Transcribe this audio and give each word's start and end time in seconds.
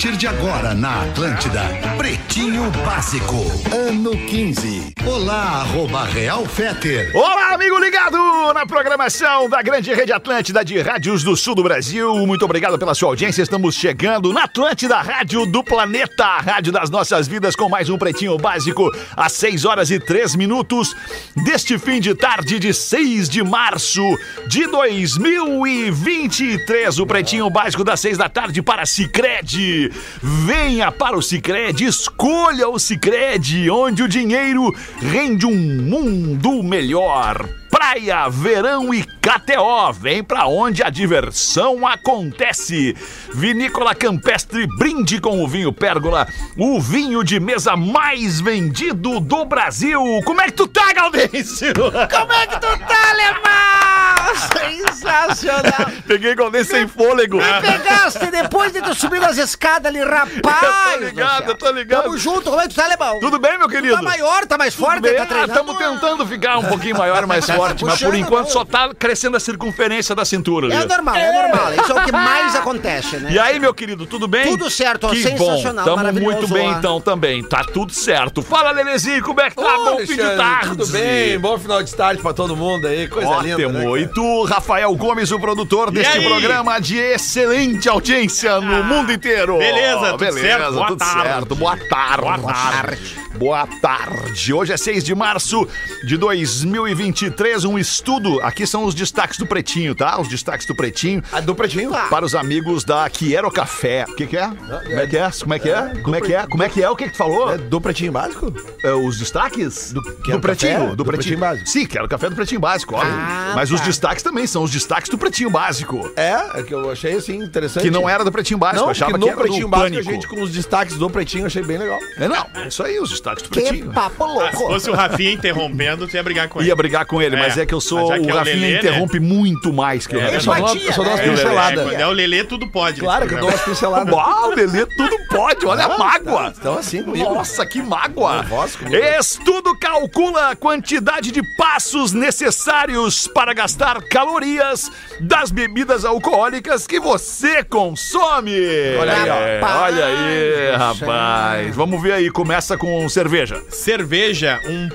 Partir 0.00 0.16
de 0.16 0.26
agora 0.26 0.74
na 0.74 1.02
Atlântida, 1.02 1.60
Pretinho 1.98 2.70
Básico, 2.86 3.36
ano 3.70 4.12
15. 4.12 4.94
Olá, 5.06 5.60
arroba 5.60 6.06
Real 6.06 6.46
Feter. 6.46 7.14
Olá, 7.14 7.52
amigo 7.52 7.78
ligado 7.78 8.16
na 8.54 8.64
programação 8.64 9.50
da 9.50 9.60
grande 9.60 9.92
rede 9.92 10.10
Atlântida 10.10 10.64
de 10.64 10.80
rádios 10.80 11.22
do 11.22 11.36
sul 11.36 11.54
do 11.54 11.62
Brasil. 11.62 12.14
Muito 12.26 12.46
obrigado 12.46 12.78
pela 12.78 12.94
sua 12.94 13.10
audiência. 13.10 13.42
Estamos 13.42 13.74
chegando 13.74 14.32
na 14.32 14.44
Atlântida, 14.44 14.98
rádio 15.02 15.44
do 15.44 15.62
planeta, 15.62 16.38
rádio 16.38 16.72
das 16.72 16.88
nossas 16.88 17.28
vidas, 17.28 17.54
com 17.54 17.68
mais 17.68 17.90
um 17.90 17.98
Pretinho 17.98 18.38
Básico, 18.38 18.90
às 19.14 19.32
6 19.32 19.66
horas 19.66 19.90
e 19.90 20.00
3 20.00 20.34
minutos 20.34 20.96
deste 21.44 21.78
fim 21.78 22.00
de 22.00 22.14
tarde 22.14 22.58
de 22.58 22.72
6 22.72 23.28
de 23.28 23.42
março 23.42 24.00
de 24.48 24.66
2023. 24.66 26.98
O 26.98 27.06
Pretinho 27.06 27.50
Básico 27.50 27.84
das 27.84 28.00
6 28.00 28.16
da 28.16 28.30
tarde 28.30 28.62
para 28.62 28.86
Cicred. 28.86 29.89
Venha 30.22 30.90
para 30.90 31.16
o 31.16 31.22
Cicred, 31.22 31.84
escolha 31.84 32.68
o 32.68 32.78
Cicred, 32.78 33.70
onde 33.70 34.02
o 34.02 34.08
dinheiro 34.08 34.74
rende 35.00 35.46
um 35.46 35.54
mundo 35.54 36.62
melhor. 36.62 37.59
Praia, 37.70 38.28
verão 38.28 38.92
e 38.92 39.02
KTO. 39.02 39.92
Vem 39.92 40.22
pra 40.24 40.46
onde 40.46 40.82
a 40.82 40.90
diversão 40.90 41.86
acontece. 41.86 42.96
Vinícola 43.32 43.94
Campestre 43.94 44.66
brinde 44.78 45.20
com 45.20 45.42
o 45.42 45.48
vinho 45.48 45.72
Pérgola, 45.72 46.26
o 46.56 46.80
vinho 46.80 47.22
de 47.22 47.38
mesa 47.38 47.76
mais 47.76 48.40
vendido 48.40 49.20
do 49.20 49.44
Brasil. 49.44 50.00
Como 50.24 50.40
é 50.40 50.46
que 50.46 50.52
tu 50.52 50.66
tá, 50.66 50.92
Gaudêncio? 50.92 51.72
Como 51.74 52.32
é 52.32 52.46
que 52.46 52.54
tu 52.60 52.78
tá, 52.86 53.10
Alemão? 53.10 54.20
Sensacional. 54.58 55.90
Peguei 56.06 56.34
Gaudêncio 56.34 56.76
sem 56.76 56.86
fôlego. 56.88 57.38
Me 57.38 57.60
pegaste 57.60 58.30
depois 58.30 58.72
de 58.72 58.82
tu 58.82 58.94
subir 58.94 59.22
as 59.22 59.38
escadas 59.38 59.86
ali, 59.86 60.02
rapaz. 60.02 61.00
Eu 61.00 61.00
tô 61.00 61.06
ligado, 61.06 61.48
eu 61.50 61.58
tô 61.58 61.70
ligado. 61.70 62.02
Tamo 62.04 62.18
junto, 62.18 62.42
como 62.50 62.60
é 62.60 62.62
que 62.64 62.70
tu 62.70 62.76
tá, 62.76 62.84
Alemão? 62.84 63.20
Tudo 63.20 63.38
bem, 63.38 63.58
meu 63.58 63.68
querido? 63.68 63.94
Tá 63.94 64.02
maior, 64.02 64.46
tá 64.46 64.58
mais 64.58 64.74
forte, 64.74 65.00
Bem, 65.00 65.14
tá 65.14 65.26
treinando. 65.26 65.52
Estamos 65.52 65.76
tentando 65.76 66.26
ficar 66.26 66.58
um 66.58 66.64
pouquinho 66.64 66.96
maior, 66.96 67.26
mais 67.26 67.46
forte, 67.46 67.59
mas 67.82 68.02
por 68.02 68.14
enquanto 68.14 68.46
né? 68.46 68.52
só 68.52 68.64
tá 68.64 68.90
crescendo 68.98 69.36
a 69.36 69.40
circunferência 69.40 70.14
da 70.14 70.24
cintura. 70.24 70.66
ali. 70.66 70.76
É 70.76 70.86
normal, 70.86 71.16
é 71.16 71.32
normal. 71.32 71.72
Isso 71.74 71.92
é 71.92 71.94
o 71.94 72.04
que 72.04 72.12
mais 72.12 72.54
acontece, 72.56 73.16
né? 73.18 73.32
E 73.32 73.38
aí, 73.38 73.58
meu 73.58 73.72
querido, 73.74 74.06
tudo 74.06 74.26
bem? 74.26 74.46
Tudo 74.56 74.70
certo, 74.70 75.06
ó, 75.06 75.10
que 75.10 75.22
sensacional, 75.22 75.84
bom. 75.84 75.90
Tamo 75.90 75.96
maravilhoso, 75.96 76.36
muito 76.36 76.52
bem 76.52 76.68
ó. 76.68 76.78
então 76.78 77.00
também. 77.00 77.42
Tá 77.42 77.64
tudo 77.64 77.92
certo. 77.92 78.42
Fala, 78.42 78.70
Lelezinho, 78.72 79.22
como 79.22 79.40
é 79.40 79.50
que 79.50 79.56
tá? 79.56 79.78
Ô, 79.78 79.84
bom 79.84 79.98
fim 79.98 80.16
de 80.16 80.36
tarde. 80.36 80.68
Tudo 80.70 80.86
bem? 80.86 81.38
Bom 81.38 81.58
final 81.58 81.82
de 81.82 81.94
tarde 81.94 82.22
pra 82.22 82.32
todo 82.32 82.56
mundo 82.56 82.86
aí. 82.86 83.08
Coisa 83.08 83.36
linda, 83.38 83.54
Ótimo. 83.56 83.72
né, 83.72 83.84
cara? 83.84 84.00
e 84.00 84.08
tu, 84.08 84.44
Rafael 84.44 84.94
Gomes, 84.94 85.30
o 85.30 85.38
produtor 85.40 85.90
deste 85.90 86.18
aí? 86.18 86.24
programa 86.24 86.78
de 86.80 86.96
excelente 86.98 87.88
audiência 87.88 88.60
no 88.60 88.84
mundo 88.84 89.12
inteiro. 89.12 89.58
beleza, 89.58 90.10
tudo 90.12 90.18
beleza, 90.18 90.40
certo? 90.40 90.72
Boa 90.72 90.86
tudo 90.88 90.98
tarde. 90.98 91.22
certo. 91.22 91.54
Boa 91.54 91.76
tarde. 91.76 92.22
Boa 92.22 92.38
tarde. 92.38 93.16
Boa 93.36 93.66
tarde. 93.80 94.52
Hoje 94.52 94.72
é 94.72 94.76
6 94.76 95.04
de 95.04 95.14
março 95.14 95.66
de 96.04 96.16
2023. 96.16 97.49
Um 97.58 97.78
estudo. 97.78 98.40
Aqui 98.42 98.66
são 98.66 98.84
os 98.84 98.94
destaques 98.94 99.36
do 99.38 99.46
Pretinho, 99.46 99.94
tá? 99.94 100.20
Os 100.20 100.28
destaques 100.28 100.66
do 100.66 100.74
Pretinho. 100.74 101.22
A 101.32 101.40
do 101.40 101.54
pretinho? 101.54 101.90
Para 102.08 102.24
os 102.24 102.34
amigos 102.34 102.84
da 102.84 103.08
Quiero 103.10 103.50
Café. 103.50 104.04
O 104.08 104.14
que, 104.14 104.26
que 104.26 104.36
é? 104.36 104.48
Como 104.48 105.00
é 105.00 105.06
que 105.06 105.16
é? 105.18 105.30
Como 105.40 105.54
é 105.54 105.58
que 105.58 105.68
é? 105.70 105.82
Como 106.02 106.16
é 106.16 106.20
que 106.20 106.34
é? 106.34 106.46
Como 106.46 106.62
é 106.62 106.68
que 106.68 106.82
é? 106.82 106.90
O 106.90 106.96
que, 106.96 107.04
que 107.06 107.10
tu 107.12 107.16
falou? 107.18 107.52
É 107.52 107.58
do 107.58 107.80
pretinho 107.80 108.12
básico? 108.12 108.52
É, 108.84 108.92
os 108.92 109.18
destaques? 109.18 109.92
Do, 109.92 110.02
Quero 110.22 110.40
Pretinho. 110.40 110.72
Café? 110.72 110.86
Do, 110.90 110.96
Do 110.96 111.04
pretinho. 111.04 111.20
Pretinho 111.20 111.38
Básico. 111.40 111.68
Sim, 111.68 111.86
quero 111.86 112.08
café 112.08 112.28
do 112.30 112.36
Pretinho 112.36 112.60
Básico, 112.60 112.94
óbvio. 112.94 113.12
Ah, 113.12 113.52
Mas 113.54 113.70
os 113.70 113.80
tá. 113.80 113.86
destaques 113.86 114.22
também 114.22 114.46
são 114.46 114.62
os 114.62 114.70
destaques 114.70 115.08
do 115.10 115.18
Pretinho 115.18 115.50
Básico. 115.50 116.10
É, 116.16 116.60
é 116.60 116.62
que 116.62 116.72
eu 116.74 116.90
achei 116.90 117.14
assim 117.14 117.36
interessante. 117.36 117.82
Que 117.84 117.90
não 117.90 118.08
era 118.08 118.24
do 118.24 118.32
Pretinho 118.32 118.58
Básico, 118.58 118.80
Não, 118.80 118.86
eu 118.86 118.90
achava 118.90 119.12
que 119.12 119.18
no 119.18 119.28
era 119.28 119.36
pretinho 119.36 119.66
do 119.66 119.68
básico 119.70 119.90
Pânico. 119.90 120.10
a 120.10 120.12
gente 120.12 120.28
com 120.28 120.42
os 120.42 120.50
destaques 120.50 120.96
do 120.96 121.08
pretinho 121.10 121.46
achei 121.46 121.62
bem 121.62 121.78
legal. 121.78 121.98
É, 122.16 122.28
não, 122.28 122.46
é 122.54 122.68
isso 122.68 122.82
aí, 122.82 122.98
os 122.98 123.10
destaques 123.10 123.42
do 123.42 123.50
Que 123.50 123.60
Pretinho. 123.60 123.92
papo 123.92 124.26
Se 124.26 124.34
louco. 124.34 124.56
fosse 124.56 124.90
o 124.90 124.94
Rafinha 124.94 125.32
interrompendo, 125.32 126.06
tu 126.08 126.14
ia 126.14 126.22
brigar 126.22 126.48
com 126.48 126.60
ele. 126.60 126.68
Ia 126.68 126.76
brigar 126.76 127.04
com 127.06 127.20
ele, 127.22 127.36
mas 127.40 127.56
É, 127.58 127.62
é 127.62 127.66
que 127.66 127.74
eu 127.74 127.80
sou. 127.80 127.98
mas 128.00 128.08
já 128.08 128.14
que 128.18 128.26
o 128.26 128.30
é 128.30 128.32
o 128.32 128.36
Rafinha 128.36 128.54
Lelê, 128.56 128.72
né? 128.72 128.78
interrompe 128.78 129.20
muito 129.20 129.72
mais 129.72 130.06
que 130.06 130.16
o 130.16 130.18
É, 130.18 130.22
Rafinha. 130.22 130.36
Eu 130.36 130.40
só 130.42 130.54
dou 130.54 130.76
eu 130.76 130.92
só 130.92 131.02
dou 131.02 131.12
umas 131.12 131.20
pinceladas. 131.20 131.84
quando 131.88 132.00
é 132.00 132.06
o 132.06 132.10
Lelê, 132.12 132.44
tudo 132.44 132.68
pode. 132.68 133.00
Claro 133.00 133.26
que 133.28 133.34
eu 133.34 133.40
dou 133.40 133.48
umas 133.48 133.60
pinceladas. 133.62 134.12
Uau, 134.14 134.50
Lelê, 134.50 134.86
tudo 134.86 135.16
pode, 135.28 135.66
olha 135.66 135.84
a 135.84 135.98
mágoa. 135.98 136.52
Então 136.58 136.78
assim 136.78 137.02
comigo. 137.02 137.34
Nossa, 137.34 137.64
que 137.66 137.82
mágoa! 137.82 138.36
Nervoso 138.42 138.78
comigo. 138.78 138.96
Estudo 139.20 139.76
calcula 139.78 140.50
a 140.50 140.56
quantidade 140.56 141.30
de 141.30 141.42
passos 141.56 142.12
necessários 142.12 143.26
para 143.28 143.52
gastar 143.54 144.00
calorias 144.02 144.90
das 145.20 145.50
bebidas 145.50 146.04
alcoólicas 146.04 146.86
que 146.86 146.98
você 147.00 147.62
consome. 147.64 148.52
Olha 148.98 149.12
aí, 149.12 149.28
ó. 149.30 149.60
Rapaz 149.60 149.82
olha 149.94 150.06
aí, 150.06 150.76
rapaz. 150.76 151.76
Vamos 151.76 152.02
ver 152.02 152.12
aí, 152.12 152.30
começa 152.30 152.76
com 152.76 153.08
cerveja. 153.08 153.62
Cerveja, 153.70 154.60
um- 154.66 154.88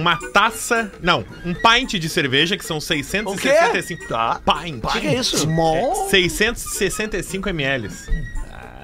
uma 0.00 0.16
taça. 0.32 0.90
Não, 1.02 1.24
um 1.44 1.54
pint 1.78 1.98
de 1.98 2.08
cerveja, 2.08 2.56
que 2.56 2.64
são 2.64 2.80
665. 2.80 4.08
Tá. 4.08 4.40
Pint. 4.44 4.82
O 4.84 4.88
que 4.88 5.06
é 5.06 5.14
isso? 5.18 5.38
Small. 5.38 6.08
665 6.10 7.48
ml. 7.48 7.88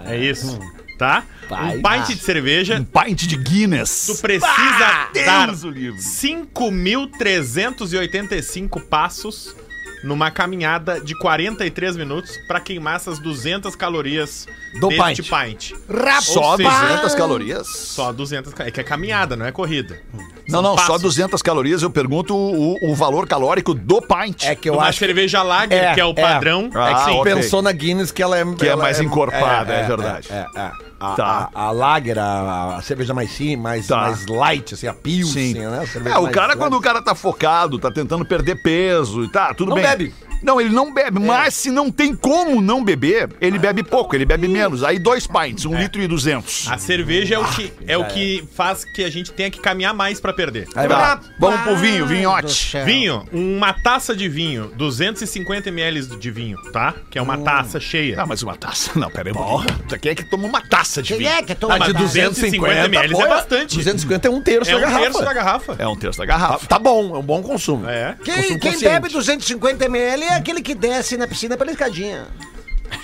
É 0.07 0.17
isso. 0.17 0.59
Tá? 0.99 1.25
Um 1.51 1.83
Pint. 1.83 2.07
pint 2.07 2.17
de 2.17 2.23
cerveja. 2.25 2.77
Um 2.79 2.85
pint 2.85 3.27
de 3.27 3.37
Guinness. 3.37 4.07
Tu 4.07 4.15
precisa 4.19 4.47
Ah, 4.55 5.11
dar 5.27 5.47
Deus 5.49 5.65
o 5.65 5.71
livre. 5.71 6.01
5.385 6.01 8.81
passos 8.89 9.57
numa 10.05 10.31
caminhada 10.31 11.01
de 11.01 11.17
43 11.19 11.97
minutos 11.97 12.31
pra 12.47 12.61
queimar 12.61 12.97
essas 12.97 13.19
200 13.19 13.75
calorias 13.75 14.47
Do 14.79 14.89
deste 14.89 15.23
pint. 15.23 15.71
pint. 15.71 15.73
Rapaz. 15.89 16.25
Só 16.27 16.57
seja, 16.57 16.71
200 16.71 17.15
calorias? 17.15 17.67
Só 17.69 18.13
200 18.13 18.53
ca- 18.55 18.67
É 18.67 18.71
que 18.71 18.81
é 18.81 18.85
caminhada, 18.85 19.35
não 19.37 19.47
é 19.47 19.53
corrida. 19.53 20.01
Não, 20.49 20.61
não, 20.61 20.77
só 20.77 20.87
passos. 20.89 21.03
200 21.03 21.41
calorias. 21.43 21.83
Eu 21.83 21.91
pergunto 21.91 22.37
o, 22.37 22.77
o 22.91 22.95
valor 22.95 23.27
calórico 23.27 23.73
do 23.73 24.01
pint. 24.03 24.45
É 24.45 24.55
que 24.55 24.69
eu 24.69 24.75
Uma 24.75 24.85
acho 24.89 24.99
cerveja 24.99 25.43
lager, 25.43 25.83
É, 25.83 25.95
que 25.95 26.01
é 26.01 26.05
o 26.05 26.11
é. 26.11 26.15
padrão. 26.15 26.71
Ah, 26.75 26.91
é 26.91 26.95
que 26.95 27.05
sim, 27.05 27.11
ok. 27.19 27.35
pensou 27.35 27.63
na 27.63 27.73
Guinness 27.73 28.13
que 28.13 28.23
ela 28.23 28.39
é... 28.39 28.45
Que 28.55 28.67
é 28.67 28.69
ela 28.71 28.83
mais 28.83 29.01
encorpada, 29.01 29.73
é 29.73 29.87
verdade. 29.87 30.29
É, 30.31 30.47
é. 30.55 30.71
A, 31.01 31.15
Tá. 31.15 31.51
a, 31.55 31.63
a 31.65 31.71
Lager, 31.71 32.19
a, 32.19 32.77
a 32.77 32.83
cerveja 32.83 33.13
mais 33.13 33.31
sim, 33.31 33.57
mais, 33.57 33.87
Tá. 33.87 33.97
mais 34.03 34.27
light, 34.27 34.75
assim, 34.75 34.87
a 34.87 34.95
Pilsen, 34.95 35.55
né? 35.55 35.67
A 36.07 36.09
É, 36.11 36.19
o 36.19 36.31
cara, 36.31 36.49
leve. 36.49 36.59
quando 36.61 36.75
o 36.77 36.81
cara 36.81 37.03
tá 37.03 37.15
focado, 37.15 37.79
tá 37.79 37.91
tentando 37.91 38.25
perder 38.25 38.57
peso 38.63 39.25
e 39.25 39.29
tá, 39.29 39.53
tudo 39.53 39.69
Não 39.71 39.75
bem. 39.77 39.85
bebe. 39.85 40.15
Não, 40.45 40.61
ele 40.61 40.71
não 40.71 40.93
bebe, 40.93 41.19
mas 41.19 41.55
se 41.55 41.71
não 41.71 41.91
tem 41.91 42.15
como 42.15 42.61
não 42.61 42.85
beber, 42.85 43.31
ele 43.41 43.59
bebe 43.59 43.83
pouco, 43.83 44.15
ele 44.15 44.25
bebe 44.25 44.47
menos. 44.47 44.83
Aí 44.85 44.99
dois 44.99 45.27
pints, 45.27 45.65
um 45.65 45.77
litro 45.77 46.01
e 46.03 46.07
duzentos. 46.07 46.67
A 46.71 46.77
cerveja 46.79 47.35
é 47.37 47.39
o 47.39 47.45
que, 47.45 47.73
é 47.87 47.97
o 47.99 48.05
que 48.05 48.45
faz 48.55 48.85
que 48.85 49.03
a 49.03 49.11
gente 49.11 49.33
tenha 49.33 49.51
que 49.51 49.59
caminhar 49.61 49.95
mais 49.95 50.21
pra 50.21 50.33
perder. 50.33 50.69
Aí 50.75 50.87
Tá, 50.89 51.15
vai. 51.17 51.31
vamos 51.41 51.61
pro 51.63 51.77
vinho, 51.77 52.07
vinhote. 52.07 52.77
Vinho, 52.85 53.27
uma 53.33 53.73
taça 53.73 54.15
de 54.15 54.29
vinho, 54.29 54.71
250 54.77 55.69
ml 55.71 56.03
de 56.19 56.31
vinho, 56.31 56.59
tá? 56.73 56.95
Que 57.11 57.19
é 57.19 57.23
uma 57.23 57.39
taça 57.39 57.81
cheia. 57.81 58.21
Ah, 58.21 58.27
mas 58.27 58.43
uma 58.43 58.57
taça. 58.57 58.91
Não, 58.99 59.11
pera 59.11 59.29
aí 59.31 59.33
um 59.33 59.37
pouquinho. 59.37 59.99
Quem 60.01 60.13
é 60.13 60.15
que 60.15 60.25
toma 60.25 60.47
uma 60.47 60.61
taça 60.61 61.03
de 61.03 61.09
Quem 61.09 61.19
vinho? 61.19 61.31
é 61.31 61.43
que 61.43 61.55
toma 61.55 61.75
Ah, 61.75 61.79
de 61.79 61.93
taça? 61.93 62.05
250 62.05 62.85
ml 62.85 63.15
é 63.23 63.29
bastante. 63.29 63.77
250 63.77 64.29
é 64.29 64.31
um 64.31 64.41
terço 64.43 64.71
É 64.71 64.75
da 64.75 64.79
um 64.79 64.81
garrafa. 64.83 65.03
terço 65.05 65.25
da 65.25 65.33
garrafa. 65.33 65.77
É 65.79 65.87
um 65.89 65.97
terço 65.97 66.19
da 66.19 66.25
Ah, 66.25 66.27
garrafa. 66.27 66.67
Tá 66.67 66.79
bom, 66.79 67.15
é 67.17 67.19
um 67.19 67.23
bom 67.23 67.43
consumo. 67.43 67.89
É. 67.89 68.17
Quem, 68.25 68.35
Consumo 68.35 68.59
quem 68.61 68.73
consciente. 68.73 68.95
bebe 68.95 69.09
250 69.09 69.85
ml 69.87 70.25
é 70.25 70.34
aquele 70.37 70.63
que 70.63 70.75
desce 70.75 71.17
na 71.17 71.27
piscina 71.27 71.57
pela 71.57 71.71
escadinha. 71.71 72.29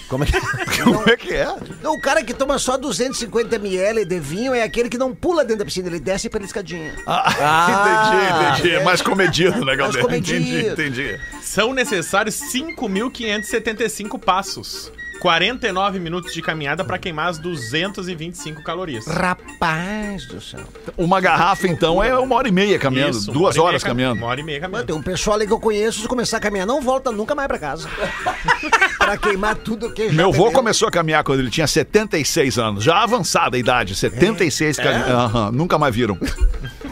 Como 0.09 0.25
é 0.25 0.27
que 0.27 0.32
Como 0.82 1.09
é 1.09 1.17
que 1.17 1.35
é? 1.35 1.47
Não, 1.82 1.94
o 1.94 2.00
cara 2.00 2.23
que 2.23 2.35
toma 2.35 2.59
só 2.59 2.77
250 2.77 3.56
ml 3.56 4.05
de 4.05 4.21
vinho 4.21 4.53
é 4.55 4.62
aquele 4.62 4.88
que 4.88 4.99
não 4.99 5.15
pula 5.15 5.43
dentro 5.43 5.59
da 5.61 5.65
piscina, 5.65 5.88
ele 5.88 6.00
desce 6.00 6.29
pela 6.29 6.44
escadinha. 6.44 6.94
Ah, 7.06 8.53
entendi, 8.53 8.69
entendi. 8.69 8.85
Mais 8.85 9.00
comedido, 9.00 9.65
né, 9.65 9.77
comedido. 9.77 10.15
Entendi, 10.15 10.67
entendi. 10.67 11.21
São 11.43 11.73
necessários 11.73 12.35
5.575 12.53 14.19
passos 14.19 14.93
49 15.20 16.00
minutos 16.00 16.32
de 16.32 16.40
caminhada 16.43 16.82
pra 16.84 16.99
queimar 16.99 17.28
as 17.28 17.38
225 17.38 18.62
calorias. 18.62 19.06
Rapaz 19.06 20.26
do 20.26 20.40
céu. 20.40 20.61
Uma 20.96 21.20
garrafa, 21.20 21.67
então, 21.69 22.02
é 22.02 22.19
uma 22.19 22.34
hora 22.37 22.49
e 22.49 22.52
meia 22.52 22.78
caminhando. 22.78 23.17
Isso, 23.19 23.31
duas 23.31 23.56
hora 23.56 23.69
horas 23.69 23.82
meia 23.82 23.88
cam- 23.88 23.90
caminhando. 23.90 24.19
Uma 24.19 24.26
hora 24.28 24.40
e 24.40 24.43
meia 24.43 24.58
Mano, 24.61 24.72
caminhando. 24.72 24.87
tem 24.87 24.96
um 24.96 25.02
pessoal 25.02 25.37
ali 25.37 25.46
que 25.46 25.52
eu 25.52 25.61
conheço, 25.61 26.00
se 26.00 26.08
começar 26.08 26.38
a 26.38 26.40
caminhar, 26.40 26.67
não 26.67 26.81
volta 26.81 27.12
nunca 27.12 27.34
mais 27.34 27.46
pra 27.49 27.58
casa. 27.58 27.88
pra 28.99 29.17
queimar 29.17 29.56
tudo 29.56 29.90
que 29.93 30.08
já 30.08 30.14
Meu 30.14 30.28
avô 30.31 30.44
bebeu. 30.44 30.52
começou 30.52 30.88
a 30.88 30.90
caminhar 30.90 31.22
quando 31.22 31.40
ele 31.40 31.50
tinha 31.50 31.67
76 31.67 32.58
anos, 32.58 32.82
já 32.84 33.02
avançada 33.02 33.56
a 33.56 33.61
idade, 33.61 33.94
76 33.94 34.78
É? 34.78 34.82
cami- 34.82 35.05
Aham, 35.12 35.52
nunca 35.52 35.78
mais 35.78 35.94
viram. 35.94 36.19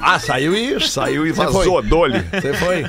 Ah, 0.01 0.19
saiu 0.19 0.55
e. 0.55 0.81
Saiu 0.81 1.27
e 1.27 1.33
Você 1.33 1.45
vazou, 1.45 1.65
foi. 1.65 1.83
dole. 1.83 2.25
Você 2.31 2.53
foi. 2.55 2.85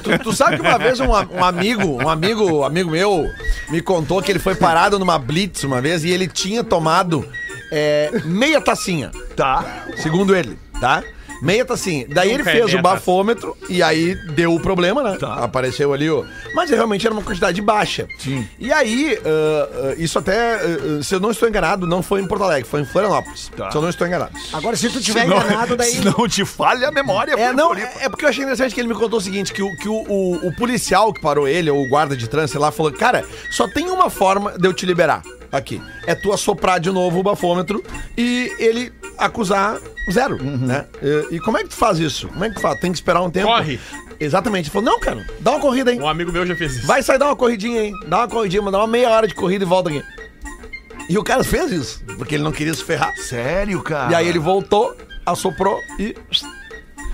Tu, 0.00 0.18
tu 0.22 0.32
sabe 0.32 0.56
que 0.56 0.62
uma 0.62 0.78
vez 0.78 1.00
um, 1.00 1.08
um 1.08 1.44
amigo, 1.44 2.02
um 2.04 2.08
amigo, 2.08 2.44
um 2.58 2.64
amigo 2.64 2.88
meu 2.90 3.28
me 3.68 3.80
contou 3.82 4.22
que 4.22 4.30
ele 4.30 4.38
foi 4.38 4.54
parado 4.82 4.98
numa 4.98 5.16
blitz 5.16 5.62
uma 5.62 5.80
vez 5.80 6.02
e 6.02 6.10
ele 6.10 6.26
tinha 6.26 6.64
tomado 6.64 7.24
é, 7.70 8.10
meia 8.24 8.60
tacinha, 8.60 9.12
Tá. 9.36 9.86
segundo 9.96 10.34
ele, 10.34 10.58
tá? 10.80 11.04
Meia 11.42 11.64
tacinha. 11.64 12.06
Daí 12.08 12.30
ele 12.30 12.44
fez 12.44 12.72
o 12.72 12.80
bafômetro 12.80 13.56
e 13.68 13.82
aí 13.82 14.14
deu 14.30 14.54
o 14.54 14.60
problema, 14.60 15.02
né? 15.02 15.16
Tá. 15.18 15.34
Apareceu 15.42 15.92
ali 15.92 16.08
o. 16.08 16.24
Mas 16.54 16.70
realmente 16.70 17.04
era 17.04 17.12
uma 17.12 17.22
quantidade 17.22 17.60
baixa. 17.60 18.06
Sim. 18.16 18.46
E 18.60 18.72
aí, 18.72 19.18
ah, 19.24 19.68
ah, 19.90 19.94
isso 19.98 20.20
até, 20.20 20.54
ah, 20.54 21.02
se 21.02 21.12
eu 21.16 21.18
não 21.18 21.32
estou 21.32 21.48
enganado, 21.48 21.84
não 21.84 22.00
foi 22.00 22.20
em 22.20 22.28
Porto 22.28 22.44
Alegre, 22.44 22.68
foi 22.68 22.82
em 22.82 22.84
Florianópolis. 22.84 23.50
Tá. 23.56 23.72
Se 23.72 23.76
eu 23.76 23.82
não 23.82 23.88
estou 23.88 24.06
enganado. 24.06 24.30
Agora, 24.52 24.76
se 24.76 24.88
tu 24.88 25.00
tiver 25.00 25.22
Se 25.22 25.26
não- 25.26 25.38
enganado, 25.38 25.76
daí. 25.76 25.90
Se 25.92 26.04
não 26.04 26.28
te 26.28 26.44
falha 26.44 26.88
a 26.88 26.92
memória. 26.92 27.32
É, 27.32 27.52
não, 27.52 27.74
é, 27.74 27.92
é 28.02 28.08
porque 28.08 28.24
eu 28.24 28.28
achei 28.28 28.44
interessante 28.44 28.72
que 28.72 28.80
ele 28.80 28.88
me 28.88 28.94
contou 28.94 29.18
o 29.18 29.22
seguinte: 29.22 29.52
que, 29.52 29.62
o, 29.62 29.76
que 29.76 29.88
o, 29.88 29.94
o, 30.08 30.46
o 30.46 30.54
policial 30.54 31.12
que 31.12 31.20
parou 31.20 31.48
ele, 31.48 31.68
ou 31.68 31.82
o 31.82 31.88
guarda 31.88 32.16
de 32.16 32.28
trânsito 32.28 32.52
sei 32.52 32.60
lá, 32.60 32.70
falou: 32.70 32.92
Cara, 32.92 33.24
só 33.50 33.66
tem 33.66 33.90
uma 33.90 34.08
forma 34.08 34.52
de 34.56 34.68
eu 34.68 34.72
te 34.72 34.86
liberar 34.86 35.22
aqui. 35.52 35.80
É 36.06 36.14
tu 36.14 36.32
assoprar 36.32 36.80
de 36.80 36.90
novo 36.90 37.20
o 37.20 37.22
bafômetro 37.22 37.84
e 38.16 38.50
ele 38.58 38.92
acusar 39.18 39.78
zero, 40.10 40.42
né? 40.42 40.86
E, 41.02 41.36
e 41.36 41.40
como 41.40 41.58
é 41.58 41.62
que 41.62 41.68
tu 41.68 41.76
faz 41.76 41.98
isso? 41.98 42.28
Como 42.28 42.44
é 42.44 42.48
que 42.48 42.56
tu 42.56 42.60
faz? 42.60 42.80
Tem 42.80 42.90
que 42.90 42.96
esperar 42.96 43.20
um 43.22 43.30
tempo. 43.30 43.46
Corre. 43.46 43.78
Exatamente. 44.18 44.66
Ele 44.66 44.72
falou: 44.72 44.90
Não, 44.90 45.00
cara, 45.00 45.26
dá 45.40 45.52
uma 45.52 45.60
corrida 45.60 45.90
aí. 45.90 45.98
Um 45.98 46.08
amigo 46.08 46.32
meu 46.32 46.46
já 46.46 46.56
fez 46.56 46.76
isso. 46.76 46.86
Vai 46.86 47.02
sair 47.02 47.18
dar 47.18 47.26
uma 47.26 47.36
corridinha 47.36 47.82
aí. 47.82 47.92
Dá 48.06 48.18
uma 48.18 48.28
corridinha, 48.28 48.62
mas 48.62 48.72
dá 48.72 48.78
uma 48.78 48.86
meia 48.86 49.10
hora 49.10 49.28
de 49.28 49.34
corrida 49.34 49.64
e 49.64 49.68
volta 49.68 49.90
aqui. 49.90 50.02
E 51.08 51.18
o 51.18 51.24
cara 51.24 51.44
fez 51.44 51.70
isso, 51.72 52.02
porque 52.16 52.36
ele 52.36 52.44
não 52.44 52.52
queria 52.52 52.72
se 52.72 52.82
ferrar. 52.82 53.12
Sério, 53.16 53.82
cara? 53.82 54.12
E 54.12 54.14
aí 54.14 54.28
ele 54.28 54.38
voltou, 54.38 54.96
assoprou 55.26 55.78
e. 55.98 56.14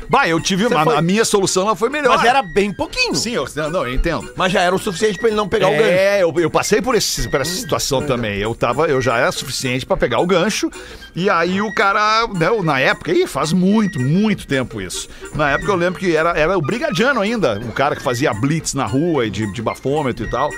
Bah, 0.08 0.26
eu 0.28 0.40
tive 0.40 0.66
uma. 0.66 0.84
foi. 0.84 0.96
A 0.96 1.02
minha 1.02 1.24
solução 1.24 1.64
ela 1.64 1.76
foi 1.76 1.88
melhor. 1.88 2.16
Mas 2.16 2.24
era 2.24 2.42
bem 2.42 2.72
pouquinho. 2.72 3.14
Sim, 3.14 3.32
eu, 3.32 3.46
não, 3.54 3.70
não, 3.70 3.86
eu 3.86 3.94
entendo. 3.94 4.32
Mas 4.36 4.52
já 4.52 4.62
era 4.62 4.74
o 4.74 4.78
suficiente 4.78 5.18
pra 5.18 5.28
ele 5.28 5.36
não 5.36 5.48
pegar 5.48 5.68
o 5.68 5.72
gancho. 5.72 5.84
É, 5.84 6.22
eu, 6.22 6.32
eu 6.38 6.50
passei 6.50 6.80
por, 6.80 6.94
esse, 6.94 7.28
por 7.28 7.40
essa 7.40 7.54
situação 7.54 8.02
também. 8.02 8.38
Eu 8.38 8.54
tava, 8.54 8.86
eu 8.86 9.00
já 9.00 9.18
era 9.18 9.30
suficiente 9.32 9.84
pra 9.84 9.96
pegar 9.96 10.20
o 10.20 10.26
gancho. 10.26 10.70
E 11.14 11.28
aí 11.28 11.60
o 11.60 11.72
cara, 11.74 12.26
né, 12.28 12.48
na 12.62 12.80
época, 12.80 13.12
aí 13.12 13.26
faz 13.26 13.52
muito, 13.52 14.00
muito 14.00 14.46
tempo 14.46 14.80
isso. 14.80 15.08
Na 15.34 15.50
época 15.50 15.70
eu 15.70 15.76
lembro 15.76 15.98
que 15.98 16.16
era, 16.16 16.30
era 16.30 16.56
o 16.56 16.62
brigadiano 16.62 17.20
ainda, 17.20 17.60
o 17.60 17.72
cara 17.72 17.96
que 17.96 18.02
fazia 18.02 18.32
blitz 18.32 18.74
na 18.74 18.86
rua 18.86 19.26
e 19.26 19.30
de, 19.30 19.52
de 19.52 19.60
bafômetro 19.62 20.24
e 20.24 20.30
tal. 20.30 20.50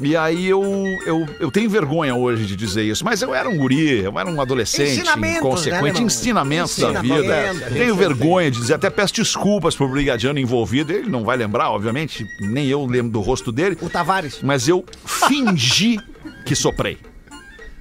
E 0.00 0.16
aí 0.16 0.46
eu, 0.46 0.62
eu, 1.06 1.26
eu 1.38 1.50
tenho 1.50 1.70
vergonha 1.70 2.14
hoje 2.14 2.44
de 2.46 2.56
dizer 2.56 2.82
isso, 2.82 3.04
mas 3.04 3.22
eu 3.22 3.34
era 3.34 3.48
um 3.48 3.56
guri, 3.56 4.02
eu 4.02 4.18
era 4.18 4.28
um 4.28 4.40
adolescente 4.40 4.90
Ensinamentos, 4.90 5.38
inconsequente, 5.38 6.00
né, 6.00 6.06
ensinamentos 6.06 6.78
da 6.78 6.88
Ensinamento, 6.88 7.22
vida. 7.22 7.54
gente 7.54 7.72
Tenho 7.74 7.94
vergonha 7.94 8.50
de 8.50 8.58
dizer, 8.58 8.74
até 8.74 8.90
peço 8.90 9.14
desculpas 9.14 9.76
pro 9.76 9.88
brigadiano 9.88 10.38
envolvido, 10.38 10.92
ele 10.92 11.08
não 11.08 11.24
vai 11.24 11.36
lembrar, 11.36 11.70
obviamente, 11.70 12.26
nem 12.40 12.66
eu 12.66 12.84
lembro 12.84 13.12
do 13.12 13.20
rosto 13.20 13.52
dele. 13.52 13.78
O 13.80 13.88
Tavares. 13.88 14.40
Mas 14.42 14.68
eu 14.68 14.84
fingi 15.06 15.98
que 16.44 16.54
soprei. 16.56 16.98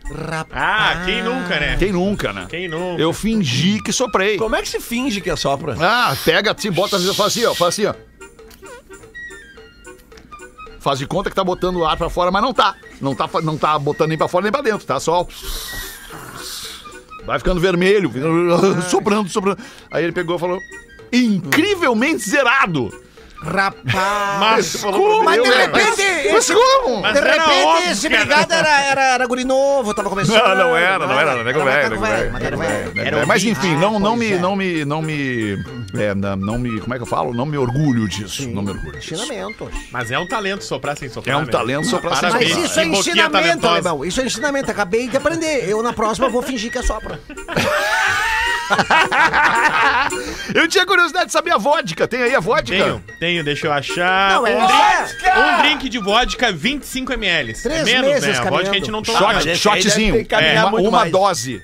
Rapaz. 0.06 0.48
Ah, 0.52 1.04
quem 1.06 1.24
nunca, 1.24 1.60
né? 1.60 1.76
Quem 1.80 1.92
nunca, 1.92 2.34
né? 2.34 2.46
Quem 2.50 2.68
nunca? 2.68 3.02
Eu 3.02 3.14
fingi 3.14 3.82
que 3.82 3.92
soprei. 3.92 4.38
Como 4.38 4.56
é 4.56 4.62
que 4.62 4.68
se 4.68 4.80
finge 4.80 5.22
que 5.22 5.30
é 5.30 5.36
sopra? 5.36 5.76
Ah, 5.80 6.16
pega 6.26 6.52
assim, 6.52 6.72
bota 6.72 6.98
assim, 6.98 7.14
faz 7.14 7.28
assim, 7.38 7.46
ó, 7.46 7.54
faz 7.56 7.70
assim, 7.70 7.86
ó. 7.86 7.94
Faz 10.84 11.00
de 11.00 11.08
conta 11.08 11.30
que 11.30 11.36
tá 11.36 11.46
botando 11.46 11.78
o 11.78 11.86
ar 11.86 11.96
pra 11.96 12.10
fora, 12.10 12.30
mas 12.30 12.42
não 12.42 12.54
tá. 12.54 12.76
Não 13.00 13.16
tá, 13.16 13.30
não 13.42 13.58
tá 13.58 13.80
botando 13.80 14.10
nem 14.10 14.18
pra 14.18 14.28
fora 14.28 14.44
nem 14.44 14.52
pra 14.52 14.62
dentro, 14.62 14.86
tá 14.86 15.00
só. 15.00 15.26
Vai 17.26 17.40
ficando 17.40 17.62
vermelho, 17.62 18.12
soprando, 18.92 19.30
soprando. 19.30 19.64
Aí 19.90 20.04
ele 20.04 20.12
pegou 20.12 20.36
e 20.36 20.40
falou: 20.40 20.60
incrivelmente 21.12 22.30
zerado. 22.30 22.92
Rapaz. 23.44 24.40
Mas 24.40 24.76
Falou, 24.82 25.24
Mas 25.24 25.42
de 25.42 25.48
"Meu, 25.50 25.58
repente, 25.58 25.86
Mas 26.32 26.50
esse- 26.50 26.54
como? 26.54 27.02
Mas 27.02 27.14
de 27.14 27.20
era 27.20 27.32
repente, 27.34 27.90
esse 27.92 28.08
era. 28.08 28.18
brigado 28.18 28.54
era, 28.54 28.82
era, 28.82 29.04
era 29.16 29.28
guri 29.28 29.44
novo, 29.44 29.94
tava 29.94 30.10
começando. 30.10 30.36
Não, 30.38 30.56
não 30.56 30.78
era, 30.78 31.06
não 31.06 31.20
era, 31.20 31.36
não 31.36 31.68
era, 31.68 31.84
Era 32.44 32.58
velho, 32.58 33.22
É, 33.22 33.26
Mas 33.26 33.44
enfim, 33.44 33.76
Ah, 33.76 34.00
não, 34.00 34.16
me, 34.16 34.32
é. 34.34 34.38
não 34.40 34.56
me, 34.56 34.86
não 34.86 35.02
me, 35.02 35.58
é, 35.96 36.14
não, 36.16 36.36
não 36.36 36.58
me, 36.58 36.80
como 36.80 36.94
é 36.94 36.98
que 36.98 37.04
eu 37.04 37.08
falo? 37.08 37.34
Não 37.34 37.46
me 37.46 37.58
orgulho 37.58 38.08
disso, 38.08 38.48
não 38.50 38.62
me 38.64 38.72
orgulho 38.72 38.98
disso. 39.00 39.14
Ensinamentos. 39.14 39.70
Mas 39.92 40.10
é 40.12 40.18
um 40.18 40.26
talento 40.28 40.64
soprar 40.64 40.98
sem 40.98 41.10
soprar. 41.10 41.36
É 41.36 41.38
um 41.38 41.46
né? 41.46 41.52
talento 41.52 41.86
soprar 41.88 42.16
sem 42.16 42.30
Parabéns. 42.30 42.56
Mas 42.56 42.66
isso 42.72 42.80
é 42.80 42.86
ensinamento, 42.86 43.68
alemão. 43.68 44.06
Isso 44.06 44.22
é 44.22 44.26
ensinamento. 44.26 44.72
Acabei 44.72 45.08
de 45.08 45.18
aprender. 45.18 45.68
Eu, 45.70 45.84
na 45.84 45.92
próxima, 45.94 46.30
vou 46.30 46.42
fingir 46.42 46.72
que 46.72 46.78
é 46.78 46.82
sopra. 46.84 47.20
Eu 50.54 50.68
tinha 50.68 50.86
curiosidade 50.86 51.28
de 51.28 51.32
saber 51.32 51.52
a 51.52 51.58
vodka. 51.58 52.08
Tem 52.08 52.22
aí 52.22 52.36
a 52.36 52.40
vodka? 52.40 52.66
Tenho, 52.76 53.04
tenho, 53.20 53.44
deixa 53.44 53.68
eu 53.68 53.72
achar. 53.74 54.32
Não, 54.34 54.48
é- 54.48 54.56
um, 54.56 54.68
drink, 54.68 55.38
um 55.38 55.58
drink 55.62 55.90
de 55.90 56.00
vodka 56.00 56.52
25 56.52 57.14
ml. 57.14 57.54
Três 57.54 57.82
é 57.82 57.84
menos, 57.84 58.10
meses 58.12 58.40
né? 58.40 58.48
A 58.48 58.50
vodka 58.50 58.70
a 58.70 58.74
gente 58.74 58.92
não 58.92 59.02
toma. 59.02 59.42
Shot, 59.42 59.56
shotzinho. 59.58 60.26
caminhar 60.26 60.68
uma 60.68 60.80
uma 60.80 60.92
mais. 60.92 61.12
dose. 61.12 61.62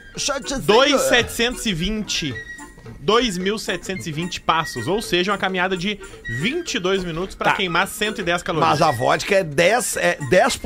2,720. 0.61 2.49
2.720 3.09 4.41
passos, 4.41 4.88
ou 4.88 5.01
seja, 5.01 5.31
uma 5.31 5.38
caminhada 5.38 5.75
de 5.75 6.00
22 6.27 7.03
minutos 7.03 7.35
pra 7.35 7.51
Tá. 7.51 7.56
queimar 7.57 7.88
110 7.88 8.44
calorias. 8.44 8.69
Mas 8.69 8.81
a 8.81 8.91
vodka 8.91 9.35
é 9.35 9.44
10%, 9.44 9.97
é 9.97 10.17
10 10.29 10.59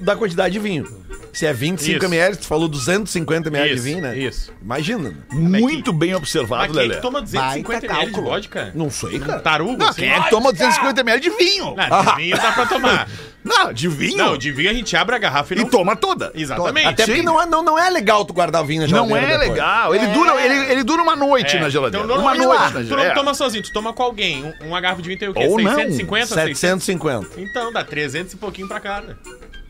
da 0.00 0.16
quantidade 0.16 0.52
de 0.52 0.58
vinho. 0.58 0.86
Se 1.32 1.44
é 1.44 1.52
25 1.52 1.96
Isso. 1.98 2.06
ml, 2.06 2.36
tu 2.36 2.46
falou 2.46 2.66
250 2.66 3.48
ml 3.50 3.68
de 3.68 3.74
Isso, 3.74 3.84
vinho, 3.84 4.00
né? 4.00 4.16
isso. 4.16 4.50
Imagina. 4.62 5.10
né? 5.10 5.16
Muito 5.60 5.92
bem 5.92 6.10
Mas 6.10 6.18
observado, 6.18 6.72
quem 6.72 6.78
é 6.80 6.82
Lelé. 6.84 6.94
que 6.96 7.02
toma 7.02 7.20
250 7.20 7.68
Baita 7.80 7.86
ml 7.86 8.06
de 8.06 8.12
cálculo. 8.12 8.30
vodka? 8.34 8.72
Não 8.74 8.90
sei, 8.90 9.18
cara. 9.18 9.40
Tarugo, 9.40 9.76
Não, 9.76 9.88
assim? 9.88 10.00
quem 10.02 10.10
é 10.12 10.20
que 10.22 10.30
toma 10.30 10.50
250 10.52 11.00
ml 11.02 11.20
de 11.20 11.30
vinho? 11.30 11.74
Não, 11.76 12.04
de 12.04 12.16
vinho 12.16 12.36
dá 12.38 12.52
pra 12.52 12.66
tomar. 12.66 13.08
Não, 13.46 13.72
de 13.72 13.86
vinho? 13.86 14.16
Não, 14.16 14.36
de 14.36 14.50
vinho 14.50 14.68
a 14.70 14.74
gente 14.74 14.96
abre 14.96 15.14
a 15.14 15.18
garrafa 15.18 15.54
e 15.54 15.58
E 15.58 15.62
não... 15.62 15.70
toma 15.70 15.94
toda. 15.94 16.32
Exatamente. 16.34 16.88
Até 16.88 17.04
porque 17.04 17.20
Sim. 17.20 17.24
não 17.24 17.40
é, 17.40 17.46
não, 17.46 17.62
não 17.62 17.78
é 17.78 17.88
legal 17.90 18.24
tu 18.24 18.32
guardar 18.34 18.60
o 18.60 18.66
vinho 18.66 18.80
na 18.82 18.88
Não 18.88 19.06
geladeira 19.06 19.34
é 19.34 19.38
depois. 19.38 19.50
legal. 19.50 19.94
Ele, 19.94 20.06
dura, 20.08 20.44
ele, 20.44 20.72
ele 20.72 20.82
dura 20.82 21.00
uma 21.00 21.14
noite 21.14 21.55
É. 21.56 21.60
na 21.60 21.68
geladeira. 21.68 22.04
Então, 22.06 22.18
uma 22.20 22.34
noite 22.34 22.62
tu 22.68 22.72
na 22.74 22.80
não 22.80 22.86
geladeira. 22.86 23.14
toma 23.14 23.34
sozinho, 23.34 23.62
tu 23.62 23.72
toma 23.72 23.92
com 23.92 24.02
alguém. 24.02 24.44
Um, 24.44 24.66
uma 24.66 24.80
garrafa 24.80 25.02
de 25.02 25.08
vinho 25.08 25.18
tem 25.18 25.28
o 25.28 25.34
quê? 25.34 25.46
Ou 25.46 25.58
não. 25.60 25.74
650, 25.74 26.26
600? 26.26 26.58
750. 26.58 27.40
Então, 27.40 27.72
dá 27.72 27.84
300 27.84 28.32
e 28.32 28.36
pouquinho 28.36 28.68
pra 28.68 28.80
cada. 28.80 29.18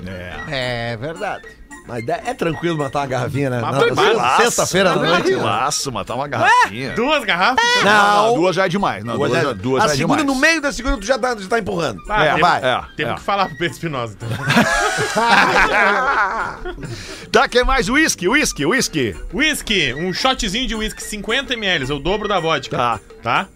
É. 0.04 0.92
É 0.92 0.96
verdade. 0.96 1.46
Mas 1.88 2.06
é 2.08 2.20
é 2.26 2.34
tranquilo 2.34 2.76
matar 2.76 2.98
uma 3.00 3.06
garrafinha, 3.06 3.48
né? 3.48 3.60
Mas 3.60 3.78
tranquilaço. 3.78 4.42
Sexta-feira 4.42 4.90
à 4.90 4.94
noite. 4.96 5.08
né? 5.12 5.16
Tranquilaço, 5.20 5.92
matar 5.92 6.14
uma 6.16 6.26
garrafinha. 6.26 6.92
Duas 6.94 7.24
garrafas? 7.24 7.64
Não. 7.84 8.34
duas 8.34 8.56
já 8.56 8.66
é 8.66 8.68
demais. 8.68 9.04
Não, 9.04 9.14
duas, 9.16 9.30
Duas 9.30 9.42
já, 9.44 9.50
é- 9.50 9.54
duas 9.54 9.84
a 9.84 9.86
já 9.86 9.92
é 9.92 9.96
segunda, 9.96 10.16
demais. 10.22 10.34
no 10.36 10.40
meio 10.40 10.60
da 10.60 10.72
segunda, 10.72 10.96
tu 10.98 11.06
já 11.06 11.16
tá, 11.16 11.36
já 11.38 11.48
tá 11.48 11.58
empurrando. 11.60 12.02
Ah, 12.08 12.24
É, 12.24 12.28
temos, 12.30 12.40
vai. 12.40 12.58
É, 12.64 12.80
temos 12.96 13.12
é. 13.12 13.14
que 13.14 13.20
falar 13.22 13.46
pro 13.46 13.56
Pedro 13.56 13.72
Espinosa, 13.74 14.16
então. 14.16 14.28
Tá, 17.30 17.48
quer 17.48 17.64
mais? 17.64 17.88
Whisky, 17.88 18.28
whisky, 18.28 18.64
whisky. 18.66 19.14
Whisky, 19.32 19.94
um 19.94 20.12
shotzinho 20.12 20.66
de 20.66 20.74
whisky 20.74 21.02
50 21.02 21.54
ml, 21.54 21.90
é 21.90 21.94
o 21.94 21.98
dobro 21.98 22.26
da 22.26 22.40
vodka. 22.40 22.76
Tá. 22.76 23.00
Tá? 23.22 23.46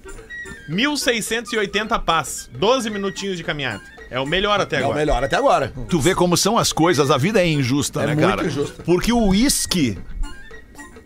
1680 0.68 1.98
pás, 1.98 2.48
12 2.52 2.90
minutinhos 2.90 3.36
de 3.36 3.42
caminhada. 3.42 3.82
É 4.10 4.18
o 4.18 4.26
melhor 4.26 4.60
até 4.60 4.76
É 4.76 4.80
o 4.80 4.84
agora. 4.86 4.98
melhor 4.98 5.24
até 5.24 5.36
agora. 5.36 5.72
Tu 5.88 6.00
vê 6.00 6.14
como 6.14 6.36
são 6.36 6.58
as 6.58 6.72
coisas, 6.72 7.10
a 7.10 7.16
vida 7.16 7.40
é 7.40 7.46
injusta, 7.46 8.02
É 8.02 8.06
né, 8.08 8.14
muito 8.14 8.28
cara? 8.28 8.46
injusta. 8.46 8.82
Porque 8.82 9.12
o 9.12 9.28
uísque, 9.28 9.96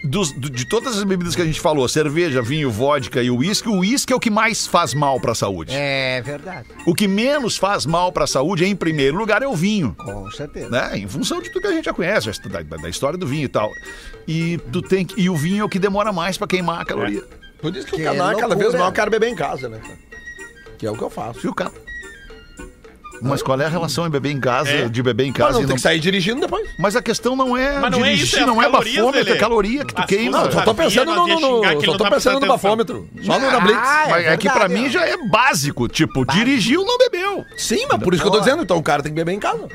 dos- 0.04 0.32
do- 0.32 0.50
de 0.50 0.66
todas 0.66 0.96
as 0.98 1.04
bebidas 1.04 1.34
que 1.36 1.42
a 1.42 1.44
gente 1.44 1.60
falou, 1.60 1.86
cerveja, 1.88 2.40
vinho, 2.42 2.70
vodka 2.70 3.22
e 3.22 3.30
o 3.30 3.36
uísque, 3.36 3.68
o 3.68 3.78
uísque 3.80 4.12
é 4.12 4.16
o 4.16 4.20
que 4.20 4.30
mais 4.30 4.66
faz 4.66 4.94
mal 4.94 5.18
pra 5.20 5.34
saúde. 5.34 5.72
É 5.74 6.22
verdade. 6.22 6.68
O 6.86 6.94
que 6.94 7.06
menos 7.08 7.56
faz 7.56 7.84
mal 7.86 8.10
pra 8.12 8.26
saúde, 8.26 8.64
em 8.64 8.74
primeiro 8.76 9.16
lugar, 9.18 9.42
é 9.42 9.46
o 9.46 9.54
vinho. 9.54 9.94
Com 9.98 10.30
certeza. 10.30 10.68
Né? 10.70 10.98
Em 10.98 11.08
função 11.08 11.40
de 11.42 11.50
tudo 11.50 11.62
que 11.62 11.68
a 11.68 11.72
gente 11.72 11.84
já 11.86 11.92
conhece, 11.92 12.30
da, 12.48 12.62
da 12.62 12.88
história 12.88 13.18
do 13.18 13.26
vinho 13.26 13.44
e 13.44 13.48
tal. 13.48 13.70
E, 14.26 14.58
tu 14.72 14.80
tem 14.82 15.04
que- 15.04 15.20
e 15.20 15.28
o 15.28 15.36
vinho 15.36 15.60
é 15.62 15.64
o 15.64 15.68
que 15.68 15.78
demora 15.78 16.12
mais 16.12 16.36
pra 16.38 16.46
queimar 16.46 16.80
a 16.80 16.84
caloria. 16.84 17.22
Por 17.60 17.74
isso 17.74 17.86
que, 17.86 17.96
Que 17.96 18.02
o 18.02 18.04
canal 18.04 18.30
é 18.32 18.34
cada 18.36 18.54
vez 18.54 18.72
mais 18.74 18.84
eu 18.86 18.92
quero 18.92 19.10
beber 19.10 19.28
em 19.30 19.34
casa, 19.34 19.68
né? 19.70 19.78
cara? 19.78 19.98
Que 20.76 20.86
é 20.86 20.90
o 20.90 20.96
que 20.96 21.02
eu 21.02 21.08
faço. 21.10 21.40
Viu, 21.40 21.54
cara? 21.54 21.72
Mas 23.28 23.42
qual 23.42 23.60
é 23.60 23.64
a 23.66 23.68
relação 23.68 24.06
em 24.06 24.10
beber 24.10 24.30
em 24.30 24.40
casa, 24.40 24.70
É. 24.70 24.88
de 24.88 25.02
beber 25.02 25.24
em 25.24 25.30
Mas 25.30 25.36
casa 25.38 25.52
não 25.54 25.60
e 25.60 25.62
tem 25.62 25.68
não... 25.68 25.74
que 25.76 25.80
sair 25.82 25.98
dirigindo 26.00 26.40
depois. 26.40 26.68
Mas 26.78 26.94
a 26.96 27.02
questão 27.02 27.34
não 27.34 27.56
é 27.56 27.78
Mas 27.80 27.90
não 27.90 28.00
é 28.00 28.02
dirigir, 28.10 28.24
isso, 28.26 28.36
é 28.36 28.40
as 28.40 28.46
não 28.46 28.62
é 28.62 28.64
calorias, 28.66 28.96
bafômetro, 28.96 29.32
é 29.32 29.36
caloria 29.36 29.84
que 29.84 29.94
tu 29.94 30.00
As 30.00 30.06
queima. 30.06 30.38
Não, 30.38 30.52
só 30.52 30.62
tô 30.62 30.74
pensando 30.74 31.14
no, 31.14 31.28
ia 31.28 31.34
no, 31.34 31.40
xingar 31.40 31.50
no 31.50 31.60
que 31.60 31.66
só 31.66 31.70
ele 31.70 31.84
tô 31.86 31.92
não 31.92 31.98
tá 31.98 32.10
pensando 32.10 32.34
no 32.34 32.40
prestando 32.40 32.46
bafômetro. 32.46 33.08
Só 33.22 33.38
no 33.38 33.50
da 33.50 33.60
Blitz. 33.60 33.78
Ah, 33.82 34.06
Mas 34.10 34.26
é 34.26 34.36
que 34.36 34.48
pra 34.48 34.66
verdade, 34.66 34.74
mim 34.80 34.86
ó. 34.86 34.90
já 34.90 35.06
é 35.06 35.16
básico, 35.28 35.88
tipo, 35.88 36.24
dirigiu, 36.24 36.84
não 36.84 36.98
bebeu. 36.98 37.44
Sim, 37.56 37.86
mas 37.88 38.02
por 38.02 38.12
isso 38.14 38.22
que 38.22 38.28
eu 38.28 38.32
tô 38.32 38.40
dizendo, 38.40 38.62
então 38.62 38.76
o 38.76 38.82
cara 38.82 39.02
tem 39.02 39.12
que 39.12 39.16
beber 39.16 39.32
em 39.32 39.40
casa. 39.40 39.68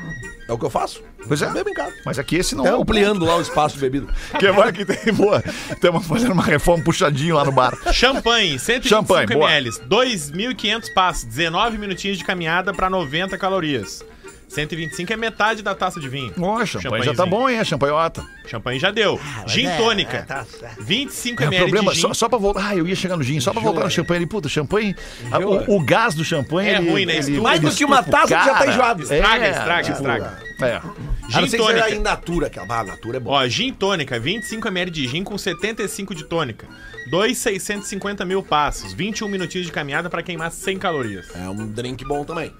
É 0.50 0.52
o 0.52 0.58
que 0.58 0.64
eu 0.64 0.70
faço. 0.70 1.00
Pois 1.28 1.40
é. 1.42 1.46
Eu 1.46 1.52
bebo 1.52 1.70
em 1.70 1.74
casa. 1.74 1.94
Mas 2.04 2.18
aqui 2.18 2.34
esse 2.34 2.56
não 2.56 2.64
Até 2.64 2.74
é 2.74 2.76
ampliando 2.76 3.24
lá 3.24 3.36
o 3.36 3.40
espaço 3.40 3.76
de 3.76 3.80
bebida. 3.80 4.12
Que 4.36 4.50
vai 4.50 4.72
que 4.72 4.84
tem, 4.84 5.14
boa. 5.14 5.40
Estamos 5.70 6.04
fazendo 6.04 6.32
uma 6.32 6.42
reforma 6.42 6.82
puxadinho 6.82 7.36
lá 7.36 7.44
no 7.44 7.52
bar. 7.52 7.72
Champanhe, 7.92 8.58
125 8.58 8.88
Champanhe, 8.88 9.32
ml, 9.32 9.70
2.500 9.88 10.92
passos, 10.92 11.24
19 11.24 11.78
minutinhos 11.78 12.18
de 12.18 12.24
caminhada 12.24 12.72
para 12.74 12.90
90 12.90 13.38
calorias. 13.38 14.04
125 14.50 15.12
é 15.12 15.16
metade 15.16 15.62
da 15.62 15.74
taça 15.74 16.00
de 16.00 16.08
vinho. 16.08 16.32
Ó, 16.40 16.64
champanhe 16.66 17.04
já 17.04 17.14
tá 17.14 17.24
bom, 17.24 17.48
hein? 17.48 17.58
A 17.60 17.64
champanhota. 17.64 18.22
Champanhe 18.46 18.78
já 18.80 18.90
deu. 18.90 19.18
Gin 19.46 19.66
é, 19.66 19.76
tônica, 19.76 20.16
é, 20.16 20.22
tá. 20.22 20.44
25 20.80 21.42
É, 21.42 21.46
ml 21.46 21.62
problema, 21.62 21.90
de 21.92 21.96
gin. 21.96 22.02
só, 22.08 22.14
só 22.14 22.28
pra 22.28 22.38
voltar. 22.38 22.66
Ah, 22.68 22.76
eu 22.76 22.86
ia 22.86 22.96
chegar 22.96 23.16
no 23.16 23.22
gin, 23.22 23.38
só 23.40 23.52
pra 23.52 23.62
voltar 23.62 23.84
no 23.84 23.90
champanhe 23.90 24.18
ali. 24.18 24.26
Puta, 24.26 24.48
champanhe. 24.48 24.94
a- 25.30 25.38
o, 25.38 25.76
o 25.76 25.80
gás 25.84 26.14
do 26.14 26.24
champanhe. 26.24 26.68
É 26.70 26.76
ele- 26.78 26.90
ruim, 26.90 27.06
né? 27.06 27.16
ele-. 27.16 27.40
Mais 27.40 27.60
do 27.60 27.68
ele 27.68 27.76
que 27.76 27.84
uma 27.84 28.00
estufa 28.00 28.08
o 28.08 28.12
taça, 28.20 28.26
tu 28.26 28.30
já 28.30 28.44
tá 28.52 28.58
cara. 28.58 28.70
enjoado. 28.72 29.02
Estraga, 29.02 29.44
É, 29.46 29.50
estraga, 29.50 29.82
tipo, 29.82 29.96
estraga. 29.96 30.38
É. 30.62 30.74
A 30.76 30.82
não 30.82 30.92
Gin 31.30 31.48
ser 31.48 31.56
que 31.58 31.62
seja 31.64 31.78
tônica. 31.78 31.90
em 31.94 32.00
natura, 32.00 32.50
que 32.50 32.58
a 32.58 32.66
natura 32.66 33.16
é 33.16 33.20
bom. 33.20 33.30
Ó, 33.30 33.46
gin 33.48 33.72
tônica, 33.72 34.18
25 34.18 34.66
ml 34.68 34.90
de 34.90 35.06
gin 35.06 35.22
com 35.22 35.38
75 35.38 36.14
de 36.14 36.24
tônica. 36.24 36.66
2,650 37.10 38.24
mil 38.24 38.42
passos, 38.42 38.92
21 38.92 39.28
minutinhos 39.28 39.66
de 39.66 39.72
caminhada 39.72 40.10
para 40.10 40.22
queimar 40.22 40.50
100 40.50 40.78
calorias. 40.78 41.26
É 41.34 41.48
um 41.48 41.66
drink 41.66 42.04
bom 42.04 42.24
também. 42.24 42.52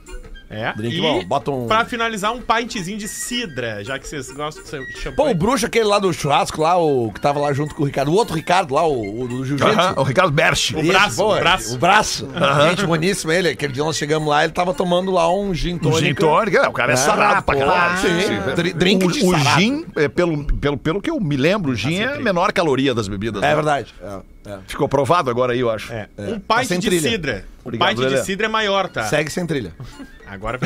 É. 0.52 0.72
Drink 0.74 0.96
e 0.96 1.00
bom, 1.00 1.24
bota 1.24 1.50
um- 1.52 1.68
pra 1.68 1.84
finalizar, 1.84 2.32
um 2.32 2.40
pintzinho 2.42 2.98
de 2.98 3.06
cidra, 3.06 3.84
já 3.84 4.00
que 4.00 4.08
vocês 4.08 4.28
gostam 4.32 4.64
de 4.64 4.70
Pô, 4.92 4.98
champanhe. 4.98 5.30
o 5.30 5.34
bruxo 5.36 5.64
aquele 5.64 5.84
lá 5.84 6.00
do 6.00 6.12
churrasco 6.12 6.60
lá, 6.60 6.76
o 6.76 7.12
que 7.12 7.20
tava 7.20 7.38
lá 7.38 7.52
junto 7.52 7.72
com 7.72 7.84
o 7.84 7.86
Ricardo. 7.86 8.10
O 8.10 8.14
outro 8.14 8.34
Ricardo 8.34 8.74
lá, 8.74 8.84
o, 8.84 9.22
o 9.22 9.28
do 9.28 9.44
jiu-jitsu. 9.44 9.72
Aham, 9.80 9.94
o 9.96 10.02
Ricardo 10.02 10.32
Berch. 10.32 10.74
O 10.76 10.82
braço, 10.82 11.16
pô, 11.18 11.36
o 11.36 11.38
braço. 11.38 11.74
O 11.74 11.78
braço. 11.78 12.28
Gente 12.68 12.84
boníssima 12.84 13.32
ele. 13.32 13.50
Aquele 13.50 13.72
dia 13.72 13.84
nós 13.84 13.96
chegamos 13.96 14.28
lá, 14.28 14.42
ele 14.42 14.52
tava 14.52 14.74
tomando 14.74 15.12
lá 15.12 15.32
um 15.32 15.54
gin 15.54 15.74
Um 15.74 15.78
tônica. 15.78 16.00
gin 16.00 16.14
tônica, 16.14 16.58
é, 16.58 16.68
o 16.68 16.72
cara 16.72 16.90
é, 16.90 16.94
É, 16.94 16.96
sarado 16.96 17.42
pra 17.44 17.54
pô, 17.54 17.60
caralho. 17.60 17.98
sim. 17.98 18.54
Dri- 18.56 18.72
drink 18.72 19.06
de 19.06 19.24
o, 19.24 19.28
o 19.28 19.38
sarado. 19.38 19.60
gin, 19.60 19.86
é, 19.94 20.08
pelo, 20.08 20.44
pelo, 20.44 20.76
pelo 20.76 21.00
que 21.00 21.10
eu 21.10 21.20
me 21.20 21.36
lembro, 21.36 21.70
o 21.70 21.76
gin 21.76 21.94
é 22.00 22.14
a 22.16 22.18
menor 22.20 22.52
caloria 22.52 22.92
das 22.92 23.06
bebidas. 23.06 23.40
É 23.40 23.46
né? 23.50 23.54
verdade. 23.54 23.94
É, 24.02 24.50
é. 24.50 24.58
Ficou 24.66 24.88
provado 24.88 25.30
agora 25.30 25.52
aí, 25.52 25.60
eu 25.60 25.70
acho. 25.70 25.92
É. 25.92 26.08
É. 26.18 26.22
Um 26.22 26.40
Tá 26.40 26.56
pint 26.56 26.66
sem 26.66 26.80
de 26.80 26.88
trilha. 26.88 27.08
cidra. 27.10 27.44
O 27.64 27.68
Obrigado, 27.68 27.88
pint 27.90 27.98
Lelê. 27.98 28.16
de 28.18 28.24
cidra 28.26 28.46
é 28.46 28.48
maior, 28.48 28.88
tá? 28.88 29.04
Segue 29.04 29.30
sem 29.30 29.46
trilha. 29.46 29.72
Agora. 30.30 30.60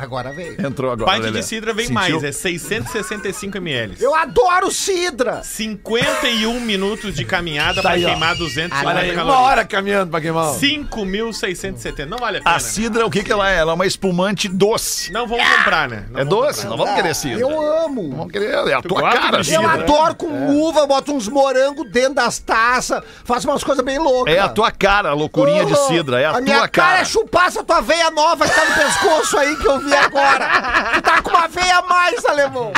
Agora 0.00 0.30
veio. 0.30 0.64
Entrou 0.64 0.92
agora. 0.92 1.20
Pint 1.20 1.32
de 1.32 1.42
cidra 1.42 1.74
vem 1.74 1.86
Sentiu? 1.86 1.94
mais, 2.00 2.22
é 2.22 2.30
665 2.30 3.56
ml. 3.58 3.96
Eu 4.00 4.14
adoro 4.14 4.70
cidra! 4.70 5.42
51 5.42 6.60
minutos 6.60 7.14
de 7.16 7.24
caminhada 7.24 7.82
Tá 7.82 7.90
pra 7.90 7.98
ó. 7.98 8.04
queimar 8.04 8.36
250 8.36 8.88
Olha 8.88 9.00
aí, 9.00 9.08
uma 9.10 9.16
calorias. 9.16 9.42
hora 9.44 9.64
caminhando 9.64 10.10
pra 10.12 10.20
queimar. 10.20 10.54
5.670. 10.54 12.04
Não 12.06 12.16
vale 12.18 12.38
a 12.38 12.42
pena. 12.42 12.54
A 12.56 12.58
cidra, 12.60 13.04
o 13.06 13.10
que 13.10 13.24
que 13.24 13.32
ela 13.32 13.50
é? 13.50 13.56
Ela 13.56 13.72
é 13.72 13.74
uma 13.74 13.86
espumante 13.86 14.48
doce. 14.48 15.12
Não 15.12 15.26
vamos 15.26 15.44
comprar, 15.56 15.88
né? 15.88 16.04
Não 16.10 16.20
É 16.20 16.24
doce? 16.24 16.60
comprar. 16.62 16.70
Não 16.70 16.76
vamos 16.76 16.94
querer 16.94 17.14
cidra. 17.14 17.40
Eu 17.40 17.50
Não 17.50 17.84
amo! 17.84 18.10
vamos 18.16 18.32
querer. 18.32 18.54
É 18.68 18.74
a 18.74 18.82
tua 18.82 19.00
gosta 19.00 19.18
cara, 19.20 19.42
de 19.42 19.52
Eu 19.52 19.60
cidra. 19.62 19.82
adoro 19.82 20.14
com 20.14 20.60
uva, 20.60 20.86
boto 20.86 21.12
uns 21.12 21.26
morangos 21.28 21.90
dentro 21.90 22.14
das 22.14 22.38
taças, 22.38 23.02
faço 23.24 23.48
umas 23.50 23.64
coisas 23.64 23.84
bem 23.84 23.98
loucas. 23.98 24.32
É 24.32 24.38
a 24.38 24.48
tua 24.48 24.70
cara, 24.70 25.10
a 25.10 25.12
loucurinha 25.14 25.64
de 25.64 25.76
cidra. 25.86 26.20
É 26.20 26.24
a, 26.26 26.30
a 26.30 26.32
tua 26.34 26.40
minha 26.42 26.68
cara 26.68 26.88
cara. 26.88 27.00
é 27.00 27.04
chupar 27.04 27.48
essa 27.48 27.64
tua 27.64 27.80
veia 27.80 28.10
nova 28.10 28.46
que 28.48 28.54
tá 28.54 28.64
no 28.64 28.74
pescoço 28.74 29.36
aí 29.38 29.56
que 29.56 29.66
eu 29.66 29.78
vi 29.80 29.87
agora. 29.92 30.92
Tu 30.94 31.02
tá 31.02 31.22
com 31.22 31.30
uma 31.30 31.48
veia 31.48 31.78
a 31.78 31.82
mais, 31.82 32.24
alemão. 32.24 32.72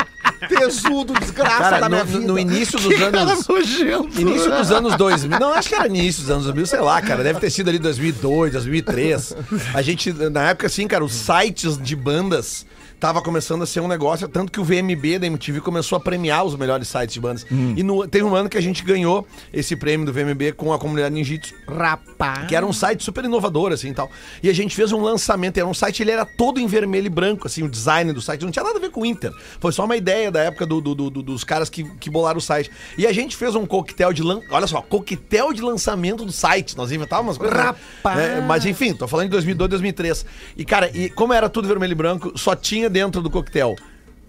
Tesudo, 0.48 1.12
desgraça 1.14 1.58
Cara, 1.58 1.80
da 1.80 1.88
minha 1.88 2.04
no, 2.04 2.10
vida. 2.10 2.26
no 2.26 2.38
início 2.38 2.78
dos 2.78 3.00
anos. 3.00 3.46
nojento. 3.46 4.20
Início 4.20 4.50
dos 4.50 4.70
anos 4.70 4.96
2000. 4.96 5.38
Não, 5.38 5.52
acho 5.52 5.68
que 5.68 5.74
era 5.74 5.86
início 5.86 6.22
dos 6.22 6.30
anos 6.30 6.44
2000, 6.44 6.66
sei 6.66 6.80
lá, 6.80 7.00
cara. 7.02 7.22
Deve 7.22 7.40
ter 7.40 7.50
sido 7.50 7.68
ali 7.68 7.78
2002, 7.78 8.52
2003. 8.52 9.34
A 9.74 9.82
gente, 9.82 10.12
na 10.12 10.50
época, 10.50 10.66
assim, 10.66 10.86
cara, 10.88 11.04
os 11.04 11.12
sites 11.12 11.76
de 11.76 11.94
bandas 11.94 12.64
tava 13.00 13.22
começando 13.22 13.62
a 13.62 13.66
ser 13.66 13.80
um 13.80 13.88
negócio, 13.88 14.28
tanto 14.28 14.52
que 14.52 14.60
o 14.60 14.64
VMB 14.64 15.18
da 15.18 15.26
MTV 15.26 15.60
começou 15.62 15.96
a 15.96 16.00
premiar 16.00 16.44
os 16.44 16.54
melhores 16.54 16.86
sites 16.86 17.14
de 17.14 17.20
bandas. 17.20 17.46
E 17.50 17.82
no, 17.82 18.06
teve 18.06 18.24
um 18.24 18.34
ano 18.34 18.48
que 18.48 18.58
a 18.58 18.60
gente 18.60 18.84
ganhou 18.84 19.26
esse 19.52 19.74
prêmio 19.74 20.04
do 20.04 20.12
VMB 20.12 20.52
com 20.56 20.70
a 20.72 20.78
comunidade 20.78 21.14
Ninjitsu, 21.14 21.54
Rapaz. 21.66 22.46
que 22.46 22.54
era 22.54 22.64
um 22.66 22.72
site 22.72 23.02
super 23.02 23.24
inovador, 23.24 23.72
assim, 23.72 23.88
e 23.88 23.94
tal. 23.94 24.10
E 24.42 24.50
a 24.50 24.52
gente 24.52 24.76
fez 24.76 24.92
um 24.92 25.00
lançamento, 25.00 25.56
era 25.56 25.66
um 25.66 25.72
site, 25.72 26.02
ele 26.02 26.10
era 26.10 26.26
todo 26.26 26.60
em 26.60 26.66
vermelho 26.66 27.06
e 27.06 27.10
branco, 27.10 27.46
assim, 27.46 27.62
o 27.62 27.68
design 27.68 28.12
do 28.12 28.20
site, 28.20 28.44
não 28.44 28.50
tinha 28.50 28.62
nada 28.64 28.76
a 28.76 28.80
ver 28.80 28.90
com 28.90 29.00
o 29.00 29.06
Inter. 29.06 29.32
Foi 29.58 29.72
só 29.72 29.84
uma 29.86 29.96
ideia 29.96 30.30
da 30.30 30.40
época 30.40 30.66
do, 30.66 30.80
do- 30.80 30.94
do- 30.94 31.10
do- 31.10 31.22
dos 31.22 31.42
caras 31.42 31.70
que, 31.70 31.84
que 31.98 32.10
bolaram 32.10 32.38
o 32.38 32.42
site. 32.42 32.70
E 32.98 33.06
a 33.06 33.12
gente 33.12 33.34
fez 33.36 33.54
um 33.54 33.64
coquetel 33.64 34.12
de 34.12 34.22
lan... 34.22 34.40
olha 34.50 34.66
só, 34.66 34.82
coquetel 34.82 35.52
de 35.54 35.62
lançamento 35.62 36.24
do 36.24 36.32
site. 36.32 36.76
Nós 36.76 36.92
inventávamos 36.92 37.36
umas 37.36 37.38
coisas. 37.38 37.56
né? 37.56 37.62
Rapaz. 37.64 38.18
É, 38.18 38.40
mas 38.42 38.66
enfim, 38.66 38.92
tô 38.92 39.08
falando 39.08 39.26
de 39.26 39.30
2002, 39.30 39.70
2003. 39.70 40.26
E 40.56 40.64
cara, 40.64 40.90
e 40.94 41.08
como 41.08 41.32
era 41.32 41.48
tudo 41.48 41.66
vermelho 41.66 41.92
e 41.92 41.94
branco, 41.94 42.32
só 42.38 42.54
tinha 42.54 42.89
dentro 42.90 43.22
do 43.22 43.30
coquetel 43.30 43.74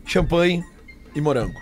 champanhe 0.06 0.64
e 1.16 1.20
morango. 1.22 1.60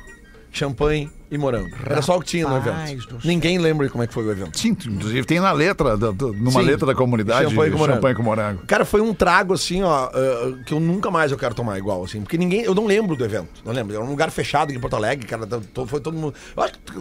Champanhe 0.51 1.12
e 1.29 1.38
morango. 1.38 1.70
Era 1.86 2.01
só 2.01 2.18
o 2.18 2.22
que 2.22 2.25
tinha 2.25 2.48
no 2.48 2.58
evento. 2.58 3.08
do. 3.18 3.27
Ninguém 3.27 3.60
lembra 3.60 3.86
de 3.86 3.91
como 3.91 4.03
é 4.03 4.08
que 4.08 4.13
foi 4.13 4.25
o 4.25 4.32
evento. 4.32 4.58
Sim, 4.58 4.70
inclusive 4.70 5.24
tem 5.27 5.39
na 5.39 5.51
letra, 5.51 5.96
da- 5.96 6.10
da- 6.12 6.27
numa 6.27 6.60
Sim. 6.62 6.65
letra 6.65 6.88
da 6.88 6.96
comunidade, 6.96 7.50
Champanhe 7.51 7.72
com 7.72 7.77
morango. 7.77 7.96
champanhe 7.98 8.15
com 8.15 8.24
morango. 8.24 8.65
Cara, 8.65 8.84
foi 8.84 9.00
um 9.00 9.13
trago 9.13 9.53
assim, 9.53 9.84
ó, 9.84 10.10
eh, 10.12 10.56
que 10.65 10.74
eu 10.74 10.79
nunca 10.79 11.12
mais 11.12 11.32
eu 11.32 11.38
quero 11.38 11.53
tomar 11.53 11.77
igual, 11.77 12.03
assim, 12.03 12.22
porque 12.22 12.36
ninguém, 12.36 12.62
eu 12.63 12.74
não 12.74 12.88
lembro 12.88 13.15
do 13.15 13.24
evento, 13.24 13.62
não 13.63 13.72
lembro. 13.74 13.94
Era 13.96 14.03
um 14.03 14.10
lugar 14.10 14.32
fechado 14.32 14.70
aqui 14.70 14.77
em 14.77 14.82
Porto 14.82 14.96
Alegre, 14.96 15.27
cara, 15.27 15.48
foi 15.88 16.00
todo 16.00 16.18
mundo. 16.18 16.34
Eu 16.58 16.63
acho 16.63 16.74
que 16.74 16.79
tu, 16.79 16.94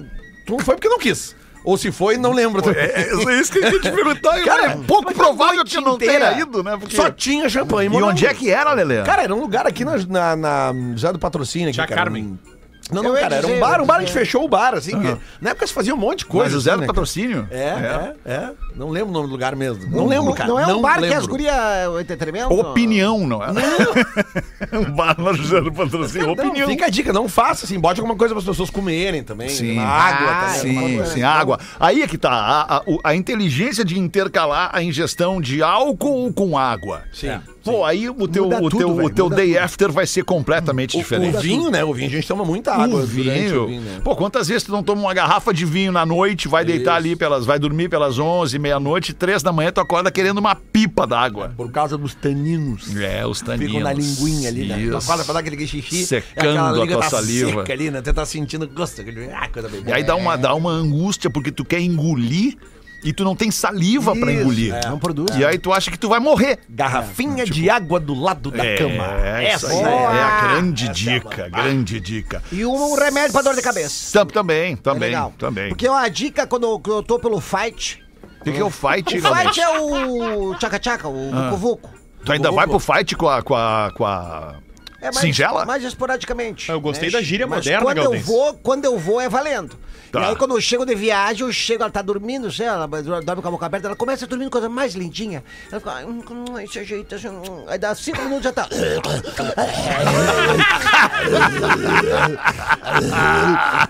tu 0.47 0.52
não 0.52 0.59
foi 0.59 0.75
porque 0.75 0.88
não 0.90 0.99
quis. 0.99 1.35
Ou 1.64 1.76
se 1.76 1.90
foi, 1.92 2.16
não 2.16 2.32
lembro. 2.32 2.62
também. 2.62 2.80
É 2.82 3.40
isso 3.40 3.52
que 3.52 3.58
eu 3.58 3.64
ia 3.72 3.80
te 3.80 3.90
perguntar. 3.90 4.40
Cara, 4.44 4.72
é 4.72 4.76
pouco 4.76 5.10
a 5.10 5.14
provável 5.14 5.64
que 5.64 5.80
não 5.80 5.94
inteira 5.94 6.30
tenha 6.30 6.40
ido, 6.42 6.62
né? 6.62 6.76
Porque... 6.78 6.96
Só 6.96 7.10
tinha 7.10 7.48
champanhe. 7.48 7.90
E 7.92 8.02
onde 8.02 8.26
é 8.26 8.32
que 8.34 8.50
era, 8.50 8.72
Lelê? 8.72 9.02
Cara, 9.02 9.22
era 9.22 9.34
um 9.34 9.40
lugar 9.40 9.66
aqui 9.66 9.84
na, 9.84 9.96
na, 9.98 10.36
na 10.36 10.72
José 10.92 11.12
do 11.12 11.18
Patrocínio. 11.18 11.68
Aqui, 11.68 11.74
Tia 11.76 11.86
cara, 11.86 12.02
Carmen. 12.04 12.24
um- 12.24 12.57
Não, 12.90 13.02
não, 13.02 13.14
cara, 13.14 13.37
era 13.37 13.47
um 13.47 13.50
dizer, 13.50 13.61
bar, 13.61 13.80
um 13.83 13.87
bar, 13.87 13.97
a 13.97 13.99
gente 14.00 14.09
dizer. 14.09 14.21
fechou 14.21 14.45
o 14.45 14.49
bar, 14.49 14.75
assim. 14.75 14.99
que- 15.00 15.16
na 15.40 15.50
época 15.50 15.66
se 15.66 15.73
fazia 15.73 15.95
um 15.95 15.99
monte 15.99 16.21
de 16.21 16.26
coisa. 16.26 16.47
Mas 16.47 16.54
o 16.54 16.61
zero 16.61 16.76
assim, 16.76 16.80
né, 16.83 16.87
patrocínio? 16.87 17.47
cara? 17.50 18.14
É, 18.26 18.30
é, 18.30 18.35
é. 18.35 18.50
Não 18.76 18.88
lembro 18.90 19.11
o 19.11 19.12
nome 19.12 19.26
do 19.26 19.33
lugar 19.33 19.54
mesmo. 19.57 19.85
Não, 19.90 20.07
lembro, 20.07 20.33
cara. 20.35 20.49
Não 20.49 20.59
é 20.59 20.66
um 20.75 20.80
bar 20.80 20.95
que 20.97 21.00
lembro. 21.02 21.18
as 21.18 21.26
gurias 21.26 21.54
o 21.90 21.99
entretenimento? 22.00 22.52
Opinião, 22.54 23.26
não 23.26 23.42
é? 23.45 23.49
um 24.73 24.90
bar 24.92 25.21
na 25.21 25.33
José 25.33 25.61
do 25.61 25.73
Patrocínio. 25.73 26.26
Não, 26.28 26.33
Opinião. 26.35 26.68
fica 26.68 26.87
a 26.87 26.88
dica, 26.88 27.12
não 27.12 27.28
faça 27.28 27.64
assim, 27.66 27.78
bote 27.78 28.00
alguma 28.00 28.16
coisa 28.16 28.35
para 28.35 28.40
as 28.40 28.47
pessoas 28.47 28.71
comerem 28.71 29.23
também. 29.23 29.49
Sim. 29.49 29.75
Na 29.76 29.87
água 29.88 30.28
Ah, 30.30 30.40
também. 30.54 30.61
Sim, 30.61 30.97
coisa. 30.97 31.12
sim, 31.12 31.23
água. 31.23 31.59
Aí 31.78 32.02
é 32.02 32.07
que 32.07 32.16
tá. 32.18 32.30
A, 32.30 32.76
a- 32.78 32.83
a 33.04 33.14
inteligência 33.14 33.85
de 33.85 33.99
intercalar 33.99 34.71
a 34.73 34.83
ingestão 34.83 35.40
de 35.40 35.62
álcool 35.62 36.33
com 36.33 36.57
água. 36.57 37.02
Sim. 37.12 37.38
Pô, 37.70 37.84
aí 37.84 38.08
o 38.08 38.28
teu, 38.28 38.44
Muda 38.44 38.56
o 38.56 38.68
tudo, 38.70 38.78
teu, 38.78 38.90
o 38.90 38.96
velho, 38.96 39.10
teu 39.10 39.28
day 39.30 39.52
tudo. 39.54 39.58
after 39.64 39.92
vai 39.92 40.06
ser 40.06 40.25
completamente 40.25 40.96
O, 40.96 40.98
diferente. 40.98 41.37
o 41.37 41.40
vinho, 41.40 41.70
né? 41.70 41.84
O 41.84 41.92
vinho, 41.94 42.08
a 42.08 42.12
gente 42.12 42.26
toma 42.26 42.44
muita 42.44 42.72
água 42.72 43.00
O 43.02 43.06
vinho. 43.06 43.64
o 43.64 43.66
vinho, 43.66 43.80
né? 43.82 44.00
Pô, 44.02 44.14
quantas 44.16 44.48
vezes 44.48 44.62
tu 44.64 44.72
não 44.72 44.82
toma 44.82 45.02
uma 45.02 45.14
garrafa 45.14 45.52
de 45.52 45.64
vinho 45.64 45.92
na 45.92 46.04
noite, 46.06 46.48
vai 46.48 46.64
deitar 46.64 46.92
Isso. 47.00 47.06
ali 47.08 47.16
pelas. 47.16 47.44
vai 47.46 47.58
dormir 47.58 47.88
pelas 47.88 48.18
11, 48.18 48.58
meia-noite, 48.58 49.12
três 49.12 49.42
da 49.42 49.52
manhã, 49.52 49.70
tu 49.72 49.80
acorda 49.80 50.10
querendo 50.10 50.38
uma 50.38 50.54
pipa 50.54 51.06
d'água. 51.06 51.52
Por 51.56 51.70
causa 51.70 51.96
dos 51.98 52.14
taninos. 52.14 52.94
É, 52.96 53.26
os 53.26 53.40
taninos. 53.40 53.66
Ficam 53.72 53.80
na 53.82 53.92
linguinha 53.92 54.48
ali, 54.48 54.64
né? 54.66 54.76
Tu 54.76 54.80
Isso. 54.88 54.96
acorda 54.96 55.25
pra 55.25 55.34
dar 55.34 55.40
aquele 55.40 55.66
xixi. 55.66 56.06
Secando 56.06 56.44
e 56.46 56.48
aquela 56.48 56.84
a 56.84 56.87
tua 56.87 56.98
tá 57.00 57.10
saliva. 57.10 57.60
Seca 57.62 57.72
ali, 57.72 57.90
né? 57.90 58.02
Você 58.04 58.12
tá 58.12 58.25
sentindo 58.26 58.68
gosto. 58.68 59.00
aquele- 59.00 59.30
Ah, 59.32 59.48
coisa 59.48 59.68
bem 59.68 59.82
E 59.87 59.92
aí 59.92 60.02
dá 60.04 60.14
uma, 60.16 60.37
dá 60.37 60.54
uma 60.54 60.70
angústia, 60.70 61.28
porque 61.30 61.50
tu 61.50 61.64
quer 61.64 61.80
engolir 61.80 62.56
e 63.05 63.12
tu 63.12 63.25
não 63.25 63.35
tem 63.37 63.50
saliva 63.50 64.14
pra 64.17 64.31
Isso, 64.33 64.40
engolir. 64.43 64.75
é. 64.75 64.88
Não 64.88 64.99
produz. 64.99 65.37
E 65.37 65.45
aí 65.45 65.59
tu 65.59 65.73
acha 65.73 65.90
que 65.90 65.99
tu 65.99 66.09
vai 66.09 66.19
morrer. 66.21 66.59
Garrafinha 66.69 67.45
de 67.45 67.71
água 67.71 67.99
do 68.00 68.14
lado 68.14 68.50
da 68.50 68.64
cama. 68.76 69.05
É, 69.25 69.45
essa 69.47 69.69
aí 69.69 69.76
é- 69.78 69.83
é 69.83 70.23
a 70.23 70.40
grande 70.49 70.83
essa 70.85 70.90
é 70.90 70.95
dica, 70.95 71.49
grande 71.49 72.00
dica. 72.00 72.43
E 72.50 72.64
um 72.64 72.95
remédio 72.95 73.33
pra 73.33 73.43
dor 73.43 73.55
de 73.55 73.62
cabeça. 73.62 74.19
Tam- 74.19 74.26
Também, 74.26 74.73
É 74.73 74.76
também, 74.76 75.17
também. 75.38 75.69
Porque 75.69 75.88
uma 75.88 76.09
dica 76.09 76.47
quando 76.47 76.81
eu- 76.87 77.02
tô 77.02 77.19
pelo 77.19 77.40
fight. 77.40 78.02
O 78.40 78.45
que, 78.45 78.52
que 78.52 78.61
é 78.61 78.64
o 78.64 78.71
fight, 78.71 79.19
O 79.19 79.23
fight 79.37 79.61
é 79.61 79.81
o 79.81 80.55
tchaca-tchaca, 80.57 81.09
o 81.09 81.31
Ah. 81.35 81.50
vucu-vucu. 81.50 81.90
Tu 82.25 82.33
ainda 82.33 82.50
vai 82.52 82.67
pro 82.67 82.78
fight 82.78 83.14
com 83.17 83.28
a. 83.28 83.43
Com 83.43 83.55
a, 83.55 83.90
com 83.95 84.05
a... 84.05 84.55
É 85.00 85.07
mais, 85.07 85.19
Singela? 85.19 85.64
Mais 85.64 85.85
esporadicamente. 85.85 86.71
Eu 86.71 86.81
gostei 86.81 87.09
né? 87.09 87.12
da 87.12 87.23
gíria 87.23 87.47
Mas 87.47 87.59
moderna, 87.64 87.85
quando 87.85 87.99
eu 87.99 88.21
vou, 88.21 88.55
quando 88.55 88.85
eu 88.85 88.99
vou 88.99 89.21
é 89.21 89.28
valendo. 89.28 89.78
Tá. 90.11 90.21
E 90.21 90.25
aí 90.25 90.37
quando 90.37 90.55
eu 90.55 90.61
chego 90.61 90.87
de 90.87 90.95
viagem, 90.95 91.47
eu 91.47 91.52
chego, 91.52 91.83
ela 91.83 91.93
tá 91.93 92.00
dormindo, 92.00 92.50
sei 92.50 92.67
lá, 92.67 92.88
ela 92.90 93.21
dorme 93.23 93.43
com 93.43 93.49
a 93.49 93.50
boca 93.50 93.67
aberta, 93.67 93.88
ela 93.88 93.97
começa 93.97 94.25
a 94.25 94.28
dormir 94.28 94.49
coisa 94.49 94.69
mais 94.69 94.95
lindinha. 94.95 95.45
Ela 95.71 95.81
fica, 95.81 96.07
hum, 96.07 96.23
hum, 96.31 96.59
esse 96.59 96.83
jeito, 96.83 97.14
assim, 97.14 97.28
hum. 97.28 97.64
aí 97.69 97.78
dá 97.78 97.95
cinco 97.95 98.23
minutos 98.23 98.45
já 98.45 98.52
tá. 98.52 98.67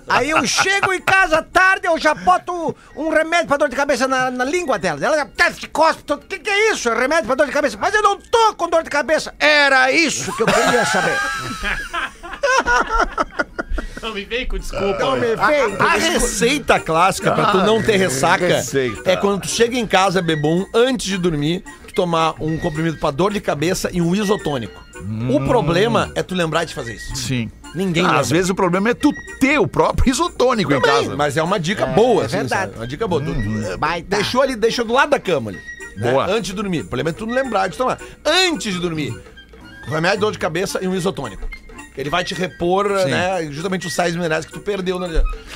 aí 0.09 0.31
eu 0.31 0.45
chego 0.47 0.93
em 0.93 1.01
casa 1.01 1.41
tarde, 1.43 1.87
eu 1.87 1.97
já 1.99 2.15
boto 2.15 2.77
um 2.97 3.11
remédio 3.11 3.47
pra 3.47 3.57
dor 3.57 3.69
de 3.69 3.77
cabeça 3.77 4.09
na, 4.09 4.31
na 4.31 4.45
língua 4.45 4.79
dela. 4.79 4.99
Ela 5.05 5.17
já 5.19 5.27
"Tá, 5.27 5.53
se 5.53 5.69
cospe, 5.69 6.13
o 6.13 6.19
que, 6.19 6.39
que 6.41 6.51
é 6.51 6.73
isso? 6.73 6.89
É 6.89 6.99
remédio 6.99 7.27
pra 7.27 7.37
dor 7.37 7.47
de 7.47 7.53
cabeça. 7.53 7.77
Mas 7.81 7.95
eu 7.95 8.03
não 8.03 8.19
tô 8.19 8.55
com 8.55 8.69
dor 8.69 8.83
de 8.83 8.91
cabeça. 8.91 9.33
Era 9.39 9.93
isso 9.93 10.33
que 10.37 10.43
eu 10.43 10.47
queria 10.47 10.85
saber. 10.85 10.98
Não 14.03 14.15
me 14.15 14.25
vem 14.25 14.47
com 14.47 14.59
desculpa. 14.59 14.99
Não 15.01 15.13
me 15.17 15.35
vem. 15.35 15.77
A 15.79 15.97
receita 15.97 16.79
clássica 16.79 17.33
pra 17.33 17.47
tu 17.47 17.59
não 17.59 17.83
ter 17.83 17.97
ressaca 17.97 18.47
receita. 18.47 19.11
é 19.11 19.17
quando 19.17 19.43
tu 19.43 19.49
chega 19.49 19.77
em 19.77 19.87
casa, 19.87 20.23
bebum, 20.23 20.65
antes 20.75 21.07
de 21.07 21.19
dormir, 21.19 21.63
tu 21.87 21.95
tomar 21.95 22.35
um 22.41 22.57
comprimido 22.59 22.97
pra 22.99 23.11
dor 23.11 23.33
de 23.33 23.41
cabeça 23.41 23.91
e 23.93 24.01
um 24.01 24.15
isotônico. 24.15 24.81
O 25.31 25.41
problema 25.47 26.11
é 26.15 26.23
tu 26.23 26.35
lembrar 26.35 26.65
de 26.65 26.75
fazer 26.75 26.95
isso. 26.95 27.15
Sim. 27.17 27.51
Ninguém 27.75 28.05
Ah, 28.07 28.19
às 28.19 28.31
vezes 28.31 28.49
o 28.51 28.55
problema 28.55 28.89
é 28.91 28.95
tu 28.95 29.13
ter 29.41 29.59
o 29.59 29.67
próprio 29.69 30.11
isotônico 30.11 30.73
em 30.73 30.81
Também, 30.81 31.05
casa. 31.05 31.17
mas 31.17 31.37
é 31.37 31.43
uma 31.43 31.61
dica 31.61 31.85
boa, 31.87 32.23
é 32.23 32.27
assim, 32.27 32.37
verdade. 32.39 32.63
sabe? 32.73 32.77
Uma 32.79 32.87
dica 32.87 33.07
boa. 33.07 33.23
Tu- 33.23 33.35
tu- 33.35 33.79
Baita. 33.79 34.17
deixou 34.17 34.41
ali, 34.43 34.57
deixou 34.57 34.85
do 34.87 34.93
lado 34.95 35.11
da 35.11 35.19
cama 35.21 35.51
ali. 35.51 35.61
né? 35.97 36.11
Boa. 36.13 36.27
Antes 36.27 36.51
de 36.51 36.53
dormir. 36.55 36.81
O 36.83 36.87
problema 36.87 37.11
é 37.11 37.13
tu 37.13 37.27
não 37.27 37.35
lembrar 37.35 37.69
de 37.69 37.77
tomar. 37.77 37.99
Antes 38.25 38.73
de 38.73 38.81
dormir, 38.81 39.15
remédio, 39.89 40.21
dor 40.21 40.33
de 40.33 40.39
cabeça 40.39 40.79
e 40.83 40.89
um 40.89 40.95
isotônico. 40.95 41.47
Ele 41.97 42.09
vai 42.09 42.23
te 42.23 42.33
repor, 42.33 42.89
né, 42.89 43.49
justamente 43.51 43.85
os 43.85 43.93
sais 43.93 44.15
minerais 44.15 44.47
que 44.47 44.53
tu 44.53 44.61
perdeu 44.61 45.01
na 45.01 45.09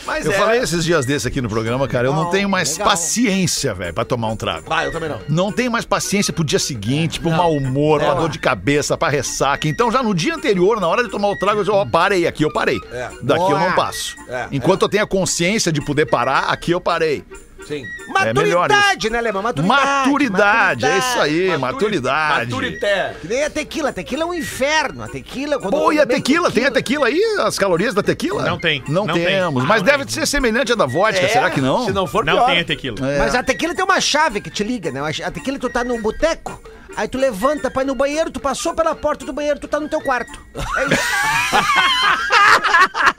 Mas 0.04 0.26
Eu 0.26 0.32
é... 0.32 0.34
falei 0.36 0.60
esses 0.60 0.84
dias 0.84 1.06
desses 1.06 1.24
aqui 1.24 1.40
no 1.40 1.48
programa, 1.48 1.86
cara, 1.86 2.08
eu 2.08 2.12
não 2.12 2.30
tenho 2.30 2.48
mais 2.48 2.72
legal. 2.72 2.88
paciência, 2.88 3.72
velho, 3.72 3.94
pra 3.94 4.04
tomar 4.04 4.26
um 4.26 4.34
trago. 4.34 4.66
Ah, 4.68 4.84
eu 4.84 4.90
também 4.90 5.08
não. 5.08 5.20
Não 5.28 5.52
tenho 5.52 5.70
mais 5.70 5.84
paciência 5.84 6.32
pro 6.32 6.42
dia 6.42 6.58
seguinte, 6.58 7.20
pro 7.20 7.30
mau 7.30 7.52
humor, 7.56 8.00
pra 8.00 8.14
Não. 8.14 8.22
dor 8.22 8.28
de 8.28 8.40
cabeça, 8.40 8.98
pra 8.98 9.08
ressaca. 9.08 9.68
Então, 9.68 9.92
já 9.92 10.02
no 10.02 10.12
dia 10.12 10.34
anterior, 10.34 10.80
na 10.80 10.88
hora 10.88 11.04
de 11.04 11.10
tomar 11.10 11.28
o 11.28 11.36
trago, 11.38 11.60
eu 11.60 11.64
digo, 11.64 11.76
ó, 11.76 11.86
parei, 11.86 12.26
aqui 12.26 12.42
eu 12.44 12.52
parei. 12.52 12.80
É. 12.90 13.08
Daqui 13.22 13.40
eu 13.42 13.48
Boa. 13.56 13.60
não 13.60 13.72
passo. 13.76 14.16
É, 14.28 14.48
Enquanto 14.50 14.82
eu 14.82 14.88
tenho 14.88 15.04
a 15.04 15.06
consciência 15.06 15.70
de 15.70 15.80
poder 15.80 16.06
parar, 16.06 16.46
aqui 16.48 16.72
eu 16.72 16.80
parei. 16.80 17.22
Sim. 17.66 17.84
É 18.18 18.34
melhor 18.34 18.68
Maturidade, 18.68 19.10
né, 19.10 19.20
Lema? 19.20 19.42
Maturidade. 19.42 19.86
Maturidade, 20.08 20.84
é 20.86 20.98
isso 20.98 21.20
aí, 21.20 21.56
maturidade. 21.58 22.50
Maturité. 22.50 23.14
Que 23.20 23.28
nem 23.28 23.44
a 23.44 23.50
tequila. 23.50 23.90
A 23.90 23.92
tequila 23.92 24.22
é 24.22 24.26
um 24.26 24.34
inferno. 24.34 25.02
A 25.04 25.08
tequila... 25.08 25.58
Quando 25.58 25.70
Pô, 25.72 25.92
e 25.92 25.98
a 25.98 26.02
tomei 26.02 26.16
tequila? 26.16 26.50
Tem 26.50 26.66
a 26.66 26.70
tequila 26.70 27.06
aí? 27.06 27.20
As 27.40 27.58
calorias 27.58 27.94
da 27.94 28.02
tequila? 28.02 28.42
Não 28.42 28.58
tem, 28.58 28.82
Não, 28.88 29.06
não 29.06 29.14
tem. 29.14 29.24
temos. 29.24 29.62
Ah, 29.62 29.66
Mas 29.66 29.82
não 29.82 29.86
deve 29.86 30.04
tem. 30.04 30.14
ser 30.14 30.26
semelhante 30.26 30.72
à 30.72 30.74
da 30.74 30.86
vodka, 30.86 31.20
É, 31.20 31.28
será 31.28 31.50
que 31.50 31.60
não? 31.60 31.84
Se 31.84 31.92
não 31.92 32.06
for, 32.06 32.24
Não 32.24 32.34
pior. 32.34 32.46
tem 32.46 32.60
a 32.60 32.64
tequila. 32.64 32.96
É. 33.10 33.18
Mas 33.18 33.34
a 33.34 33.42
tequila 33.42 33.74
tem 33.74 33.84
uma 33.84 34.00
chave 34.00 34.40
que 34.40 34.50
te 34.50 34.64
liga, 34.64 34.90
né? 34.90 35.00
A 35.24 35.30
tequila, 35.30 35.58
tu 35.58 35.70
tá 35.70 35.84
num 35.84 36.00
boteco, 36.02 36.60
aí 36.96 37.06
tu 37.08 37.18
levanta 37.18 37.70
pra 37.70 37.82
ir 37.82 37.86
no 37.86 37.94
banheiro, 37.94 38.30
tu 38.30 38.40
passou 38.40 38.74
pela 38.74 38.94
porta 38.94 39.24
do 39.24 39.32
banheiro, 39.32 39.58
tu 39.60 39.68
tá 39.68 39.78
no 39.80 39.88
teu 39.88 40.00
quarto. 40.00 40.32
É 40.76 40.84
isso. 40.86 41.02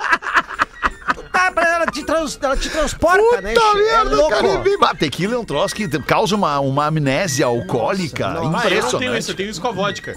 ela 1.83 1.91
te, 1.91 2.03
trans- 2.03 2.39
ela 2.41 2.57
te 2.57 2.69
transporta, 2.69 3.41
né? 3.41 3.53
Puta 3.53 3.65
É 3.79 3.83
merda, 3.83 4.15
louco. 4.15 4.29
cara. 4.31 4.91
A 4.91 4.95
tequila 4.95 5.35
é 5.35 5.37
um 5.37 5.45
troço 5.45 5.75
que 5.75 5.87
causa 6.01 6.35
uma, 6.35 6.59
uma 6.59 6.85
amnésia 6.87 7.45
alcoólica 7.45 8.29
nossa. 8.29 8.39
Ah, 8.39 8.43
eu 8.45 8.49
não 8.51 8.59
impressionante. 8.59 8.97
tenho 8.99 9.17
isso, 9.17 9.31
eu 9.31 9.35
tenho 9.35 9.49
isso 9.49 9.61
com 9.61 9.67
a 9.67 9.71
vodka. 9.71 10.15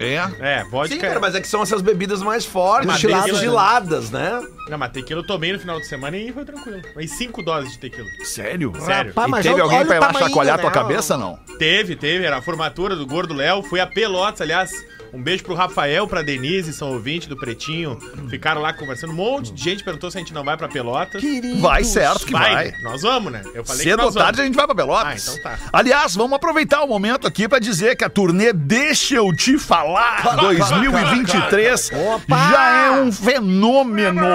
É? 0.00 0.14
É, 0.38 0.64
vodka. 0.70 0.94
Sim, 0.94 1.00
cara, 1.00 1.18
mas 1.18 1.34
é 1.34 1.40
que 1.40 1.48
são 1.48 1.60
essas 1.60 1.82
bebidas 1.82 2.22
mais 2.22 2.44
fortes, 2.44 2.86
Destiladas, 2.88 3.30
destiladas, 3.32 4.10
né? 4.12 4.38
né? 4.40 4.46
Não, 4.70 4.78
mas 4.78 4.92
tequila 4.92 5.22
eu 5.22 5.26
tomei 5.26 5.52
no 5.52 5.58
final 5.58 5.80
de 5.80 5.86
semana 5.88 6.16
e 6.16 6.32
foi 6.32 6.44
tranquilo. 6.44 6.80
Mas 6.94 7.10
cinco 7.18 7.42
doses 7.42 7.72
de 7.72 7.78
tequila. 7.80 8.06
Sério? 8.24 8.72
Sério. 8.78 9.10
Rapaz, 9.10 9.26
E 9.26 9.30
mas 9.32 9.42
teve 9.42 9.54
olha- 9.56 9.64
alguém 9.64 9.84
pra 9.84 9.96
ir 9.96 9.98
lá 9.98 10.12
chacoalhar 10.12 10.56
né? 10.56 10.62
tua 10.62 10.70
cabeça, 10.70 11.16
não? 11.16 11.36
Teve, 11.58 11.96
teve, 11.96 12.24
era 12.24 12.36
a 12.38 12.42
formatura 12.42 12.94
do 12.94 13.04
Gordo 13.04 13.34
Léo. 13.34 13.60
Fui 13.64 13.80
a 13.80 13.86
Pelotas, 13.88 14.40
aliás. 14.42 14.70
Um 15.12 15.22
beijo 15.22 15.42
pro 15.44 15.54
Rafael, 15.54 16.06
pra 16.06 16.22
Denise, 16.22 16.72
são 16.72 16.92
ouvintes 16.92 17.28
do 17.28 17.36
Pretinho. 17.36 17.98
Ficaram 18.28 18.60
lá 18.60 18.72
conversando. 18.72 19.12
Um 19.12 19.16
monte 19.16 19.52
de 19.52 19.62
gente 19.62 19.82
perguntou 19.82 20.10
se 20.10 20.18
a 20.18 20.20
gente 20.20 20.34
não 20.34 20.44
vai 20.44 20.56
pra 20.56 20.68
Pelotas. 20.68 21.20
Queridos. 21.20 21.60
Vai 21.60 21.84
certo 21.84 22.26
que 22.26 22.32
vai. 22.32 22.72
Nós 22.82 23.02
vamos, 23.02 23.32
né? 23.32 23.42
Eu 23.54 23.64
falei 23.64 23.82
Cedo 23.82 23.98
que 23.98 24.04
ou 24.04 24.12
nós 24.12 24.14
tarde 24.14 24.40
a 24.40 24.44
gente 24.44 24.54
vai 24.54 24.66
pra 24.66 24.74
Pelotas. 24.74 25.28
Ah, 25.28 25.32
então 25.32 25.42
tá. 25.42 25.58
Aliás, 25.72 26.14
vamos 26.14 26.34
aproveitar 26.34 26.82
o 26.82 26.86
momento 26.86 27.26
aqui 27.26 27.48
pra 27.48 27.58
dizer 27.58 27.96
que 27.96 28.04
a 28.04 28.10
turnê 28.10 28.52
Deixa 28.52 29.16
Eu 29.16 29.34
Te 29.34 29.58
Falar 29.58 30.36
2023 30.36 31.90
Opa! 31.92 32.50
já 32.50 32.68
é 32.86 32.90
um 32.90 33.10
fenômeno. 33.10 34.26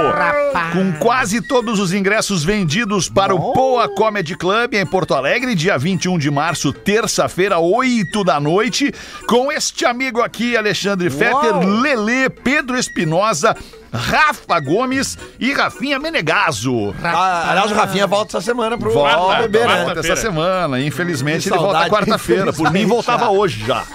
Com 0.72 0.94
quase 0.94 1.42
todos 1.42 1.80
os 1.80 1.94
ingressos 1.94 2.44
vendidos 2.44 3.10
para 3.10 3.34
o 3.34 3.54
Poa 3.54 3.88
Comedy 3.88 4.36
Club 4.36 4.74
em 4.74 4.86
Porto 4.86 5.14
Alegre, 5.14 5.56
dia 5.56 5.78
21 5.78 6.18
de 6.18 6.32
março, 6.32 6.74
terça-feira, 6.74 7.60
8 7.60 8.24
da 8.24 8.40
noite, 8.40 8.92
com 9.28 9.52
este 9.52 9.86
amigo 9.86 10.22
aqui, 10.22 10.56
Alexandre 10.64 11.10
Fetter, 11.10 11.54
Lelê, 11.82 12.30
Pedro 12.30 12.78
Espinosa, 12.78 13.56
Rafa 13.94 14.60
Gomes 14.60 15.18
e 15.40 15.54
Rafinha 15.54 16.00
Menegaso. 16.00 16.96
Ah, 17.04 17.52
aliás, 17.52 17.72
o 17.72 17.76
Rafinha 17.76 18.08
volta 18.08 18.38
essa 18.38 18.46
semana 18.46 18.78
pro 18.78 18.92
Volta, 18.92 19.42
bebê, 19.44 19.66
né? 19.66 19.84
volta 19.86 20.00
essa 20.00 20.16
semana. 20.16 20.82
Infelizmente, 20.82 21.48
ele 21.48 21.58
volta 21.58 21.88
quarta-feira. 21.90 22.52
Por 22.52 22.72
mim, 22.72 22.86
voltava 22.86 23.30
hoje 23.30 23.66
já. 23.66 23.84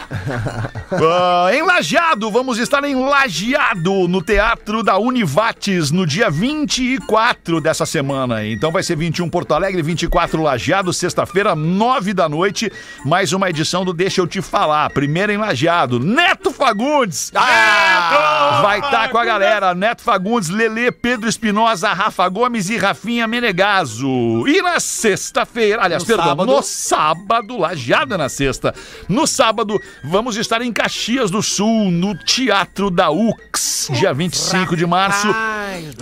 Ah, 0.91 1.51
em 1.53 1.63
Lajeado, 1.63 2.31
vamos 2.31 2.59
estar 2.59 2.83
em 2.83 2.95
Lajeado, 2.95 4.09
no 4.09 4.23
Teatro 4.23 4.83
da 4.83 4.97
Univates, 4.97 5.91
no 5.91 6.07
dia 6.07 6.31
24 6.31 7.61
dessa 7.61 7.85
semana. 7.85 8.47
Então 8.47 8.73
vai 8.73 8.83
ser 8.83 8.97
21 8.97 9.29
Porto 9.29 9.53
Alegre, 9.53 9.83
24 9.83 10.43
Lajeado, 10.43 10.91
sexta-feira, 10.93 11.55
9 11.55 12.15
da 12.15 12.27
noite. 12.27 12.73
Mais 13.05 13.35
uma 13.35 13.51
edição 13.51 13.85
do 13.85 13.93
Deixa 13.93 14.23
Eu 14.23 14.27
Te 14.27 14.41
Falar. 14.41 14.89
Primeiro 14.91 15.31
em 15.31 15.37
Lajeado. 15.37 16.01
Neto 16.01 16.51
Fagundes! 16.51 17.31
Ah! 17.35 18.61
Vai 18.63 18.79
estar 18.81 19.11
com 19.11 19.19
a 19.19 19.25
galera. 19.27 19.75
Neto 19.89 20.03
Fagundes, 20.03 20.51
Lelê, 20.51 20.93
Pedro 20.93 21.27
Espinosa, 21.31 21.95
Rafa 21.95 22.29
Gomes 22.29 22.69
e 22.69 22.77
Rafinha 22.77 23.27
Menegaso. 23.27 24.47
E 24.47 24.61
na 24.61 24.79
sexta-feira, 24.79 25.83
aliás, 25.83 26.03
No 26.03 26.07
perdão, 26.07 26.27
sábado. 26.27 26.53
no 26.53 26.63
sábado, 26.63 27.57
lajeada 27.57 28.19
na 28.19 28.29
sexta. 28.29 28.75
No 29.09 29.27
sábado, 29.27 29.81
vamos 30.05 30.37
estar 30.37 30.61
em 30.61 30.71
Caxias 30.71 31.31
do 31.31 31.43
Sul, 31.43 31.91
no 31.91 32.15
Teatro 32.19 32.91
da 32.91 33.11
UX, 33.11 33.89
dia 33.95 34.13
25 34.13 34.77
de 34.77 34.85
março, 34.85 35.27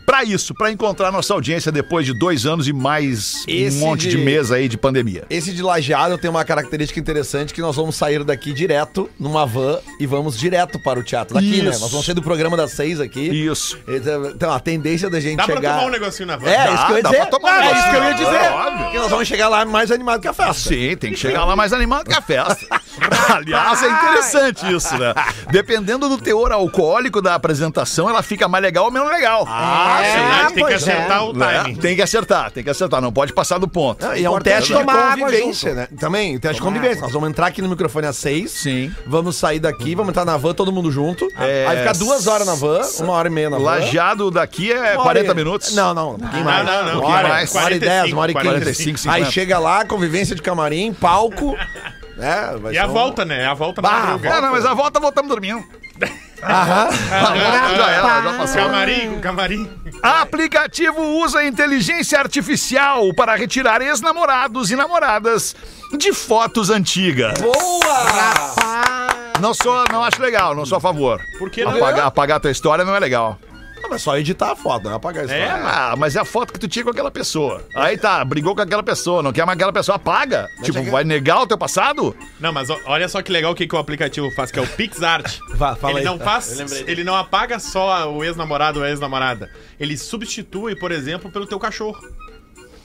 Pra 0.06 0.22
isso, 0.24 0.54
pra 0.54 0.70
encontrar 0.70 1.10
nossa 1.12 1.34
audiência 1.34 1.70
depois 1.72 2.06
de 2.06 2.16
dois 2.18 2.46
anos 2.46 2.66
e 2.68 2.72
mais 2.72 3.44
Esse 3.46 3.76
um 3.76 3.80
monte 3.80 4.08
de... 4.08 4.16
de- 4.16 4.24
mês 4.24 4.50
aí 4.52 4.68
de 4.68 4.76
pandemia. 4.78 5.24
Esse 5.28 5.52
de 5.52 5.62
lajeado 5.62 6.16
tem 6.16 6.30
uma 6.30 6.44
característica 6.44 6.98
interessante 7.00 7.52
que 7.52 7.60
nós 7.60 7.76
vamos 7.76 7.96
sair 7.96 8.22
daqui 8.24 8.52
direto 8.52 9.10
numa 9.18 9.44
van 9.48 9.78
e 9.98 10.06
vamos 10.06 10.38
direto 10.38 10.78
para 10.78 10.98
o 10.98 11.02
teatro 11.02 11.34
daqui, 11.34 11.62
né? 11.62 11.70
Isso. 11.70 11.80
Nós 11.80 11.90
vamos 11.90 12.06
sair 12.06 12.14
do 12.14 12.22
programa 12.22 12.56
das 12.56 12.72
seis 12.72 13.00
aqui. 13.00 13.20
Isso. 13.28 13.78
Então, 13.88 14.26
Então, 14.30 14.52
a 14.52 14.60
tendência 14.60 15.08
da 15.10 15.18
gente 15.20 15.36
Dá 15.38 15.44
pra 15.44 15.56
chegar... 15.56 15.74
tomar 15.74 15.86
um 15.86 15.90
negocinho 15.90 16.26
na 16.26 16.36
van. 16.36 16.48
É, 16.48 16.56
Dá, 16.66 16.74
isso 16.74 16.86
que 16.86 16.92
eu 16.92 16.96
ia 16.96 17.02
dá 17.02 17.08
dizer. 17.10 17.20
pra 17.26 17.38
tomar 17.38 17.58
um 17.58 17.62
é 17.62 17.72
isso 17.72 17.90
que 17.90 17.96
eu 17.96 18.04
ia 18.04 18.12
dizer. 18.14 18.34
É, 18.44 18.50
óbvio. 18.50 18.78
Porque 18.84 18.98
nós 18.98 19.10
vamos 19.10 19.28
chegar 19.28 19.48
lá 19.48 19.64
mais 19.64 19.90
animado 19.90 20.20
que 20.20 20.28
a 20.28 20.32
festa. 20.32 20.54
Sim, 20.54 20.96
tem 20.96 21.10
que 21.12 21.16
chegar 21.16 21.44
lá 21.44 21.56
mais 21.56 21.72
animado 21.72 22.06
que 22.06 22.14
a 22.14 22.22
festa. 22.22 22.66
Aliás, 23.34 23.82
é 23.82 23.88
interessante 23.88 24.72
isso, 24.72 24.96
né? 24.98 25.14
Dependendo 25.50 26.08
do 26.08 26.18
teor 26.18 26.52
alcoólico 26.52 27.20
da 27.22 27.34
apresentação, 27.34 28.08
ela 28.08 28.22
fica 28.22 28.48
mais 28.48 28.62
legal 28.62 28.84
ou 28.86 28.90
menos 28.90 29.08
legal. 29.10 29.44
Ah, 29.48 30.00
É, 30.02 30.12
verdade, 30.12 30.46
tem 30.46 30.54
que 30.54 30.60
pois 30.60 30.74
acertar 30.82 31.18
é. 31.18 31.20
o 31.22 31.32
Né? 31.32 31.58
timing. 31.62 31.74
Tem 31.76 31.96
que 31.96 32.02
acertar, 32.02 32.50
tem 32.50 32.64
que 32.64 32.70
acertar, 32.70 33.00
não 33.00 33.12
pode 33.12 33.32
passar 33.32 33.58
do 33.58 33.68
ponto. 33.68 34.04
E 34.14 34.24
é 34.24 34.30
um 34.30 34.38
teste 34.40 34.74
de 34.74 34.84
convivência, 34.84 35.74
né? 35.74 35.88
Também, 35.98 36.38
teste 36.38 36.56
de 36.56 36.62
convivência. 36.62 37.00
Nós 37.02 37.12
vamos 37.12 37.28
entrar 37.30 37.46
aqui 37.46 37.62
no 37.62 37.68
microfone 37.68 38.06
às 38.06 38.16
seis. 38.16 38.50
Sim. 38.50 38.92
Vamos 39.06 39.36
sair 39.38 39.58
daqui, 39.60 39.94
vamos 39.94 40.10
entrar 40.10 40.24
na 40.24 40.36
van, 40.36 40.52
todo 40.54 40.72
mundo 40.72 40.90
junto. 40.90 41.28
É, 41.38 41.66
Aí 41.68 41.78
ficar 41.78 41.94
duas 41.94 42.26
horas 42.26 42.46
na 42.46 42.54
van, 42.54 42.80
uma 43.00 43.12
hora 43.12 43.28
e 43.28 43.30
meia 43.30 43.48
na 43.50 43.56
van. 43.58 43.64
Lajado 43.64 44.30
daqui 44.30 44.72
é 44.72 44.94
Uma 44.94 45.02
40 45.04 45.08
hora 45.30 45.40
e- 45.40 45.44
minutos. 45.44 45.74
Não, 45.74 45.94
não, 45.94 46.18
Não, 46.18 46.44
mais. 46.44 46.66
não, 46.66 46.84
não, 46.84 47.00
Uma 47.00 47.08
um 47.08 47.10
hora, 47.12 47.28
mais. 47.28 47.52
Uma 47.54 47.62
hora 47.64 47.74
e 47.74 47.78
dez, 47.78 48.12
uma 48.12 48.22
hora 48.22 48.30
e 48.30 48.34
45, 48.34 48.58
quinze. 48.64 48.84
45, 48.84 49.10
Aí 49.14 49.20
50. 49.24 49.30
chega 49.32 49.58
lá, 49.58 49.84
convivência 49.84 50.34
de 50.34 50.42
camarim, 50.42 50.92
palco. 50.92 51.56
né? 52.16 52.56
Vai 52.60 52.72
E 52.72 52.74
ser 52.76 52.80
a 52.82 52.86
um- 52.86 52.92
volta, 52.92 53.24
né? 53.24 53.46
A 53.46 53.54
volta 53.54 53.80
na 53.80 53.88
Bah, 53.88 54.00
madruga. 54.00 54.28
É, 54.28 54.40
não, 54.40 54.50
mas 54.52 54.66
a 54.66 54.74
volta 54.74 54.98
voltamos 55.00 55.28
dormindo. 55.30 55.62
Aham. 56.40 56.88
A 57.10 57.24
volta 57.34 57.76
já 57.76 57.90
era, 57.90 58.22
já 58.22 58.32
passou. 58.38 58.62
Camarim, 58.62 59.10
com 59.14 59.20
camarim. 59.20 59.68
Aplicativo 60.00 61.02
usa 61.24 61.44
inteligência 61.44 62.16
artificial 62.18 63.12
para 63.12 63.34
retirar 63.34 63.82
ex-namorados 63.82 64.70
e 64.70 64.76
namoradas 64.76 65.56
de 65.98 66.12
fotos 66.12 66.70
antigas. 66.70 67.34
Boa! 67.40 68.97
Não 69.40 69.54
sou, 69.54 69.84
não 69.90 70.02
acho 70.02 70.20
legal, 70.20 70.54
não 70.54 70.66
sou 70.66 70.78
a 70.78 70.80
favor. 70.80 71.20
Por 71.38 71.50
que 71.50 71.64
não? 71.64 71.76
Apagar, 71.76 72.06
apagar 72.06 72.36
a 72.38 72.40
tua 72.40 72.50
história 72.50 72.84
não 72.84 72.94
é 72.94 72.98
legal. 72.98 73.38
Ah, 73.82 73.86
mas 73.88 74.02
só 74.02 74.18
editar 74.18 74.50
a 74.50 74.56
foto, 74.56 74.84
não 74.84 74.92
é 74.92 74.94
apagar 74.94 75.24
isso. 75.24 75.32
É, 75.32 75.48
ah, 75.48 75.94
mas 75.96 76.16
é 76.16 76.20
a 76.20 76.24
foto 76.24 76.52
que 76.52 76.58
tu 76.58 76.66
tinha 76.66 76.84
com 76.84 76.90
aquela 76.90 77.10
pessoa. 77.10 77.64
Aí 77.74 77.96
tá, 77.96 78.24
brigou 78.24 78.54
com 78.54 78.60
aquela 78.60 78.82
pessoa, 78.82 79.22
não 79.22 79.32
quer 79.32 79.46
mais 79.46 79.56
aquela 79.56 79.72
pessoa, 79.72 79.96
apaga. 79.96 80.48
tipo, 80.62 80.82
vai 80.90 81.04
negar 81.04 81.42
o 81.42 81.46
teu 81.46 81.56
passado? 81.56 82.16
Não, 82.40 82.52
mas 82.52 82.68
olha 82.84 83.08
só 83.08 83.22
que 83.22 83.30
legal 83.30 83.52
o 83.52 83.54
que, 83.54 83.66
que 83.66 83.74
o 83.74 83.78
aplicativo 83.78 84.30
faz, 84.32 84.50
que 84.50 84.58
é 84.58 84.62
o 84.62 84.66
PixArt. 84.66 85.38
Vá, 85.54 85.76
fala 85.76 86.00
ele 86.00 86.00
aí. 86.00 86.04
não 86.04 86.18
faz, 86.18 86.58
ele 86.86 87.04
não 87.04 87.14
apaga 87.14 87.58
só 87.60 88.12
o 88.12 88.24
ex-namorado 88.24 88.80
ou 88.80 88.84
a 88.84 88.90
ex-namorada. 88.90 89.50
Ele 89.78 89.96
substitui, 89.96 90.74
por 90.74 90.90
exemplo, 90.90 91.30
pelo 91.30 91.46
teu 91.46 91.58
cachorro. 91.58 91.98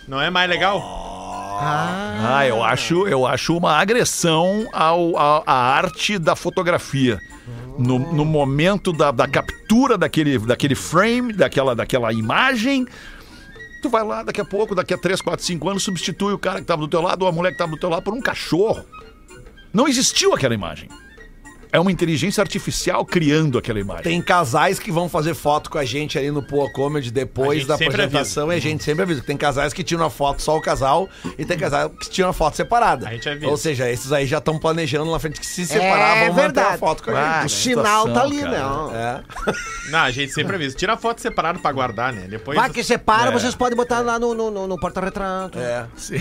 Não 0.08 0.22
é 0.22 0.30
mais 0.30 0.50
legal? 0.50 1.13
Ah, 1.62 2.46
eu 2.48 2.64
acho, 2.64 3.08
eu 3.08 3.26
acho 3.26 3.56
uma 3.58 3.74
agressão 3.78 4.68
ao, 4.72 5.18
ao- 5.18 5.44
à 5.46 5.54
arte 5.54 6.18
da 6.18 6.36
fotografia. 6.36 7.20
No, 7.78 7.98
no 8.00 8.24
momento 8.24 8.94
da, 8.94 9.12
da 9.12 9.28
captura 9.28 9.98
daquele, 9.98 10.38
daquele 10.40 10.76
frame, 10.76 11.34
daquela, 11.34 11.76
daquela 11.76 12.14
imagem, 12.14 12.86
tu 13.82 13.90
vai 13.90 14.04
lá 14.04 14.24
daqui 14.24 14.40
a 14.40 14.46
pouco, 14.46 14.76
daqui 14.76 14.94
a 14.94 14.98
3, 14.98 15.22
4, 15.22 15.44
5 15.46 15.70
anos, 15.70 15.84
substitui 15.84 16.34
o 16.34 16.38
cara 16.38 16.58
que 16.58 16.62
estava 16.64 16.82
do 16.82 16.88
teu 16.88 17.02
lado 17.02 17.24
ou 17.24 17.28
a 17.28 17.32
mulher 17.32 17.50
que 17.50 17.56
estava 17.56 17.72
do 17.72 17.78
teu 17.80 17.90
lado 17.90 18.04
por 18.04 18.14
um 18.14 18.22
cachorro. 18.22 18.84
Não 19.74 19.88
existiu 19.88 20.34
aquela 20.34 20.54
imagem. 20.54 20.88
É 21.74 21.80
uma 21.80 21.92
inteligência 21.92 22.40
artificial 22.40 23.04
criando 23.04 23.58
aquela 23.58 23.80
imagem. 23.80 24.04
Tem 24.04 24.22
casais 24.22 24.78
que 24.78 24.92
vão 24.92 25.10
fazer 25.10 25.34
foto 25.34 25.72
com 25.72 25.80
a 25.80 25.84
gente 25.84 26.20
ali 26.20 26.30
no 26.30 26.44
Poa 26.44 26.72
Comedy 26.72 27.10
depois 27.12 27.66
da 27.66 27.74
apresentação 27.74 28.54
e 28.54 28.56
a 28.56 28.60
gente 28.62 28.84
sempre 28.84 29.02
avisa. 29.02 29.24
Tem 29.24 29.36
casais 29.36 29.74
que 29.74 29.84
tiram 29.84 30.06
a 30.06 30.10
foto 30.10 30.42
só 30.44 30.56
o 30.56 30.62
casal 30.62 31.10
e 31.38 31.44
tem 31.44 31.58
casais 31.58 31.92
que 32.00 32.10
tiram 32.12 32.30
a 32.30 32.34
foto 32.34 32.56
separada. 32.56 33.08
A 33.08 33.12
gente 33.14 33.28
avisa. 33.28 33.48
Ou 33.48 33.58
seja, 33.58 33.90
esses 33.90 34.12
aí 34.12 34.28
já 34.28 34.38
estão 34.38 34.60
planejando 34.60 35.06
lá 35.06 35.14
na 35.14 35.20
frente 35.20 35.40
que 35.40 35.46
se 35.48 35.66
separar 35.66 36.18
É 36.18 36.26
vão 36.28 36.36
manter 36.36 36.40
a 36.40 36.44
verdade. 36.44 36.78
foto 36.78 37.04
com 37.04 37.10
a 37.10 37.40
Ah, 37.40 37.42
gente. 37.42 37.48
O 37.48 37.50
sinal 37.50 38.14
tá 38.14 38.22
ali, 38.22 38.42
né? 38.44 38.62
É. 38.94 39.24
Não, 39.90 40.00
a 40.00 40.12
gente 40.12 40.32
sempre 40.32 40.56
avisa. 40.56 40.76
Tira 40.78 40.94
a 40.94 40.98
foto 40.98 41.22
separada 41.22 41.58
pra 41.58 41.72
guardar, 41.72 42.14
né? 42.14 42.28
Depois. 42.30 42.56
Vai 42.56 42.70
que 42.70 42.84
separa, 42.84 43.30
É. 43.30 43.34
vocês 43.34 43.56
podem 43.56 43.76
botar 43.76 44.02
lá 44.02 44.20
no, 44.20 44.36
no, 44.36 44.52
no- 44.52 44.68
no 44.68 44.80
porta-retrato. 44.80 45.58
É. 45.58 45.86
Sim. 45.96 46.20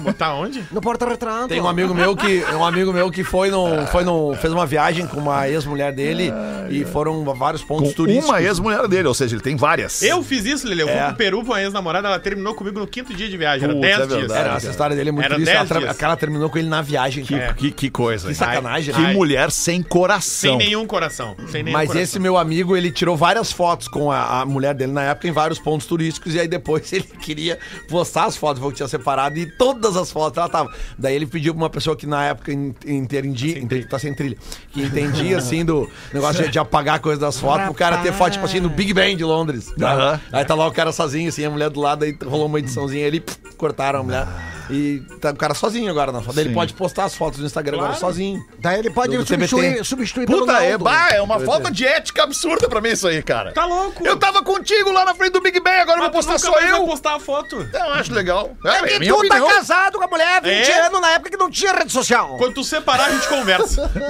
Botar 0.00 0.34
onde? 0.34 0.64
No 0.72 0.80
porta-retrato. 0.80 1.48
Tem 1.48 1.60
um 1.60 1.68
amigo 1.68 1.94
meu 1.94 2.16
que 2.16 2.42
um 2.54 2.64
amigo 2.64 2.90
meu 2.90 3.10
que 3.10 3.22
foi 3.22 3.50
no, 3.50 3.86
foi 3.88 4.02
no 4.04 4.34
fez 4.36 4.52
uma 4.52 4.61
viagem 4.66 5.06
com 5.06 5.18
uma 5.20 5.48
ex-mulher 5.48 5.92
dele 5.92 6.32
e 6.70 6.84
foram 6.84 7.28
a 7.30 7.34
vários 7.34 7.62
pontos 7.62 7.88
Com 7.90 7.94
turísticos. 7.94 8.28
uma 8.28 8.42
ex-mulher 8.42 8.86
dele, 8.88 9.08
ou 9.08 9.14
seja, 9.14 9.34
ele 9.34 9.42
tem 9.42 9.56
várias. 9.56 10.02
Eu 10.02 10.22
fiz 10.22 10.44
isso, 10.44 10.66
Lele. 10.66 10.82
Eu 10.82 10.88
fui 10.88 10.96
É. 10.96 11.06
pro 11.08 11.16
Peru 11.16 11.44
com 11.44 11.52
a 11.52 11.62
ex-namorada, 11.62 12.08
ela 12.08 12.18
terminou 12.18 12.54
comigo 12.54 12.78
no 12.78 12.86
quinto 12.86 13.12
dia 13.14 13.28
de 13.28 13.36
viagem. 13.36 13.64
Era 13.64 13.72
Putz, 13.74 13.86
10 13.86 13.98
é 14.00 14.06
dias. 14.06 14.18
verdade. 14.20 14.40
Era, 14.40 14.56
essa 14.56 14.70
história 14.70 14.96
dele 14.96 15.08
é 15.08 15.12
muito 15.12 15.24
Era 15.26 15.34
triste. 15.34 15.50
Ela, 15.50 15.58
10 15.60 15.68
tra- 15.68 15.78
dias. 15.80 15.90
a 15.90 15.94
cara 15.94 16.16
terminou 16.16 16.48
com 16.50 16.58
ele 16.58 16.68
na 16.68 16.82
viagem. 16.82 17.24
Que, 17.24 17.38
cara. 17.38 17.54
que, 17.54 17.70
que 17.70 17.90
coisa. 17.90 18.28
Que 18.28 18.34
sacanagem, 18.34 18.94
Que 18.94 19.00
né? 19.00 19.12
mulher 19.12 19.50
sem 19.50 19.82
coração. 19.82 20.50
Sem 20.50 20.58
nenhum 20.58 20.86
coração. 20.86 21.36
Sem 21.50 21.62
nenhum 21.62 21.72
Mas 21.76 21.88
coração. 21.88 22.02
esse 22.02 22.18
meu 22.18 22.36
amigo, 22.36 22.76
ele 22.76 22.90
tirou 22.90 23.16
várias 23.16 23.52
fotos 23.52 23.88
com 23.88 24.10
a, 24.10 24.40
a 24.40 24.46
mulher 24.46 24.74
dele 24.74 24.92
na 24.92 25.02
época 25.02 25.28
em 25.28 25.32
vários 25.32 25.58
pontos 25.58 25.86
turísticos. 25.86 26.34
E 26.34 26.40
aí 26.40 26.48
depois 26.48 26.90
ele 26.92 27.04
queria 27.20 27.58
postar 27.88 28.24
as 28.26 28.36
fotos, 28.36 28.58
falou 28.58 28.70
que 28.72 28.76
tinha 28.76 28.88
separado. 28.88 29.38
E 29.38 29.46
todas 29.46 29.96
as 29.96 30.10
fotos 30.10 30.38
ela 30.38 30.48
tava. 30.48 30.70
Daí 30.98 31.14
ele 31.14 31.26
pediu 31.26 31.52
pra 31.54 31.62
uma 31.62 31.70
pessoa 31.70 31.96
que 31.96 32.06
na 32.06 32.24
época 32.24 32.52
en- 32.52 32.74
entendia. 32.86 33.58
entendi, 33.58 33.86
tá 33.86 33.98
sem 33.98 34.14
trilha. 34.14 34.36
Que 34.72 34.82
entendia, 34.82 35.38
assim, 35.38 35.64
do 35.64 35.88
negócio 36.12 36.44
de, 36.44 36.50
de 36.50 36.58
apagar 36.58 36.98
coisa 37.00 37.20
das 37.20 37.38
fotos. 37.38 37.64
Pro 37.66 37.74
cara 37.74 37.98
ter 37.98 38.12
foto, 38.12 38.32
tipo 38.32 38.44
assim, 38.44 38.60
no 38.60 38.68
Big 38.70 38.92
Ben 38.94 39.16
de 39.16 39.24
Londres. 39.24 39.72
tá? 39.78 39.92
Aham. 39.92 40.20
Aí 40.32 40.44
tá 40.44 40.54
lá 40.54 40.66
o 40.66 40.72
cara 40.72 40.92
sozinho, 40.92 41.28
assim, 41.28 41.44
a 41.44 41.50
mulher 41.50 41.70
do 41.70 41.80
lado. 41.80 42.04
Aí 42.04 42.16
rolou 42.24 42.46
uma 42.46 42.58
ediçãozinha 42.58 43.06
ali, 43.06 43.20
pff, 43.20 43.38
cortaram 43.56 44.00
a 44.00 44.02
mulher. 44.02 44.26
E 44.70 45.00
tá 45.20 45.30
o 45.30 45.36
cara 45.36 45.54
sozinho 45.54 45.90
agora 45.90 46.12
na 46.12 46.20
foto. 46.22 46.34
Daí 46.34 46.44
Ele 46.44 46.50
Sim. 46.50 46.54
pode 46.54 46.74
postar 46.74 47.04
as 47.04 47.14
fotos 47.14 47.38
no 47.40 47.46
Instagram 47.46 47.76
agora 47.78 47.92
Claro. 47.96 48.06
sozinho. 48.06 48.44
Daí 48.58 48.78
ele 48.78 48.90
pode 48.90 49.16
Do 49.16 49.26
substituir, 49.26 49.62
TBT. 49.70 49.84
substituir 49.84 50.26
pelo 50.26 50.40
Puta, 50.40 50.62
é, 50.62 50.78
bah, 50.78 51.08
é 51.10 51.20
uma 51.20 51.38
falta 51.40 51.70
de 51.70 51.86
ética 51.86 52.22
absurda 52.22 52.68
pra 52.68 52.80
mim 52.80 52.90
isso 52.90 53.06
aí, 53.08 53.22
cara. 53.22 53.52
Tá 53.52 53.64
louco. 53.66 54.06
Eu 54.06 54.16
tava 54.16 54.42
contigo 54.42 54.90
lá 54.92 55.04
na 55.04 55.14
frente 55.14 55.32
do 55.32 55.40
Big 55.40 55.58
Ben, 55.60 55.80
agora 55.80 55.98
eu 55.98 56.02
vou 56.04 56.10
postar 56.12 56.32
nunca 56.34 56.44
só 56.46 56.50
mais 56.52 56.70
vai 56.70 56.80
eu. 56.80 56.84
postar 56.86 57.16
a 57.16 57.20
foto. 57.20 57.68
Eu 57.72 57.92
acho 57.94 58.12
legal. 58.12 58.56
É 58.64 58.68
É, 58.68 58.82
que 58.82 58.98
minha 59.00 59.12
tu 59.12 59.18
opinião. 59.18 59.46
tá 59.48 59.54
casado 59.54 59.98
com 59.98 60.04
a 60.04 60.08
mulher 60.08 60.36
há 60.36 60.40
20 60.40 60.68
É? 60.70 60.86
anos, 60.86 61.00
na 61.00 61.10
época 61.10 61.30
que 61.30 61.36
não 61.36 61.50
tinha 61.50 61.72
rede 61.72 61.92
social. 61.92 62.36
Quando 62.38 62.54
tu 62.54 62.64
separar, 62.64 63.06
a 63.06 63.10
gente 63.10 63.28
conversa. 63.28 63.90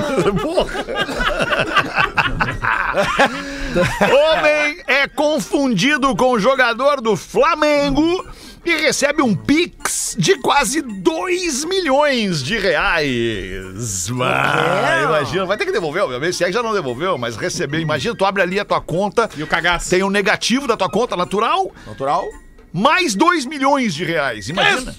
Homem 4.02 4.82
é 4.86 5.08
confundido 5.08 6.14
com 6.16 6.38
jogador 6.38 7.00
do 7.00 7.16
Flamengo 7.16 8.26
e 8.64 8.70
recebe 8.76 9.22
um 9.22 9.34
Pix 9.34 10.16
de 10.18 10.36
quase 10.38 10.80
2 10.82 11.64
milhões 11.64 12.42
de 12.42 12.56
reais. 12.58 14.08
Ah, 14.22 15.02
imagina, 15.04 15.44
vai 15.46 15.56
ter 15.56 15.64
que 15.66 15.72
devolver, 15.72 16.02
obviamente. 16.02 16.36
Se 16.36 16.44
é 16.44 16.46
que 16.46 16.52
já 16.52 16.62
não 16.62 16.72
devolveu, 16.72 17.18
mas 17.18 17.36
recebeu. 17.36 17.80
Imagina, 17.80 18.14
tu 18.14 18.24
abre 18.24 18.42
ali 18.42 18.60
a 18.60 18.64
tua 18.64 18.80
conta, 18.80 19.28
E 19.36 19.42
o 19.42 19.46
cagaço. 19.46 19.90
tem 19.90 20.02
o 20.02 20.10
negativo 20.10 20.66
da 20.66 20.76
tua 20.76 20.88
conta 20.88 21.16
natural, 21.16 21.72
Natural? 21.86 22.24
mais 22.72 23.14
2 23.14 23.46
milhões 23.46 23.94
de 23.94 24.04
reais. 24.04 24.48
Imagina. 24.48 24.94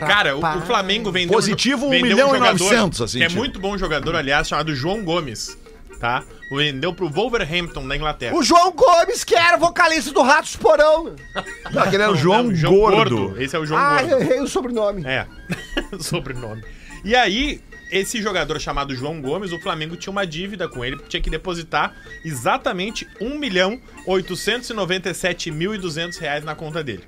Cara, 0.00 0.36
o, 0.36 0.40
o 0.40 0.60
Flamengo 0.62 1.10
vendeu. 1.12 1.32
Positivo, 1.34 1.86
um 1.86 1.90
vendeu 1.90 2.08
milhão 2.08 2.30
e 2.30 2.38
jogador 2.38 2.58
900, 2.64 3.02
assim, 3.02 3.22
é 3.22 3.26
tipo. 3.28 3.38
muito 3.38 3.58
bom 3.60 3.76
jogador, 3.76 4.16
aliás, 4.16 4.48
chamado 4.48 4.74
João 4.74 5.02
Gomes. 5.04 5.58
Tá? 6.04 6.22
Vendeu 6.50 6.92
pro 6.92 7.08
Wolverhampton 7.08 7.88
da 7.88 7.96
Inglaterra. 7.96 8.36
O 8.36 8.42
João 8.42 8.72
Gomes, 8.72 9.24
que 9.24 9.34
era 9.34 9.56
vocalista 9.56 10.12
do 10.12 10.20
Ratos 10.20 10.54
Porão. 10.54 11.16
Não, 11.72 11.82
aquele 11.82 12.02
era 12.02 12.12
o 12.12 12.14
João, 12.14 12.42
Não, 12.42 12.60
Gordo. 12.70 13.40
Esse 13.40 13.56
é 13.56 13.58
o 13.58 13.64
João 13.64 13.80
Ah, 13.80 14.02
Gordo. 14.02 14.22
errei 14.22 14.40
o 14.42 14.46
sobrenome. 14.46 15.02
É, 15.06 15.26
sobrenome. 15.98 16.62
E 17.02 17.14
aí, 17.16 17.58
esse 17.90 18.20
jogador 18.20 18.60
chamado 18.60 18.94
João 18.94 19.18
Gomes, 19.22 19.50
o 19.50 19.58
Flamengo 19.58 19.96
tinha 19.96 20.10
uma 20.10 20.26
dívida 20.26 20.68
com 20.68 20.84
ele, 20.84 20.98
tinha 21.08 21.22
que 21.22 21.30
depositar 21.30 21.94
exatamente 22.22 23.08
1 23.18 23.38
milhão 23.38 23.80
897 24.06 25.50
mil 25.50 25.74
e 25.74 25.78
200 25.78 26.18
reais 26.18 26.44
na 26.44 26.54
conta 26.54 26.84
dele. 26.84 27.04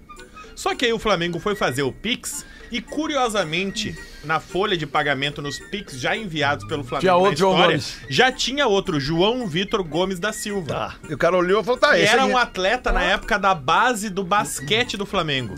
Só 0.56 0.74
que 0.74 0.84
aí 0.86 0.92
o 0.92 0.98
Flamengo 0.98 1.38
foi 1.38 1.54
fazer 1.54 1.82
o 1.82 1.92
Pix 1.92 2.44
e, 2.72 2.80
curiosamente, 2.80 3.96
na 4.24 4.40
folha 4.40 4.76
de 4.76 4.86
pagamento 4.86 5.40
nos 5.40 5.58
Pix 5.58 6.00
já 6.00 6.16
enviados 6.16 6.66
pelo 6.66 6.82
Flamengo 6.82 7.00
Tinha 7.02 7.14
outro 7.14 7.36
João 7.36 7.52
história, 7.52 7.76
Gomes. 7.76 7.96
já 8.08 8.32
tinha 8.32 8.66
outro, 8.66 8.98
João 8.98 9.46
Vitor 9.46 9.84
Gomes 9.84 10.18
da 10.18 10.32
Silva. 10.32 10.66
Tá. 10.66 10.94
E 11.08 11.14
o 11.14 11.18
cara 11.18 11.36
olhou 11.36 11.60
e 11.60 11.64
falou: 11.64 11.78
tá, 11.78 11.96
esse 11.98 12.12
era 12.12 12.24
aí 12.24 12.32
um 12.32 12.36
atleta 12.36 12.90
na 12.90 13.02
época 13.02 13.38
da 13.38 13.54
base 13.54 14.10
do 14.10 14.24
basquete 14.24 14.96
do 14.96 15.06
Flamengo. 15.06 15.54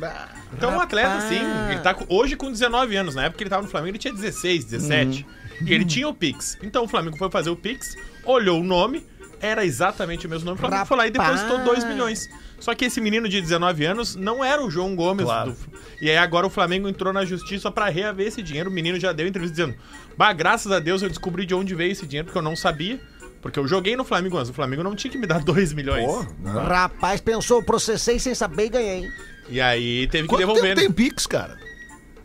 Então, 0.53 0.73
um 0.73 0.81
atleta, 0.81 1.21
sim. 1.29 1.41
Ele 1.71 1.81
tá 1.81 1.95
com- 1.95 2.05
hoje 2.09 2.35
com 2.37 2.51
19 2.51 2.97
anos. 2.97 3.15
Na 3.15 3.25
época 3.25 3.39
que 3.39 3.45
ele 3.45 3.51
tava 3.51 3.63
no 3.63 3.69
Flamengo, 3.69 3.93
ele 3.93 3.99
tinha 3.99 4.13
16, 4.13 4.65
17. 4.65 5.27
E 5.65 5.73
ele 5.73 5.85
tinha 5.85 6.09
o 6.09 6.15
Pix. 6.15 6.57
Então, 6.63 6.85
o 6.85 6.89
Flamengo 6.89 7.17
foi 7.17 7.31
fazer 7.31 7.51
o 7.51 7.57
Pix, 7.57 7.97
olhou 8.25 8.61
o 8.61 8.65
nome, 8.65 9.05
era 9.41 9.65
exatamente 9.65 10.27
o 10.27 10.31
mesmo 10.31 10.45
nome. 10.47 10.57
O 10.57 10.61
Flamengo 10.61 10.87
foi 10.87 10.97
lá 10.97 11.07
e 11.07 11.11
depositou 11.11 11.57
Rapaz. 11.59 11.79
2 11.81 11.85
milhões. 11.85 12.29
Só 12.61 12.75
que 12.75 12.85
esse 12.87 13.01
menino 13.01 13.29
de 13.29 13.41
19 13.41 13.85
anos 13.85 14.17
não 14.17 14.45
era 14.45 14.63
o 14.65 14.71
João 14.71 14.95
Gomes. 14.97 15.25
Claro. 15.25 15.53
do- 15.53 15.59
E 16.03 16.11
aí 16.11 16.17
agora 16.17 16.47
o 16.47 16.51
Flamengo 16.51 16.89
entrou 16.89 17.13
na 17.13 17.25
justiça 17.25 17.71
pra 17.71 17.89
reaver 17.89 18.27
esse 18.27 18.43
dinheiro. 18.43 18.69
O 18.69 18.73
menino 18.73 18.99
já 18.99 19.13
deu 19.13 19.27
entrevista 19.27 19.55
dizendo: 19.57 19.79
Bah, 20.17 20.33
graças 20.33 20.71
a 20.73 20.79
Deus 20.81 21.01
eu 21.03 21.09
descobri 21.09 21.47
de 21.47 21.55
onde 21.55 21.75
veio 21.75 21.93
esse 21.93 22.07
dinheiro, 22.07 22.27
porque 22.27 22.39
eu 22.39 22.43
não 22.43 22.57
sabia. 22.57 23.01
Porque 23.41 23.57
eu 23.59 23.69
joguei 23.69 23.95
no 23.97 24.05
Flamengo 24.05 24.37
antes. 24.37 24.51
O 24.51 24.55
Flamengo 24.55 24.83
não 24.83 24.97
tinha 24.97 25.11
que 25.11 25.17
me 25.19 25.27
dar 25.27 25.39
2 25.45 25.73
milhões. 25.73 26.11
Rapaz, 26.45 27.21
pensou, 27.21 27.63
processei 27.63 28.19
sem 28.19 28.35
saber 28.35 28.67
e 28.67 28.69
ganhei. 28.69 29.09
E 29.49 29.61
aí 29.61 30.09
teve 30.09 30.25
que 30.25 30.29
Quanto 30.35 30.41
devolver. 30.41 30.63
tempo 30.75 30.81
né? 30.81 30.87
tem 30.87 30.93
Pix, 30.93 31.27
cara? 31.27 31.57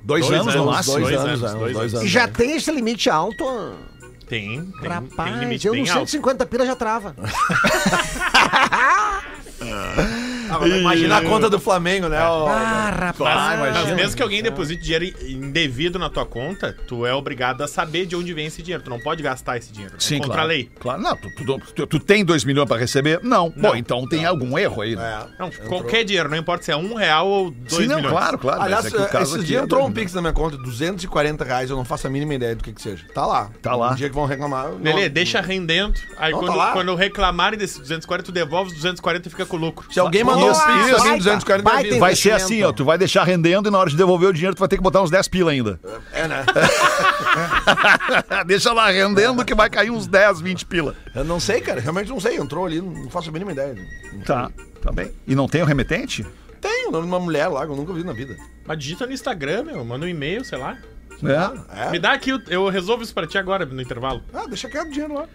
Dois, 0.03 0.25
Dois 0.27 0.41
anos, 0.41 0.55
no 0.55 0.61
anos, 0.63 0.73
máximo? 0.75 0.95
Dois, 0.99 1.07
Dois 1.09 1.19
anos, 1.19 1.43
anos, 1.43 1.59
dois 1.61 1.77
anos. 1.77 1.93
anos. 1.93 2.05
E 2.05 2.09
já 2.09 2.27
tem 2.27 2.55
esse 2.57 2.71
limite 2.71 3.09
alto? 3.09 3.45
Tem, 4.27 4.61
tem, 4.81 4.89
Rapaz, 4.89 5.29
tem 5.31 5.39
limite 5.39 5.67
eu 5.67 5.73
no 5.73 5.79
alto. 5.81 5.91
150 6.09 6.45
pila 6.47 6.65
já 6.65 6.75
trava. 6.75 7.15
Agora, 10.55 10.77
imagina 10.77 11.17
a 11.17 11.21
conta 11.21 11.49
do 11.49 11.59
Flamengo, 11.59 12.07
né? 12.07 12.19
ó. 12.21 12.47
Ah, 12.47 12.89
Mas, 12.91 12.99
rapaz. 12.99 13.59
mas 13.59 13.69
imagina. 13.75 13.95
mesmo 13.95 14.15
que 14.15 14.23
alguém 14.23 14.43
deposite 14.43 14.81
dinheiro 14.81 15.05
indevido 15.27 15.97
na 15.99 16.09
tua 16.09 16.25
conta, 16.25 16.75
tu 16.87 17.05
é 17.05 17.13
obrigado 17.13 17.61
a 17.61 17.67
saber 17.67 18.05
de 18.05 18.15
onde 18.15 18.33
vem 18.33 18.45
esse 18.47 18.61
dinheiro. 18.61 18.83
Tu 18.83 18.89
não 18.89 18.99
pode 18.99 19.21
gastar 19.23 19.57
esse 19.57 19.71
dinheiro. 19.71 19.95
Sim, 19.99 20.15
é 20.15 20.19
contra 20.19 20.33
claro. 20.33 20.43
a 20.43 20.47
lei. 20.47 20.69
Claro, 20.79 21.01
não, 21.01 21.15
tu, 21.17 21.29
tu- 21.35 21.59
tu- 21.75 21.87
tu 21.87 21.99
tem 21.99 22.23
dois 22.25 22.43
milhões 22.43 22.67
pra 22.67 22.77
receber? 22.77 23.19
Não. 23.23 23.49
Bom, 23.49 23.69
Não. 23.69 23.75
então 23.75 24.07
tem 24.07 24.25
algum 24.25 24.57
erro 24.57 24.81
aí, 24.81 24.95
né? 24.95 25.25
É. 25.37 25.41
Não, 25.41 25.49
qualquer 25.67 26.03
dinheiro, 26.03 26.29
não 26.29 26.37
importa 26.37 26.63
se 26.63 26.71
é 26.71 26.77
um 26.77 26.93
real 26.95 27.27
ou 27.27 27.51
dois 27.51 27.73
Sim, 27.83 27.87
não, 27.87 27.97
milhões. 27.97 28.11
claro, 28.13 28.37
claro. 28.37 28.59
mas 28.59 28.65
Aliás, 28.73 28.93
é 28.93 29.07
caso 29.07 29.37
esse 29.37 29.45
dia 29.45 29.59
é 29.59 29.63
entrou 29.63 29.85
um 29.85 29.91
Pix 29.91 30.13
na 30.13 30.21
minha 30.21 30.33
conta, 30.33 30.57
240 30.57 31.43
reais, 31.43 31.69
eu 31.69 31.75
não 31.75 31.85
faço 31.85 32.07
a 32.07 32.09
mínima 32.09 32.33
ideia 32.33 32.55
do 32.55 32.63
que 32.63 32.71
que 32.73 32.81
seja. 32.81 33.05
Tá 33.13 33.25
lá. 33.25 33.49
Tá 33.61 33.75
lá. 33.75 33.91
Um 33.91 33.95
dia 33.95 34.09
que 34.09 34.15
vão 34.15 34.25
reclamar. 34.25 34.71
Lelê, 34.81 35.03
não- 35.07 35.13
deixa 35.13 35.41
rendendo. 35.41 35.99
Aí 36.17 36.31
Não, 36.31 36.39
quando, 36.39 36.57
tá 36.57 36.71
quando 36.73 36.95
reclamarem 36.95 37.57
desses 37.57 37.77
240, 37.77 38.25
tu 38.25 38.31
devolve 38.31 38.69
os 38.69 38.75
240 38.75 39.27
e 39.27 39.31
fica 39.31 39.45
com 39.45 39.57
o 39.57 39.59
lucro. 39.59 39.91
Se 39.91 39.99
alguém 39.99 40.23
mandou 40.23 40.42
Isso, 40.51 40.65
Pix 40.65 40.86
isso. 40.88 40.95
pra 40.95 41.03
mim, 41.03 41.10
Baita, 41.10 41.17
240 41.17 41.63
baita 41.63 41.82
reais. 41.84 41.99
Vai 41.99 42.15
ser 42.15 42.32
assim, 42.32 42.63
ó. 42.63 42.71
Tu 42.71 42.84
vai 42.86 42.97
deixar 42.97 43.23
rendendo 43.23 43.69
e 43.69 43.71
na 43.71 43.77
hora 43.77 43.89
de 43.89 43.97
devolver 43.97 44.29
o 44.29 44.34
dinheiro 44.34 44.56
tu 44.56 44.60
vai 44.60 44.67
ter 44.67 44.77
que 44.77 44.84
botar 44.84 45.01
uns 45.01 45.12
10 45.12 45.27
pila 45.27 45.51
ainda. 45.51 45.79
É, 46.13 46.27
né? 46.27 46.45
Deixa 48.45 48.71
lá 48.73 48.89
rendendo 48.89 49.43
que 49.45 49.56
vai 49.56 49.69
cair 49.69 49.89
uns 49.91 50.08
10, 50.08 50.41
20 50.41 50.65
pila. 50.65 50.95
Eu 51.15 51.23
não 51.23 51.39
sei, 51.39 51.62
cara. 51.62 51.79
Realmente 51.79 52.10
não 52.10 52.19
sei. 52.19 52.38
Entrou 52.38 52.65
ali, 52.65 52.82
não 52.82 53.10
faço 53.10 53.29
a 53.29 53.32
mínima 53.32 53.51
ideia. 53.51 53.75
Tá, 54.25 54.49
tá 54.82 54.91
bem. 54.91 55.12
E 55.27 55.36
não 55.36 55.47
tem 55.47 55.62
o 55.62 55.65
remetente? 55.65 56.25
Tem 56.62 56.88
o 56.88 56.91
nome 56.91 57.06
de 57.06 57.12
uma 57.12 57.19
mulher 57.19 57.47
lá 57.47 57.65
que 57.65 57.71
eu 57.71 57.75
nunca 57.75 57.93
vi 57.93 58.03
na 58.03 58.13
vida. 58.13 58.36
Mas 58.65 58.77
digita 58.79 59.06
no 59.06 59.12
Instagram, 59.13 59.63
meu. 59.63 59.84
Manda 59.84 60.06
um 60.06 60.10
e-mail, 60.10 60.43
sei 60.45 60.58
lá. 60.58 60.77
É. 61.23 61.88
É? 61.88 61.91
Me 61.91 61.99
dá 61.99 62.13
aqui, 62.13 62.32
eu- 62.32 62.41
eu 62.47 62.69
resolvo 62.69 63.03
isso 63.03 63.13
pra 63.13 63.27
ti 63.27 63.38
agora, 63.38 63.65
no 63.65 63.82
intervalo. 63.82 64.21
Ah, 64.34 64.45
deixa 64.47 64.69
quieto 64.69 64.88
o 64.88 64.91
dinheiro 64.91 65.13
lá. 65.13 65.25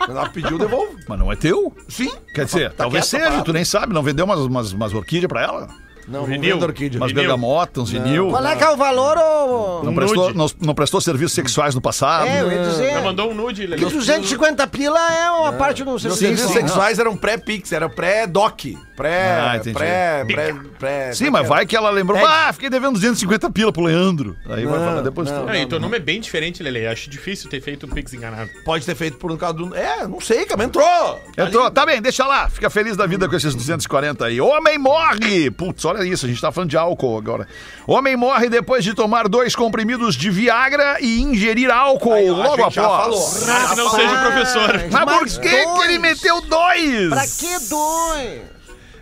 Ela 0.00 0.28
pediu, 0.28 0.58
devolvo. 0.58 0.96
Mas 1.08 1.18
não 1.18 1.32
é 1.32 1.36
teu? 1.36 1.74
Sim. 1.88 2.10
Quer 2.34 2.44
dizer, 2.46 2.70
Tá 2.70 2.84
talvez 2.84 3.06
seja, 3.06 3.24
parado. 3.24 3.44
tu 3.44 3.52
nem 3.52 3.64
sabe, 3.64 3.92
não 3.94 4.02
vendeu 4.02 4.24
umas, 4.24 4.40
umas, 4.40 4.72
umas 4.72 4.92
orquídeas 4.92 5.28
pra 5.28 5.42
ela? 5.42 5.68
Não, 6.06 6.20
não 6.20 6.26
Vinil. 6.26 6.58
orquídea. 6.60 7.00
Umas 7.00 7.10
Vinil. 7.10 7.22
bergamotas, 7.24 7.82
uns 7.84 7.90
vinil? 7.90 8.28
Qual 8.30 8.46
é 8.46 8.56
que 8.56 8.64
é 8.64 8.70
o 8.70 8.76
valor, 8.76 9.16
ô... 9.18 9.82
Não 9.84 9.94
prestou, 9.94 10.34
não, 10.34 10.46
não 10.60 10.74
prestou 10.74 11.00
serviços 11.00 11.32
sexuais 11.32 11.74
no 11.74 11.80
passado? 11.80 12.26
É, 12.26 12.42
eu 12.42 12.50
ia 12.52 12.62
dizer... 12.64 12.92
Já 12.92 13.02
mandou 13.02 13.30
um 13.30 13.34
nude, 13.34 13.62
Que 13.62 13.66
Lelê. 13.68 13.82
250 13.84 14.66
pila 14.68 15.00
é 15.12 15.30
uma 15.30 15.52
parte 15.52 15.82
do 15.82 15.90
Meus 15.90 16.02
serviço. 16.02 16.20
serviços 16.20 16.52
sexuais 16.52 16.98
eram 16.98 17.16
pré-pix, 17.16 17.72
era 17.72 17.88
pré-doc. 17.88 18.60
Pré. 18.96 19.40
Ah, 19.40 19.56
entendi. 19.56 19.74
pré. 19.76 20.24
Pré. 20.24 20.54
pré 20.78 21.12
Sim, 21.12 21.30
mas 21.30 21.48
vai 21.48 21.66
que 21.66 21.74
ela 21.76 21.90
lembrou. 21.90 22.18
É. 22.18 22.24
Ah, 22.24 22.52
fiquei 22.52 22.70
devendo 22.70 22.92
250 22.92 23.50
pila 23.50 23.72
pro 23.72 23.82
Leandro. 23.82 24.36
Aí 24.48 24.64
vai 24.64 24.78
Não, 24.78 24.86
falar 24.86 25.00
depois. 25.02 25.30
não. 25.30 25.46
Não, 25.46 25.54
e 25.54 25.66
teu 25.66 25.80
nome 25.80 25.96
é 25.96 26.00
bem 26.00 26.20
diferente, 26.20 26.62
Lele. 26.62 26.86
Acho 26.86 27.10
difícil 27.10 27.50
ter 27.50 27.60
feito 27.60 27.86
o 27.86 27.88
Pix 27.88 28.12
enganado. 28.14 28.50
Pode 28.64 28.86
ter 28.86 28.94
feito 28.94 29.16
por 29.16 29.32
um 29.32 29.36
causa 29.36 29.54
do. 29.56 29.74
É, 29.74 30.06
não 30.06 30.20
sei, 30.20 30.44
cara, 30.44 30.58
mas 30.58 30.66
entrou. 30.68 31.20
Entrou, 31.36 31.70
tá 31.72 31.84
bem, 31.84 32.00
deixa 32.00 32.24
lá. 32.24 32.48
Fica 32.48 32.70
feliz 32.70 32.96
da 32.96 33.04
vida 33.06 33.28
com 33.28 33.34
esses 33.34 33.54
240 33.54 34.26
aí. 34.26 34.40
Homem 34.40 34.78
morre! 34.78 35.50
Putz, 35.50 35.84
olha 35.84 35.93
isso, 36.02 36.24
a 36.24 36.28
gente 36.28 36.40
tá 36.40 36.50
falando 36.50 36.70
de 36.70 36.76
álcool 36.76 37.18
agora. 37.18 37.46
Homem 37.86 38.16
morre 38.16 38.48
depois 38.48 38.82
de 38.82 38.94
tomar 38.94 39.28
dois 39.28 39.54
comprimidos 39.54 40.14
de 40.16 40.30
Viagra 40.30 40.96
e 41.00 41.20
ingerir 41.20 41.70
álcool 41.70 42.14
Aí, 42.14 42.30
ó, 42.30 42.34
logo 42.34 42.62
após. 42.64 42.74
falou. 42.74 43.28
Ah, 43.48 43.76
não 43.76 43.90
seja 43.90 44.16
professor. 44.20 44.72
Mas 44.90 45.04
por 45.04 45.20
Mais 45.20 45.38
que, 45.38 45.48
que 45.48 45.82
ele 45.84 45.98
meteu 45.98 46.40
dois? 46.40 47.08
Pra 47.10 47.26
que 47.26 47.68
dois? 47.68 48.42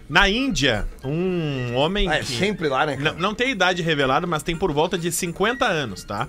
Na 0.09 0.29
Índia, 0.29 0.87
um 1.03 1.75
homem 1.75 2.07
Ah, 2.11 2.17
é 2.17 2.21
que... 2.21 2.27
sempre 2.37 2.69
lá, 2.69 2.85
né? 2.85 2.99
Não, 3.01 3.15
não 3.15 3.35
tem 3.35 3.51
idade 3.51 3.81
revelada, 3.81 4.27
mas 4.27 4.43
tem 4.43 4.55
por 4.55 4.71
volta 4.73 4.99
de 4.99 5.11
50 5.11 5.65
anos, 5.65 6.05
tá? 6.05 6.29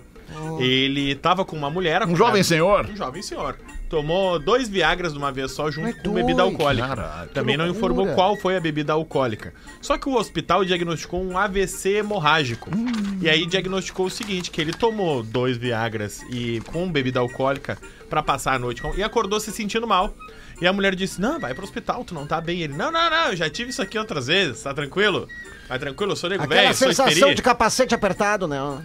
Ele 0.60 1.15
tava 1.15 1.43
com 1.43 1.56
uma 1.56 1.69
mulher. 1.69 2.02
Um 2.08 2.15
jovem 2.15 2.41
senhor. 2.43 2.88
Um 2.89 2.95
jovem 2.95 3.21
senhor. 3.21 3.58
Tomou 3.93 4.39
dois 4.39 4.67
Viagras 4.67 5.13
de 5.13 5.19
uma 5.19 5.32
vez 5.32 5.51
só 5.51 5.69
junto 5.69 5.86
Mas 5.86 5.95
com 5.97 6.01
dois, 6.01 6.15
bebida 6.25 6.41
alcoólica. 6.41 6.88
caralho, 6.88 7.27
que 7.27 7.34
Também 7.36 7.56
não 7.56 7.67
informou 7.67 8.08
qual 8.15 8.36
foi 8.36 8.58
a 8.58 8.60
bebida 8.60 8.91
alcoólica. 8.91 9.53
Só 9.79 9.99
que 9.99 10.10
o 10.10 10.15
hospital 10.15 10.65
diagnosticou 10.65 11.23
um 11.23 11.38
AVC 11.38 11.97
hemorrágico. 11.97 12.71
E 13.21 13.29
aí 13.29 13.45
diagnosticou 13.45 14.08
o 14.08 14.10
seguinte, 14.10 14.49
que 14.49 14.60
ele 14.60 14.73
tomou 14.73 15.21
dois 15.21 15.58
Viagras 15.58 16.23
e 16.32 16.60
com 16.71 16.91
bebida 16.91 17.19
alcoólica 17.19 17.77
pra 18.10 18.23
passar 18.23 18.56
a 18.56 18.60
noite 18.60 18.82
com- 18.82 18.95
e 18.95 19.03
acordou 19.03 19.39
se 19.39 19.51
sentindo 19.51 19.86
mal. 19.86 20.12
E 20.60 20.65
a 20.65 20.73
mulher 20.73 20.95
disse: 20.95 21.21
"Não, 21.21 21.39
vai 21.39 21.53
pro 21.53 21.63
hospital, 21.63 22.03
tu 22.03 22.15
não 22.15 22.25
tá 22.25 22.41
bem". 22.41 22.62
Ele: 22.63 22.73
"Não, 22.73 22.91
não, 22.91 23.12
não, 23.12 23.27
eu 23.27 23.36
já 23.36 23.47
tive 23.47 23.69
isso 23.69 23.82
aqui 23.84 23.95
outras 23.99 24.25
vezes, 24.25 24.63
tá 24.63 24.73
tranquilo?" 24.73 25.27
Tá 25.67 25.77
tranquilo, 25.77 26.13
eu 26.13 26.15
sou 26.15 26.32
nego 26.32 26.43
Aquela 26.43 26.62
velho, 26.62 26.73
sou 26.75 26.88
sensação 26.88 27.32
de 27.34 27.41
capacete 27.43 27.93
apertado, 27.93 28.47
né? 28.47 28.58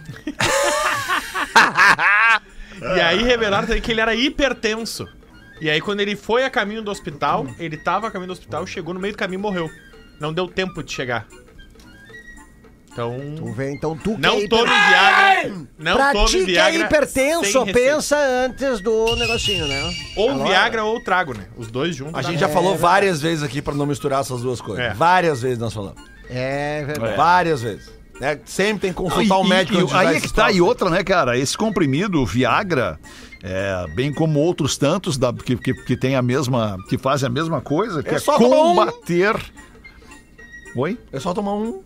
E 2.81 2.99
aí 3.01 3.23
revelaram 3.23 3.67
também 3.67 3.81
que 3.81 3.91
ele 3.91 4.01
era 4.01 4.13
hipertenso. 4.15 5.07
E 5.61 5.69
aí, 5.69 5.81
quando 5.81 5.99
ele 5.99 6.15
foi 6.15 6.43
a 6.45 6.49
caminho 6.49 6.81
do 6.81 6.89
hospital, 6.89 7.45
ele 7.59 7.75
tava 7.75 8.07
a 8.07 8.11
caminho 8.11 8.27
do 8.27 8.33
hospital, 8.33 8.65
chegou 8.65 8.93
no 8.93 8.99
meio 8.99 9.13
do 9.13 9.17
caminho 9.17 9.39
e 9.39 9.41
morreu. 9.41 9.69
Não 10.19 10.33
deu 10.33 10.47
tempo 10.47 10.81
de 10.81 10.91
chegar. 10.91 11.27
Então. 12.91 13.15
Tu 13.37 13.51
vê, 13.53 13.71
então 13.71 13.95
tu 13.95 14.15
que 14.15 14.21
Não 14.21 14.39
é 14.39 14.47
tome 14.47 14.63
hiper- 14.63 14.89
Viagra. 14.89 15.67
Não 15.77 15.95
pra 15.95 16.11
tome 16.11 16.27
ti 16.27 16.37
que 16.45 16.57
é 16.57 16.71
Viagra. 16.71 16.81
hipertenso, 16.85 17.51
sem 17.51 17.63
receita. 17.65 17.79
pensa 17.79 18.17
antes 18.17 18.81
do 18.81 19.15
negocinho, 19.15 19.67
né? 19.67 19.93
Ou 20.15 20.31
Alô? 20.31 20.45
Viagra 20.45 20.83
ou 20.83 21.01
trago, 21.03 21.33
né? 21.37 21.45
Os 21.55 21.67
dois 21.69 21.95
juntos. 21.95 22.15
A 22.15 22.21
gente 22.21 22.31
merda. 22.39 22.47
já 22.47 22.53
falou 22.53 22.75
várias 22.77 23.21
vezes 23.21 23.43
aqui 23.43 23.61
pra 23.61 23.73
não 23.75 23.85
misturar 23.85 24.21
essas 24.21 24.41
duas 24.41 24.59
coisas. 24.59 24.83
É. 24.83 24.93
Várias 24.93 25.41
vezes 25.41 25.59
nós 25.59 25.73
falamos. 25.73 26.01
É 26.29 26.83
verdade. 26.85 27.15
Várias 27.15 27.61
vezes. 27.61 27.89
Né? 28.19 28.39
Sempre 28.45 28.81
tem 28.81 28.89
que 28.91 28.97
consultar 28.97 29.37
o 29.37 29.43
médico 29.47 29.77
e- 29.79 29.93
aí 29.95 30.17
é 30.17 30.19
que 30.21 30.31
tá, 30.33 30.51
e 30.51 30.61
outra, 30.61 30.89
né, 30.89 31.03
cara? 31.03 31.37
Esse 31.37 31.57
comprimido, 31.57 32.21
o 32.21 32.25
Viagra, 32.25 32.99
é, 33.43 33.85
bem 33.95 34.13
como 34.13 34.39
outros 34.39 34.77
tantos 34.77 35.17
da, 35.17 35.31
que, 35.33 35.55
que, 35.55 35.73
que 35.73 35.95
tem 35.97 36.15
a 36.15 36.21
mesma. 36.21 36.77
que 36.89 36.97
fazem 36.97 37.27
a 37.27 37.31
mesma 37.31 37.61
coisa, 37.61 38.03
que 38.03 38.09
É 38.09 38.15
é, 38.15 38.19
só 38.19 38.37
tomar 38.37 38.55
um. 38.57 38.75
combater. 38.75 39.35
Oi? 40.75 40.97
É 41.11 41.19
só 41.19 41.33
tomar 41.33 41.53
um. 41.55 41.81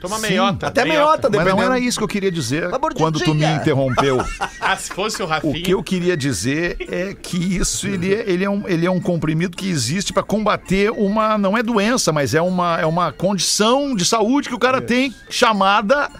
Toma 0.00 0.16
Sim, 0.18 0.28
meiota. 0.28 0.66
até 0.68 0.84
meiota, 0.84 1.28
Mas 1.28 1.38
não 1.38 1.44
Dependendo. 1.44 1.62
era 1.72 1.78
isso 1.80 1.98
que 1.98 2.04
eu 2.04 2.08
queria 2.08 2.30
dizer 2.30 2.68
quando 2.96 3.18
tu 3.20 3.34
me 3.34 3.44
interrompeu. 3.44 4.18
Ah, 4.60 4.76
se 4.76 4.92
fosse 4.92 5.22
o 5.22 5.24
O 5.24 5.28
Rafinha. 5.28 5.62
que 5.62 5.70
eu 5.72 5.82
queria 5.82 6.14
dizer 6.16 6.76
é 6.90 7.14
que 7.14 7.36
isso 7.56 7.86
ele 7.86 8.12
é, 8.12 8.24
ele 8.30 8.44
é, 8.44 8.50
um, 8.50 8.68
ele 8.68 8.84
é 8.84 8.90
um 8.90 9.00
comprimido 9.00 9.56
que 9.56 9.66
existe 9.68 10.12
para 10.12 10.22
combater 10.22 10.90
uma 10.90 11.38
não 11.38 11.56
é 11.56 11.62
doença, 11.62 12.12
mas 12.12 12.34
é 12.34 12.42
uma, 12.42 12.78
é 12.78 12.84
uma 12.84 13.10
condição 13.10 13.94
de 13.94 14.04
saúde 14.04 14.48
que 14.48 14.54
o 14.54 14.58
cara 14.58 14.82
tem 14.82 15.14
chamada 15.30 16.10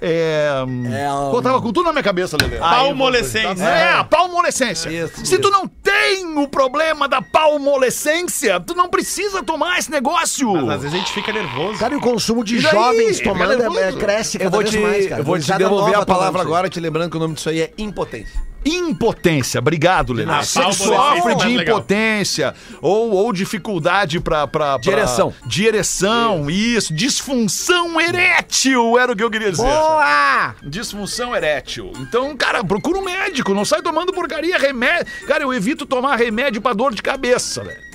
é, 0.00 0.48
É, 0.50 1.12
um- 1.12 1.30
Pô, 1.30 1.42
tava 1.42 1.60
com 1.60 1.72
tudo 1.72 1.84
na 1.86 1.92
minha 1.92 2.02
cabeça, 2.02 2.36
Lelê. 2.40 2.56
Palmolescência. 2.58 3.64
É, 3.64 3.92
a 3.94 4.04
palmolescência. 4.04 4.88
Isso, 4.90 5.16
Se 5.18 5.22
isso. 5.34 5.38
tu 5.40 5.50
não 5.50 5.66
tem 5.66 6.26
o 6.38 6.48
problema 6.48 7.06
da 7.08 7.20
palmolescência, 7.22 8.60
tu 8.60 8.74
não 8.74 8.88
precisa 8.88 9.42
tomar 9.42 9.78
esse 9.78 9.90
negócio. 9.90 10.52
Mas 10.66 10.76
às 10.76 10.82
vezes 10.82 10.94
a 10.94 10.98
gente 10.98 11.12
fica 11.12 11.32
nervoso. 11.32 11.78
Cara, 11.78 11.94
e 11.94 11.96
o 11.96 12.00
consumo 12.00 12.44
de 12.44 12.56
E 12.58 12.62
daí? 12.62 12.72
jovens 12.72 13.20
tomando 13.20 13.52
é, 13.52 13.56
nervoso. 13.56 13.96
cresce 13.98 14.38
cada 14.38 14.44
Eu 14.46 14.50
vou 14.50 14.60
vez 14.60 14.70
te, 14.70 14.78
mais, 14.78 15.06
cara. 15.06 15.20
eu 15.20 15.24
vou 15.24 15.38
te 15.38 15.52
devolver 15.56 15.94
a 15.96 16.06
palavra 16.06 16.40
agora, 16.42 16.68
te 16.68 16.80
lembrando 16.80 17.10
que 17.10 17.16
o 17.16 17.20
nome 17.20 17.34
disso 17.34 17.48
aí 17.48 17.60
é 17.62 17.72
impotência. 17.78 18.50
Impotência, 18.62 19.58
obrigado, 19.58 20.12
Lelê. 20.12 20.30
Ah, 20.30 20.42
Você 20.42 20.60
sofre 20.72 21.32
é 21.32 21.34
de 21.34 21.54
impotência 21.62 22.54
ou, 22.82 23.10
ou 23.12 23.32
dificuldade 23.32 24.20
pra, 24.20 24.46
pra. 24.46 24.76
De 25.46 25.64
ereção, 25.66 26.50
isso. 26.50 26.92
Disfunção 26.92 27.98
erétil 27.98 28.98
era 28.98 29.12
o 29.12 29.16
que 29.16 29.24
eu 29.24 29.30
queria 29.30 29.50
dizer. 29.50 29.62
Boa! 29.62 29.89
Disfunção 30.62 31.34
erétil. 31.34 31.92
Então, 31.98 32.36
cara, 32.36 32.62
procura 32.64 32.98
um 32.98 33.02
médico, 33.02 33.54
não 33.54 33.64
sai 33.64 33.82
tomando 33.82 34.12
porcaria, 34.12 34.58
remédio. 34.58 35.06
Cara, 35.26 35.42
eu 35.42 35.52
evito 35.52 35.86
tomar 35.86 36.16
remédio 36.16 36.60
pra 36.60 36.72
dor 36.72 36.94
de 36.94 37.02
cabeça, 37.02 37.62
velho. 37.62 37.90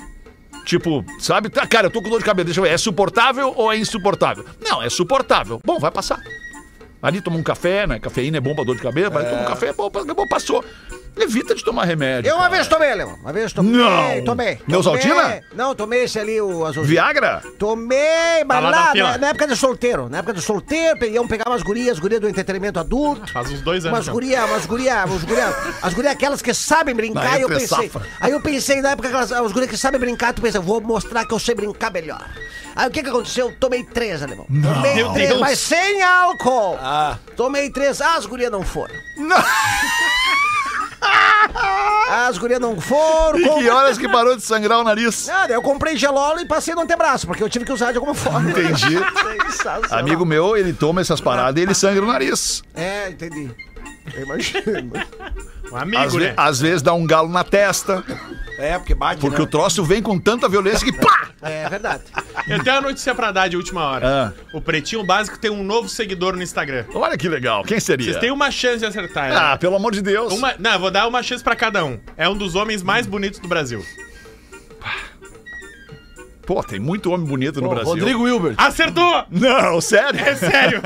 Tipo, 0.64 1.04
sabe? 1.20 1.48
Tá, 1.48 1.64
cara, 1.66 1.86
eu 1.86 1.90
tô 1.90 2.02
com 2.02 2.10
dor 2.10 2.18
de 2.18 2.24
cabeça, 2.24 2.46
deixa 2.46 2.60
eu 2.60 2.64
ver, 2.64 2.70
é 2.70 2.78
suportável 2.78 3.52
ou 3.56 3.72
é 3.72 3.76
insuportável? 3.78 4.44
Não, 4.60 4.82
é 4.82 4.90
suportável. 4.90 5.60
Bom, 5.64 5.78
vai 5.78 5.92
passar. 5.92 6.20
Ali 7.00 7.20
toma 7.20 7.36
um 7.36 7.42
café, 7.42 7.86
né? 7.86 8.00
Cafeína 8.00 8.38
é 8.38 8.40
bom 8.40 8.54
pra 8.54 8.64
dor 8.64 8.74
de 8.74 8.82
cabeça, 8.82 9.10
mas 9.10 9.28
toma 9.28 9.42
um 9.42 9.46
café, 9.46 9.72
bom, 9.72 9.88
bom, 9.88 10.28
passou. 10.28 10.64
Evita 11.18 11.54
de 11.54 11.64
tomar 11.64 11.84
remédio. 11.84 12.28
Eu 12.28 12.34
uma 12.34 12.42
cara. 12.44 12.54
vez 12.56 12.68
tomei, 12.68 12.94
Leão. 12.94 13.14
Uma 13.22 13.32
vez 13.32 13.52
tomei. 13.52 13.72
Não. 13.72 14.24
Tomei. 14.24 14.58
Neusaltina? 14.68 15.14
Tomei. 15.22 15.40
Não, 15.54 15.74
tomei 15.74 16.04
esse 16.04 16.18
ali, 16.18 16.40
o 16.40 16.64
azul. 16.66 16.84
Viagra? 16.84 17.42
Tomei, 17.58 18.44
mas 18.46 18.60
Tava 18.60 18.70
na 18.70 18.76
lá, 18.84 18.92
fila. 18.92 19.12
na, 19.12 19.18
na 19.18 19.28
época 19.28 19.46
de 19.46 19.56
solteiro. 19.56 20.08
Na 20.10 20.18
época 20.18 20.34
de 20.34 20.42
solteiro, 20.42 21.04
iam 21.06 21.26
pegar 21.26 21.48
umas 21.48 21.62
gurias, 21.62 21.92
as 21.92 21.98
gurias 21.98 22.20
do 22.20 22.28
entretenimento 22.28 22.78
adulto. 22.78 23.32
Faz 23.32 23.50
uns 23.50 23.62
dois 23.62 23.86
anos. 23.86 23.96
Umas 23.98 24.08
gurias, 24.08 24.44
umas 24.44 24.66
gurias, 24.66 25.04
umas 25.10 25.24
gurias, 25.24 25.54
as 25.82 25.94
gurias 25.94 26.12
aquelas 26.12 26.42
que 26.42 26.52
sabem 26.52 26.94
brincar, 26.94 27.38
e 27.38 27.42
eu 27.42 27.48
entre 27.48 27.60
pensei. 27.66 27.88
safra. 27.90 28.06
Aí 28.20 28.32
eu 28.32 28.40
pensei, 28.42 28.82
na 28.82 28.90
época, 28.90 29.08
aquelas, 29.08 29.32
as 29.32 29.52
gurias 29.52 29.70
que 29.70 29.76
sabem 29.78 29.98
brincar, 29.98 30.34
tu 30.34 30.42
pensa, 30.42 30.60
vou 30.60 30.80
mostrar 30.82 31.24
que 31.24 31.32
eu 31.32 31.38
sei 31.38 31.54
brincar 31.54 31.90
melhor. 31.90 32.24
Aí 32.74 32.88
o 32.88 32.90
que 32.90 33.02
que 33.02 33.08
aconteceu? 33.08 33.50
Tomei 33.58 33.82
três, 33.84 34.22
alemão. 34.22 34.44
Tomei 34.44 34.94
Meu 34.96 35.10
três, 35.14 35.30
Deus. 35.30 35.40
mas 35.40 35.58
sem 35.58 36.02
álcool. 36.02 36.76
Ah. 36.78 37.16
Tomei 37.34 37.70
três, 37.70 38.02
ah, 38.02 38.16
as 38.16 38.26
gurias 38.26 38.52
não 38.52 38.62
foram. 38.62 38.94
Não. 39.16 39.36
As 42.28 42.38
gurias 42.38 42.60
não 42.60 42.80
foram. 42.80 43.38
E 43.38 43.48
que 43.48 43.68
horas 43.68 43.98
que 43.98 44.08
parou 44.08 44.36
de 44.36 44.42
sangrar 44.42 44.78
o 44.78 44.84
nariz? 44.84 45.26
Daí 45.26 45.52
eu 45.52 45.62
comprei 45.62 45.96
gelolo 45.96 46.40
e 46.40 46.44
passei 46.46 46.74
no 46.74 46.82
antebraço, 46.82 47.26
porque 47.26 47.42
eu 47.42 47.48
tive 47.48 47.64
que 47.64 47.72
usar 47.72 47.90
de 47.92 47.98
alguma 47.98 48.14
forma. 48.14 48.50
Entendi. 48.50 48.96
Amigo 49.90 50.24
meu, 50.24 50.56
ele 50.56 50.72
toma 50.72 51.00
essas 51.00 51.20
paradas 51.20 51.60
e 51.60 51.64
ele 51.64 51.74
sangra 51.74 52.02
o 52.02 52.06
nariz. 52.06 52.62
É, 52.74 53.10
entendi. 53.10 53.54
Eu 54.14 54.22
imagino. 54.24 54.92
Um 55.72 55.76
amigo, 55.76 56.00
Às, 56.00 56.14
ve- 56.14 56.20
né? 56.28 56.34
às 56.36 56.60
vezes 56.60 56.80
dá 56.80 56.94
um 56.94 57.04
galo 57.04 57.28
na 57.28 57.42
testa, 57.42 58.04
É, 58.56 58.78
porque 58.78 58.94
bate, 58.94 59.20
porque 59.20 59.38
né? 59.38 59.42
o 59.42 59.48
troço 59.48 59.82
vem 59.84 60.00
com 60.00 60.16
tanta 60.16 60.48
violência 60.48 60.84
que 60.86 60.96
pá! 60.96 61.30
É 61.42 61.68
verdade. 61.68 62.04
Eu 62.46 62.62
tenho 62.62 62.76
uma 62.76 62.82
notícia 62.82 63.12
pra 63.16 63.32
dar 63.32 63.48
de 63.48 63.56
última 63.56 63.82
hora. 63.84 64.06
Ah. 64.32 64.32
O 64.56 64.60
Pretinho 64.60 65.02
Básico 65.04 65.36
tem 65.36 65.50
um 65.50 65.64
novo 65.64 65.88
seguidor 65.88 66.36
no 66.36 66.42
Instagram. 66.42 66.84
Olha 66.94 67.18
que 67.18 67.28
legal, 67.28 67.64
quem 67.64 67.80
seria? 67.80 68.06
Vocês 68.06 68.20
têm 68.20 68.30
uma 68.30 68.48
chance 68.52 68.78
de 68.78 68.86
acertar. 68.86 69.28
né? 69.28 69.36
Ah, 69.36 69.56
pelo 69.56 69.74
amor 69.74 69.90
de 69.90 70.00
Deus. 70.02 70.32
Uma, 70.32 70.54
não, 70.56 70.74
eu 70.74 70.78
vou 70.78 70.90
dar 70.92 71.08
uma 71.08 71.20
chance 71.20 71.42
pra 71.42 71.56
cada 71.56 71.84
um. 71.84 71.98
É 72.16 72.28
um 72.28 72.36
dos 72.36 72.54
homens 72.54 72.80
mais 72.80 73.04
bonitos 73.04 73.40
do 73.40 73.48
Brasil. 73.48 73.84
Pô, 76.46 76.62
tem 76.62 76.78
muito 76.78 77.10
homem 77.10 77.26
bonito 77.26 77.60
no 77.60 77.68
Pô, 77.68 77.74
Brasil. 77.74 77.92
Rodrigo 77.94 78.22
Wilbert. 78.22 78.54
Acertou! 78.56 79.24
Não, 79.30 79.80
sério? 79.80 80.20
É 80.20 80.34
sério! 80.36 80.80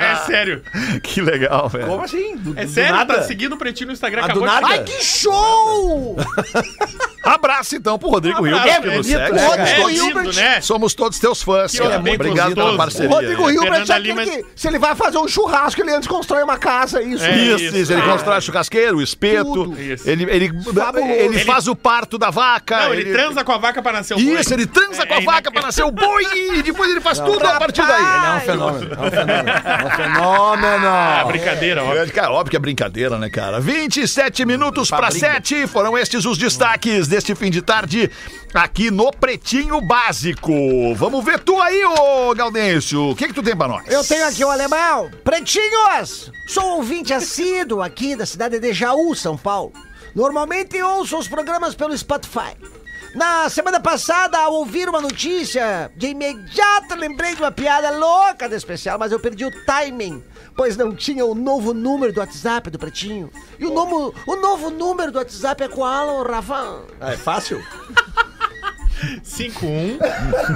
É 0.00 0.16
sério! 0.26 0.62
que 1.02 1.20
legal, 1.20 1.68
velho. 1.68 1.86
Como 1.86 2.02
assim? 2.02 2.36
Do, 2.36 2.58
É 2.58 2.64
do 2.64 2.70
sério, 2.72 2.96
nada? 2.96 3.14
tá 3.16 3.22
seguindo 3.22 3.52
o 3.52 3.56
Pretinho 3.58 3.88
no 3.88 3.92
Instagram. 3.92 4.22
Ah, 4.22 4.24
acabou 4.24 4.42
de 4.42 4.48
nada? 4.48 4.66
chegar. 4.68 4.78
Ai, 4.80 4.84
que 4.84 5.04
show! 5.04 6.16
Abraço 7.24 7.76
então 7.76 7.98
pro 7.98 8.08
Rodrigo 8.08 8.44
Hilbert, 8.46 8.80
que 8.80 8.88
é 8.88 8.96
nos 8.96 9.06
segue. 9.06 9.38
Somos 9.38 9.56
cara? 9.56 9.68
É 9.70 9.76
todos- 9.76 9.92
lindo, 9.92 10.32
né? 10.32 10.60
Somos 10.60 10.94
todos 10.94 11.18
teus 11.20 11.42
fãs, 11.42 11.70
Que 11.70 11.78
cara. 11.78 11.98
Obrigado 11.98 12.54
pela 12.54 12.76
parceria. 12.76 13.08
Rodrigo 13.10 13.48
É, 13.48 13.52
Hilbert 13.54 13.74
é 13.74 13.82
aquele 13.82 13.98
Lima- 14.00 14.24
que, 14.24 14.44
se 14.56 14.66
ele 14.66 14.78
vai 14.78 14.94
fazer 14.96 15.18
um 15.18 15.28
churrasco, 15.28 15.80
ele 15.80 15.92
antes 15.92 16.08
constrói 16.08 16.42
uma 16.42 16.58
casa, 16.58 17.00
isso. 17.00 17.24
É. 17.24 17.36
Isso, 17.36 17.64
isso. 17.64 17.76
isso, 17.76 17.92
ele 17.92 18.02
constrói 18.02 18.40
churrasqueiro, 18.40 18.96
o 18.98 19.02
espeto, 19.02 19.72
ele, 20.04 20.24
ele, 20.24 20.50
ele, 21.20 21.38
faz 21.44 21.68
o 21.68 21.76
parto 21.76 22.18
da 22.18 22.30
vaca. 22.30 22.86
Não, 22.86 22.94
ele, 22.94 23.12
transa 23.12 23.44
com 23.44 23.52
a 23.52 23.58
vaca 23.58 23.80
pra 23.80 23.92
nascer 23.92 24.14
o. 24.14 24.18
Isso, 24.18 24.52
ele 24.52 24.66
transa 24.66 25.01
É, 25.02 25.06
com 25.06 25.14
a 25.14 25.18
é 25.18 25.20
vaca 25.20 25.50
pra 25.50 25.62
nascer 25.62 25.84
o 25.84 25.90
boi 25.90 26.24
e 26.54 26.62
depois 26.62 26.90
ele 26.90 27.00
faz 27.00 27.18
tudo 27.18 27.44
a 27.46 27.58
partir 27.58 27.82
daí. 27.86 28.02
Ele 28.02 28.26
é 28.26 28.36
um 28.36 28.40
fenômeno. 28.40 28.94
É 28.94 29.06
um 29.06 29.10
fenômeno. 29.10 29.50
É 29.50 29.86
um 29.86 29.90
fenômeno. 29.90 30.86
Ah, 30.86 31.24
brincadeira, 31.26 31.84
ó. 31.84 32.06
Cara, 32.12 32.30
óbvio 32.32 32.50
que 32.50 32.56
é 32.56 32.60
brincadeira, 32.60 33.18
né, 33.18 33.28
cara? 33.28 33.60
27 33.60 34.44
minutos 34.44 34.90
para 34.90 35.10
7 35.10 35.66
foram 35.66 35.96
estes 35.98 36.24
os 36.24 36.38
destaques 36.38 37.08
deste 37.08 37.34
fim 37.34 37.50
de 37.50 37.62
tarde 37.62 38.10
aqui 38.54 38.90
no 38.90 39.10
Pretinho 39.10 39.80
Básico. 39.80 40.52
Vamos 40.94 41.24
ver 41.24 41.40
tu 41.40 41.60
aí, 41.60 41.84
ô 41.84 42.34
Gaudêncio. 42.34 43.10
O 43.10 43.16
que 43.16 43.28
que 43.28 43.34
tu 43.34 43.42
tem 43.42 43.56
pra 43.56 43.68
nós? 43.68 43.86
Eu 43.88 44.04
tenho 44.04 44.26
aqui 44.26 44.44
o 44.44 44.50
alemão. 44.50 45.10
Pretinhos! 45.24 46.30
Sou 46.46 46.76
ouvinte 46.76 47.12
assíduo 47.12 47.82
aqui 47.82 48.14
da 48.14 48.26
cidade 48.26 48.58
de 48.58 48.72
Jaú, 48.72 49.14
São 49.14 49.36
Paulo. 49.36 49.72
Normalmente 50.14 50.80
ouço 50.82 51.16
os 51.16 51.26
programas 51.26 51.74
pelo 51.74 51.96
Spotify. 51.96 52.54
Na 53.14 53.48
semana 53.50 53.78
passada, 53.78 54.38
ao 54.38 54.54
ouvir 54.54 54.88
uma 54.88 55.00
notícia, 55.00 55.92
de 55.96 56.08
imediato 56.08 56.94
lembrei 56.94 57.34
de 57.34 57.42
uma 57.42 57.52
piada 57.52 57.90
louca 57.90 58.48
de 58.48 58.54
especial, 58.54 58.98
mas 58.98 59.12
eu 59.12 59.20
perdi 59.20 59.44
o 59.44 59.50
timing, 59.66 60.24
pois 60.56 60.76
não 60.78 60.94
tinha 60.94 61.26
o 61.26 61.34
novo 61.34 61.74
número 61.74 62.12
do 62.12 62.20
WhatsApp 62.20 62.70
do 62.70 62.78
Pretinho. 62.78 63.30
E 63.58 63.66
o, 63.66 63.74
novo, 63.74 64.14
o 64.26 64.36
novo 64.36 64.70
número 64.70 65.12
do 65.12 65.18
WhatsApp 65.18 65.64
é 65.64 65.68
qual, 65.68 66.20
ô, 66.20 66.22
Rafa? 66.22 66.84
Ah, 67.00 67.12
é 67.12 67.16
fácil? 67.16 67.62
51 69.22 69.98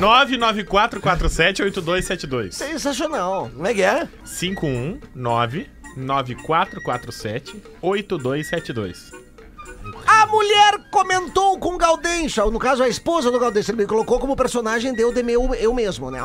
99447 0.01 1.62
8272. 1.62 2.55
Sensacional. 2.55 3.51
Como 3.53 3.66
é 3.66 3.75
que 3.75 3.83
é? 3.83 4.09
51 4.25 5.01
99447 5.14 7.62
8272. 7.83 9.25
A 10.07 10.27
mulher 10.27 10.81
comentou 10.90 11.59
com 11.59 11.75
o 11.75 11.79
Gaudêncio, 11.79 12.51
no 12.51 12.59
caso 12.59 12.83
a 12.83 12.88
esposa 12.88 13.31
do 13.31 13.38
Gaudêncio, 13.38 13.70
ele 13.72 13.83
me 13.83 13.87
colocou 13.87 14.18
como 14.18 14.37
personagem 14.37 14.92
deu 14.92 15.12
de 15.12 15.22
meu, 15.22 15.55
eu 15.55 15.75
mesmo, 15.75 16.11
né? 16.11 16.18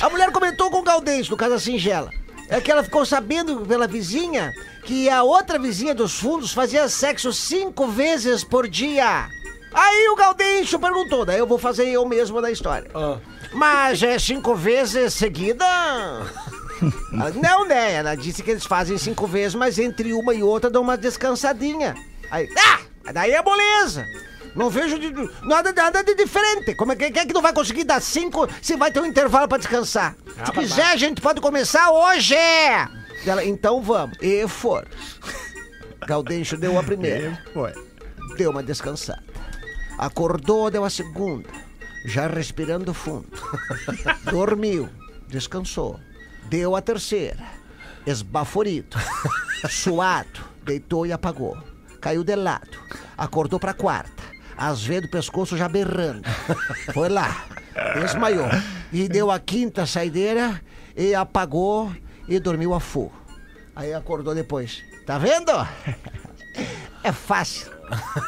A 0.00 0.08
mulher 0.08 0.30
comentou 0.32 0.70
com 0.70 0.78
o 0.78 0.82
Gaudêncio, 0.82 1.30
no 1.30 1.36
caso 1.36 1.54
a 1.54 1.58
Singela. 1.58 2.10
É 2.48 2.60
que 2.60 2.70
ela 2.70 2.82
ficou 2.82 3.06
sabendo 3.06 3.64
pela 3.66 3.86
vizinha 3.86 4.52
que 4.84 5.08
a 5.08 5.22
outra 5.22 5.58
vizinha 5.58 5.94
dos 5.94 6.18
fundos 6.18 6.52
fazia 6.52 6.88
sexo 6.88 7.32
cinco 7.32 7.86
vezes 7.86 8.42
por 8.42 8.66
dia. 8.66 9.28
Aí 9.72 10.08
o 10.08 10.16
Gaudêncio 10.16 10.78
perguntou, 10.78 11.24
daí 11.24 11.38
eu 11.38 11.46
vou 11.46 11.58
fazer 11.58 11.86
eu 11.88 12.04
mesmo 12.06 12.42
da 12.42 12.50
história. 12.50 12.90
Mas 13.52 14.02
é 14.02 14.18
cinco 14.18 14.54
vezes 14.54 15.14
seguida? 15.14 15.64
Ah, 15.64 16.26
Não, 17.40 17.66
né? 17.66 17.92
Ela 17.92 18.14
disse 18.14 18.42
que 18.42 18.50
eles 18.50 18.64
fazem 18.64 18.96
cinco 18.98 19.26
vezes, 19.26 19.54
mas 19.54 19.78
entre 19.78 20.12
uma 20.12 20.34
e 20.34 20.42
outra 20.42 20.70
dão 20.70 20.82
uma 20.82 20.96
descansadinha. 20.96 21.94
Aí, 22.30 22.48
ah, 22.58 23.12
daí 23.12 23.32
é 23.32 23.42
moleza. 23.42 24.04
Não 24.54 24.68
vejo 24.68 24.98
de- 24.98 25.12
nada, 25.46 25.72
nada 25.72 26.02
de 26.02 26.14
diferente. 26.14 26.74
Como 26.74 26.92
é 26.92 26.96
que, 26.96 27.04
é 27.04 27.10
que 27.26 27.32
não 27.32 27.42
vai 27.42 27.52
conseguir 27.52 27.84
dar 27.84 28.00
cinco 28.00 28.48
se 28.60 28.76
vai 28.76 28.90
ter 28.90 29.00
um 29.00 29.06
intervalo 29.06 29.46
pra 29.48 29.58
descansar? 29.58 30.16
Se 30.44 30.52
quiser, 30.52 30.86
a 30.86 30.96
gente 30.96 31.20
pode 31.20 31.40
começar 31.40 31.90
hoje. 31.90 32.34
Ela, 33.26 33.44
então 33.44 33.80
vamos. 33.82 34.16
E 34.20 34.46
for. 34.48 34.88
Gaudêncio 36.06 36.56
deu 36.58 36.78
a 36.78 36.82
primeira. 36.82 37.40
Deu 38.36 38.50
uma 38.50 38.62
descansada. 38.62 39.22
Acordou, 39.98 40.70
deu 40.70 40.84
a 40.84 40.90
segunda. 40.90 41.48
Já 42.04 42.26
respirando 42.26 42.94
fundo. 42.94 43.28
Dormiu. 44.30 44.88
Descansou. 45.28 46.00
Deu 46.46 46.74
a 46.74 46.80
terceira. 46.80 47.44
Esbaforido. 48.06 48.96
Suado. 49.68 50.40
Deitou 50.64 51.06
e 51.06 51.12
apagou. 51.12 51.56
Caiu 52.00 52.24
de 52.24 52.34
lado. 52.34 52.78
Acordou 53.16 53.60
pra 53.60 53.74
quarta. 53.74 54.22
As 54.56 54.82
veias 54.82 55.02
do 55.02 55.08
pescoço 55.08 55.56
já 55.56 55.68
berrando. 55.68 56.22
Foi 56.92 57.08
lá. 57.08 57.44
Desmaiou. 57.94 58.48
E 58.92 59.08
deu 59.08 59.30
a 59.30 59.38
quinta 59.38 59.86
saideira 59.86 60.60
e 60.96 61.14
apagou 61.14 61.94
e 62.28 62.38
dormiu 62.38 62.74
a 62.74 62.80
full. 62.80 63.12
Aí 63.74 63.94
acordou 63.94 64.34
depois. 64.34 64.82
Tá 65.06 65.18
vendo? 65.18 65.52
É 67.02 67.12
fácil. 67.12 67.70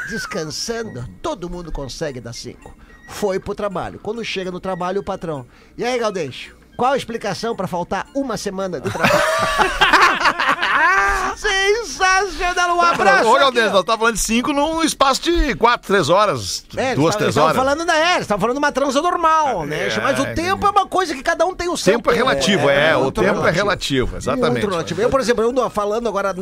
Descansando, 0.09 1.07
todo 1.21 1.51
mundo 1.51 1.71
consegue 1.71 2.21
dar 2.21 2.33
cinco. 2.33 2.75
Foi 3.07 3.39
pro 3.39 3.55
trabalho. 3.55 3.99
Quando 3.99 4.25
chega 4.25 4.51
no 4.51 4.61
trabalho, 4.61 5.03
o 5.03 5.05
patrão. 5.05 5.47
E 5.77 5.85
aí, 5.85 5.99
Galdeixo? 5.99 6.57
Qual 6.75 6.93
a 6.93 6.97
explicação 6.97 7.55
pra 7.55 7.67
faltar 7.67 8.07
uma 8.15 8.39
semana 8.39 8.81
de 8.81 8.91
trabalho? 8.91 9.13
Sensacional! 11.43 12.77
Um 12.77 12.81
abraço! 12.81 13.29
Ô, 13.29 13.33
ó. 13.33 13.51
nós 13.51 13.85
tá 13.85 13.99
falando 13.99 14.15
de 14.15 14.21
cinco 14.21 14.53
num 14.53 14.83
espaço 14.83 15.23
de 15.23 15.55
quatro, 15.57 15.89
três 15.89 16.09
horas. 16.09 16.65
É, 16.77 16.95
duas, 16.95 17.17
três 17.17 17.37
horas. 17.37 17.57
falando 17.57 17.85
da 17.85 17.97
era, 17.97 18.21
estavam 18.21 18.41
falando 18.41 18.57
de 18.57 18.59
uma 18.59 18.71
transa 18.71 19.03
normal, 19.03 19.67
né? 19.67 19.89
Mas 20.01 20.21
o 20.21 20.27
tempo 20.35 20.65
é 20.67 20.71
uma 20.71 20.87
coisa 20.87 21.15
que 21.15 21.23
cada 21.23 21.45
um 21.45 21.55
tem 21.55 21.69
o 21.69 21.77
seu. 21.77 21.95
Tempo 21.95 22.11
é 22.11 22.15
relativo, 22.15 22.71
é. 22.71 22.97
o 22.97 23.11
tempo 23.11 23.45
é 23.47 23.51
relativo, 23.51 24.17
exatamente. 24.17 24.67
Eu, 24.99 25.11
por 25.11 25.21
exemplo, 25.21 25.43
eu 25.43 25.51
ando 25.51 25.69
falando 25.71 26.09
agora 26.09 26.35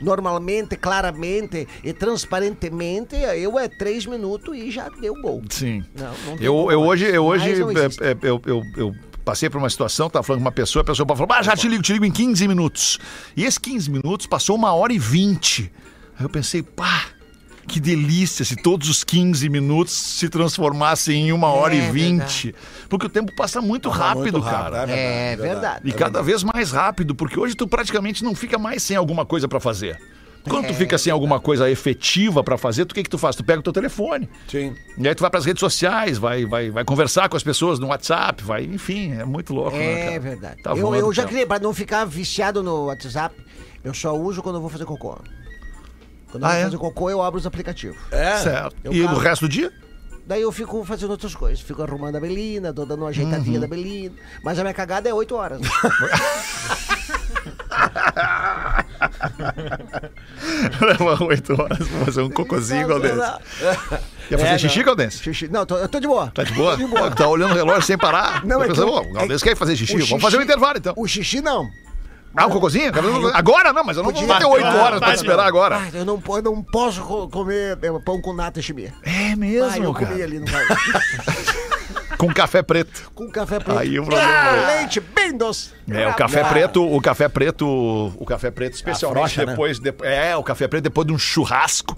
normalmente, 0.00 0.76
claramente 0.76 1.66
e 1.82 1.92
transparentemente, 1.92 3.16
eu 3.16 3.58
é 3.58 3.68
três 3.68 4.06
minutos 4.06 4.56
e 4.56 4.70
já 4.70 4.88
deu 4.88 5.14
gol. 5.20 5.42
Sim. 5.48 5.84
Não, 5.94 6.12
não 6.26 6.36
eu, 6.40 6.70
eu 6.70 6.80
hoje, 6.80 7.06
eu 7.06 7.24
hoje 7.24 7.52
é, 7.52 8.10
é, 8.10 8.16
eu, 8.22 8.40
eu, 8.46 8.62
eu 8.76 8.94
passei 9.28 9.50
por 9.50 9.58
uma 9.58 9.68
situação, 9.68 10.08
tava 10.08 10.22
falando 10.22 10.40
com 10.40 10.46
uma 10.46 10.52
pessoa, 10.52 10.80
a 10.80 10.84
pessoa 10.86 11.06
falou, 11.06 11.28
ah, 11.32 11.42
já 11.42 11.54
te 11.54 11.68
ligo, 11.68 11.82
te 11.82 11.92
ligo 11.92 12.06
em 12.06 12.10
15 12.10 12.48
minutos. 12.48 12.98
E 13.36 13.44
esses 13.44 13.58
15 13.58 13.90
minutos 13.90 14.26
passou 14.26 14.56
uma 14.56 14.72
hora 14.72 14.90
e 14.90 14.98
20. 14.98 15.70
Aí 16.18 16.24
eu 16.24 16.30
pensei, 16.30 16.62
pá, 16.62 17.04
que 17.66 17.78
delícia 17.78 18.42
se 18.42 18.56
todos 18.56 18.88
os 18.88 19.04
15 19.04 19.46
minutos 19.50 19.92
se 19.92 20.30
transformassem 20.30 21.28
em 21.28 21.32
uma 21.32 21.48
hora 21.48 21.74
e 21.74 21.80
É 21.80 21.92
20. 21.92 22.54
Porque 22.88 23.04
o 23.04 23.08
tempo 23.10 23.30
passa 23.36 23.60
muito 23.60 23.90
rápido, 23.90 24.40
cara. 24.40 24.86
É 24.88 25.36
verdade. 25.36 25.82
E 25.86 25.92
cada 25.92 26.22
vez 26.22 26.42
mais 26.42 26.72
rápido, 26.72 27.14
porque 27.14 27.38
hoje 27.38 27.54
tu 27.54 27.68
praticamente 27.68 28.24
não 28.24 28.34
fica 28.34 28.58
mais 28.58 28.82
sem 28.82 28.96
alguma 28.96 29.26
coisa 29.26 29.46
pra 29.46 29.60
fazer. 29.60 30.00
Quando 30.48 30.64
É 30.64 30.68
tu 30.68 30.74
fica 30.74 30.96
sem 30.98 31.12
alguma 31.12 31.38
coisa 31.40 31.70
efetiva 31.70 32.42
pra 32.42 32.56
fazer, 32.58 32.84
tu 32.84 32.92
o 32.92 32.94
que 32.94 33.02
que 33.02 33.10
tu 33.10 33.18
faz? 33.18 33.36
Tu 33.36 33.44
pega 33.44 33.60
o 33.60 33.62
teu 33.62 33.72
telefone. 33.72 34.28
Sim. 34.48 34.74
E 34.96 35.08
aí 35.08 35.14
tu 35.14 35.20
vai 35.20 35.30
pras 35.30 35.44
redes 35.44 35.60
sociais, 35.60 36.18
vai, 36.18 36.44
vai, 36.46 36.70
vai 36.70 36.84
conversar 36.84 37.28
com 37.28 37.36
as 37.36 37.42
pessoas 37.42 37.78
no 37.78 37.88
WhatsApp, 37.88 38.42
vai, 38.42 38.64
enfim, 38.64 39.12
é 39.12 39.24
muito 39.24 39.52
louco, 39.54 39.76
né, 39.76 40.00
É 40.00 40.04
cara? 40.08 40.20
verdade. 40.20 40.62
Tá 40.62 40.70
eu, 40.74 40.94
eu 40.94 41.12
já 41.12 41.24
criei, 41.24 41.46
pra 41.46 41.58
não 41.58 41.72
ficar 41.74 42.04
viciado 42.04 42.62
no 42.62 42.86
WhatsApp, 42.86 43.34
eu 43.84 43.92
só 43.94 44.14
uso 44.16 44.42
quando 44.42 44.56
eu 44.56 44.60
vou 44.60 44.70
fazer 44.70 44.84
cocô. 44.84 45.18
Quando 46.30 46.42
eu 46.42 46.48
Ah, 46.48 46.52
vou 46.52 46.58
é? 46.60 46.64
fazer 46.64 46.78
cocô, 46.78 47.10
eu 47.10 47.22
abro 47.22 47.38
os 47.38 47.46
aplicativos. 47.46 47.96
É. 48.10 48.36
Certo. 48.38 48.76
Eu 48.84 48.92
E 48.92 49.02
o 49.02 49.16
resto 49.18 49.46
do 49.46 49.48
dia? 49.48 49.72
Daí 50.26 50.42
eu 50.42 50.52
fico 50.52 50.84
fazendo 50.84 51.08
outras 51.12 51.34
coisas. 51.34 51.58
Fico 51.62 51.82
arrumando 51.82 52.16
a 52.16 52.20
Belina, 52.20 52.70
tô 52.70 52.84
dando 52.84 53.00
uma 53.00 53.08
ajeitadinha 53.08 53.54
Uhum. 53.54 53.60
da 53.62 53.66
Belina. 53.66 54.14
Mas 54.44 54.58
a 54.58 54.62
minha 54.62 54.74
cagada 54.74 55.08
é 55.08 55.14
8 55.14 55.34
horas. 55.34 55.60
né? 59.38 60.10
Leva 60.80 61.24
oito 61.24 61.60
horas 61.60 61.78
pra 61.78 62.04
fazer 62.04 62.22
um 62.22 62.30
cocôzinho, 62.30 62.86
Galdense. 62.88 63.20
Quer 64.28 64.38
fazer 64.38 64.50
É, 64.54 64.58
xixi, 64.58 64.82
Galdense? 64.82 65.18
Xixi. 65.22 65.48
Não, 65.48 65.64
tô- 65.66 65.76
eu 65.78 65.88
tô 65.88 65.98
de 66.00 66.06
boa. 66.06 66.30
Tá 66.34 66.44
de 66.44 66.52
boa? 66.52 66.72
Tô 66.72 66.76
de 66.78 66.86
boa. 66.86 67.10
Tá 67.10 67.26
olhando 67.28 67.52
o 67.52 67.54
relógio 67.54 67.82
sem 67.82 67.96
parar? 67.98 68.44
Não, 68.44 68.58
Tô 68.58 68.64
é 68.64 68.66
que 68.68 68.74
pensando, 68.74 68.88
eu- 68.88 69.02
"Bom, 69.02 69.10
o 69.10 69.12
Galdense 69.14 69.44
é- 69.44 69.48
quer 69.48 69.56
fazer 69.56 69.76
xixi, 69.76 69.96
o 69.96 70.06
vamos 70.06 70.22
fazer 70.22 70.38
um 70.38 70.42
intervalo 70.42 70.78
então. 70.78 70.92
O 70.96 71.06
xixi 71.06 71.40
não. 71.40 71.68
Ah, 72.36 72.46
um 72.46 72.50
cocôzinho? 72.50 72.92
Eu- 72.94 73.34
Agora 73.34 73.72
não, 73.72 73.82
mas 73.82 73.96
eu 73.96 74.02
não 74.02 74.10
vou 74.12 74.20
Podia- 74.20 74.38
ter 74.38 74.44
oito 74.44 74.66
Ah, 74.66 74.82
horas 74.82 74.98
pra 74.98 75.08
tá, 75.08 75.14
esperar 75.14 75.46
agora. 75.46 75.78
Ah, 75.78 75.88
eu 75.94 76.04
não, 76.04 76.22
eu 76.28 76.42
não 76.42 76.62
posso 76.62 77.00
co- 77.02 77.26
comer 77.28 77.78
é, 77.82 77.90
pão 78.04 78.20
com 78.20 78.34
nata 78.34 78.60
e 78.60 78.62
chimia. 78.62 78.92
É 79.02 79.32
Ah, 79.32 79.36
mesmo, 79.36 79.84
eu 79.84 79.94
cara. 79.94 80.06
comi 80.06 80.22
ali 80.22 80.38
no 80.38 80.46
Com 82.18 82.34
café 82.34 82.62
preto. 82.62 83.10
Com 83.14 83.30
café 83.30 83.60
preto. 83.60 83.78
Aí 83.78 83.98
o 83.98 84.04
problema 84.04 84.28
Ah, 84.30 84.56
é- 84.56 84.76
leite 84.80 84.98
bem 85.00 85.36
doce. 85.36 85.70
É, 85.88 86.06
o 86.08 86.14
café 86.14 86.40
Ah, 86.40 86.44
preto, 86.46 86.84
o 86.84 87.00
café 87.00 87.28
preto, 87.28 87.64
o 88.18 88.26
café 88.26 88.50
preto 88.50 88.74
especialmente 88.74 89.18
frouxa, 89.34 89.46
né? 89.46 89.52
depois, 89.52 89.78
de- 89.78 89.94
é, 90.02 90.36
o 90.36 90.42
café 90.42 90.66
preto 90.68 90.82
depois 90.84 91.06
de 91.06 91.12
um 91.12 91.18
churrasco, 91.18 91.96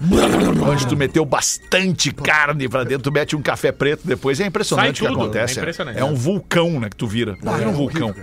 onde 0.70 0.86
tu 0.86 0.96
meteu 0.96 1.24
bastante 1.24 2.12
carne 2.12 2.68
pra 2.68 2.84
dentro, 2.84 3.04
tu 3.04 3.12
mete 3.12 3.34
um 3.34 3.42
café 3.42 3.72
preto 3.72 4.02
depois, 4.06 4.38
é 4.40 4.46
impressionante 4.46 5.02
o 5.02 5.06
que 5.06 5.12
tudo, 5.12 5.22
acontece. 5.22 5.58
é 5.58 5.62
impressionante. 5.62 5.98
É 5.98 6.04
um 6.04 6.14
vulcão, 6.14 6.78
né, 6.78 6.88
que 6.90 6.96
tu 6.96 7.06
vira. 7.06 7.36
Tu 7.40 7.50
vira 7.50 7.68
um 7.68 7.72
vulcão. 7.72 8.14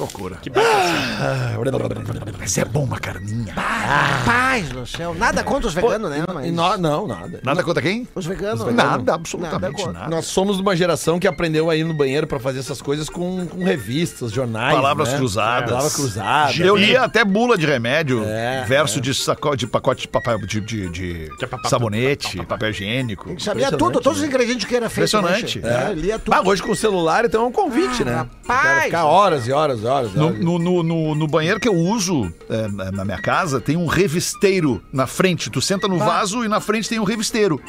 Loucura. 0.00 0.36
Que 0.36 0.48
bacana. 0.48 2.32
Mas 2.38 2.56
é 2.56 2.64
bom 2.64 2.84
uma 2.84 2.98
carninha. 2.98 3.52
Rapaz 3.54 4.68
do 4.70 4.86
céu. 4.86 5.14
Nada 5.14 5.44
contra 5.44 5.68
os 5.68 5.74
veganos, 5.74 6.10
né? 6.10 6.24
Mas 6.32 6.50
não, 6.52 7.06
nada. 7.06 7.40
Nada 7.42 7.62
contra 7.62 7.82
quem? 7.82 8.08
Os 8.14 8.24
veganos. 8.24 8.64
Nada, 8.74 9.14
absolutamente 9.14 9.76
contra. 9.76 9.92
nada. 9.92 10.08
Nós 10.08 10.26
somos 10.26 10.56
de 10.56 10.62
uma 10.62 10.74
geração 10.74 11.18
que 11.20 11.28
aprendeu 11.28 11.68
a 11.68 11.76
ir 11.76 11.84
no 11.84 11.92
banheiro 11.92 12.26
pra 12.26 12.40
fazer 12.40 12.60
essas 12.60 12.80
coisas 12.80 13.10
com, 13.10 13.46
com 13.46 13.62
revistas, 13.62 14.32
jornais. 14.32 14.74
Palavras 14.74 15.10
né? 15.10 15.16
cruzadas. 15.18 15.68
Palavras 15.68 15.94
cruzadas. 15.94 16.58
Eu 16.58 16.76
lia 16.76 17.02
até 17.02 17.24
bula 17.24 17.58
de 17.58 17.66
remédio, 17.66 18.24
É, 18.24 18.64
verso 18.66 19.00
de, 19.00 19.12
saco, 19.14 19.54
de 19.54 19.66
pacote 19.66 20.02
de, 20.02 20.08
papel, 20.08 20.38
de, 20.38 20.60
de, 20.62 20.88
de 20.88 21.28
sabonete, 21.66 22.44
papel 22.46 22.70
higiênico. 22.70 23.24
Sabia 23.24 23.66
Impressionante, 23.66 23.78
tudo, 23.78 24.00
todos 24.00 24.18
os 24.18 24.22
né? 24.22 24.28
ingredientes 24.28 24.64
que 24.66 24.74
era 24.74 24.88
feito. 24.88 25.08
Impressionante. 25.14 25.60
né, 25.60 25.68
che? 25.68 25.90
É, 25.90 25.94
lia 25.94 26.18
tudo. 26.18 26.34
Mas 26.34 26.46
hoje 26.46 26.62
com 26.62 26.72
o 26.72 26.76
celular, 26.76 27.24
então 27.26 27.44
é 27.44 27.46
um 27.46 27.52
convite, 27.52 28.02
né? 28.02 28.26
rapaz! 28.46 28.84
Ficar 28.84 29.04
horas 29.04 29.46
e 29.46 29.52
horas 29.52 29.80
e 29.80 29.86
horas. 29.90 30.14
No, 30.14 30.26
horas. 30.26 30.40
no, 30.40 30.58
no, 30.58 30.82
no- 30.82 31.14
no 31.14 31.26
banheiro 31.26 31.58
que 31.60 31.68
eu 31.68 31.74
uso 31.74 32.32
é, 32.48 32.68
na 32.68 32.90
na 32.92 33.04
minha 33.04 33.20
casa, 33.20 33.60
tem 33.60 33.76
um 33.76 33.86
revisteiro 33.86 34.82
na 34.92 35.06
frente. 35.06 35.50
Tu 35.50 35.60
senta 35.60 35.86
no 35.88 35.98
vaso 35.98 36.44
e 36.44 36.48
na 36.48 36.60
frente 36.60 36.88
tem 36.88 36.98
um 36.98 37.04
revisteiro. 37.04 37.60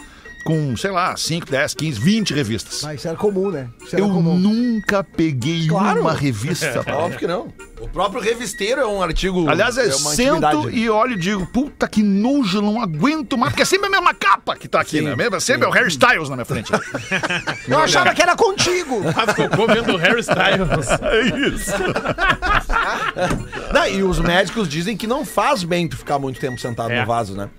Com, 0.43 0.75
sei 0.75 0.91
lá, 0.91 1.15
5, 1.15 1.49
10, 1.49 1.73
15, 1.73 1.99
20 1.99 2.33
revistas. 2.33 2.81
Mas 2.83 2.99
isso 2.99 3.07
era 3.07 3.17
comum, 3.17 3.49
né? 3.51 3.69
Isso 3.83 3.95
era 3.95 4.03
Eu 4.03 4.09
comum. 4.09 4.37
nunca 4.37 5.03
peguei 5.03 5.67
Claro. 5.67 6.01
uma 6.01 6.13
revista. 6.13 6.83
Paulo. 6.83 7.01
Óbvio 7.05 7.19
que 7.19 7.27
não. 7.27 7.53
O 7.79 7.87
próprio 7.87 8.21
revisteiro 8.21 8.79
é 8.81 8.85
um 8.87 9.01
artigo. 9.01 9.49
Aliás, 9.49 9.75
eu 9.77 9.85
uma 9.97 10.11
sento 10.13 10.45
antiguidade. 10.45 10.77
e 10.77 10.89
olho 10.89 11.13
e 11.13 11.17
digo, 11.19 11.45
puta 11.47 11.87
que 11.87 12.03
nojo, 12.03 12.61
não 12.61 12.79
aguento 12.81 13.37
mais, 13.37 13.51
porque 13.53 13.63
é 13.63 13.65
sempre 13.65 13.87
a 13.87 13.89
mesma 13.89 14.13
capa 14.13 14.55
que 14.55 14.67
tá 14.67 14.81
aqui, 14.81 14.99
Sim, 14.99 15.05
né? 15.05 15.15
Mesmo- 15.15 15.41
Sempre 15.41 15.65
é 15.65 15.69
o 15.69 15.71
Harry 15.71 15.87
Styles 15.89 16.29
na 16.29 16.35
minha 16.35 16.45
frente. 16.45 16.71
Eu 17.67 17.79
achava 17.79 18.13
que 18.13 18.21
era 18.21 18.35
contigo. 18.35 19.01
Mas 19.15 19.33
ficou 19.35 19.67
vendo 19.67 19.93
o 19.93 19.97
Harry 19.97 20.19
Styles. 20.19 20.89
é 21.01 21.47
isso. 21.49 21.71
Não, 23.73 23.87
e 23.87 24.03
os 24.03 24.19
médicos 24.19 24.67
dizem 24.67 24.95
que 24.95 25.07
não 25.07 25.25
faz 25.25 25.63
bem 25.63 25.87
tu 25.87 25.97
ficar 25.97 26.19
muito 26.19 26.39
tempo 26.39 26.59
sentado 26.59 26.91
É. 26.91 27.01
no 27.01 27.05
vaso, 27.07 27.35
né? 27.35 27.49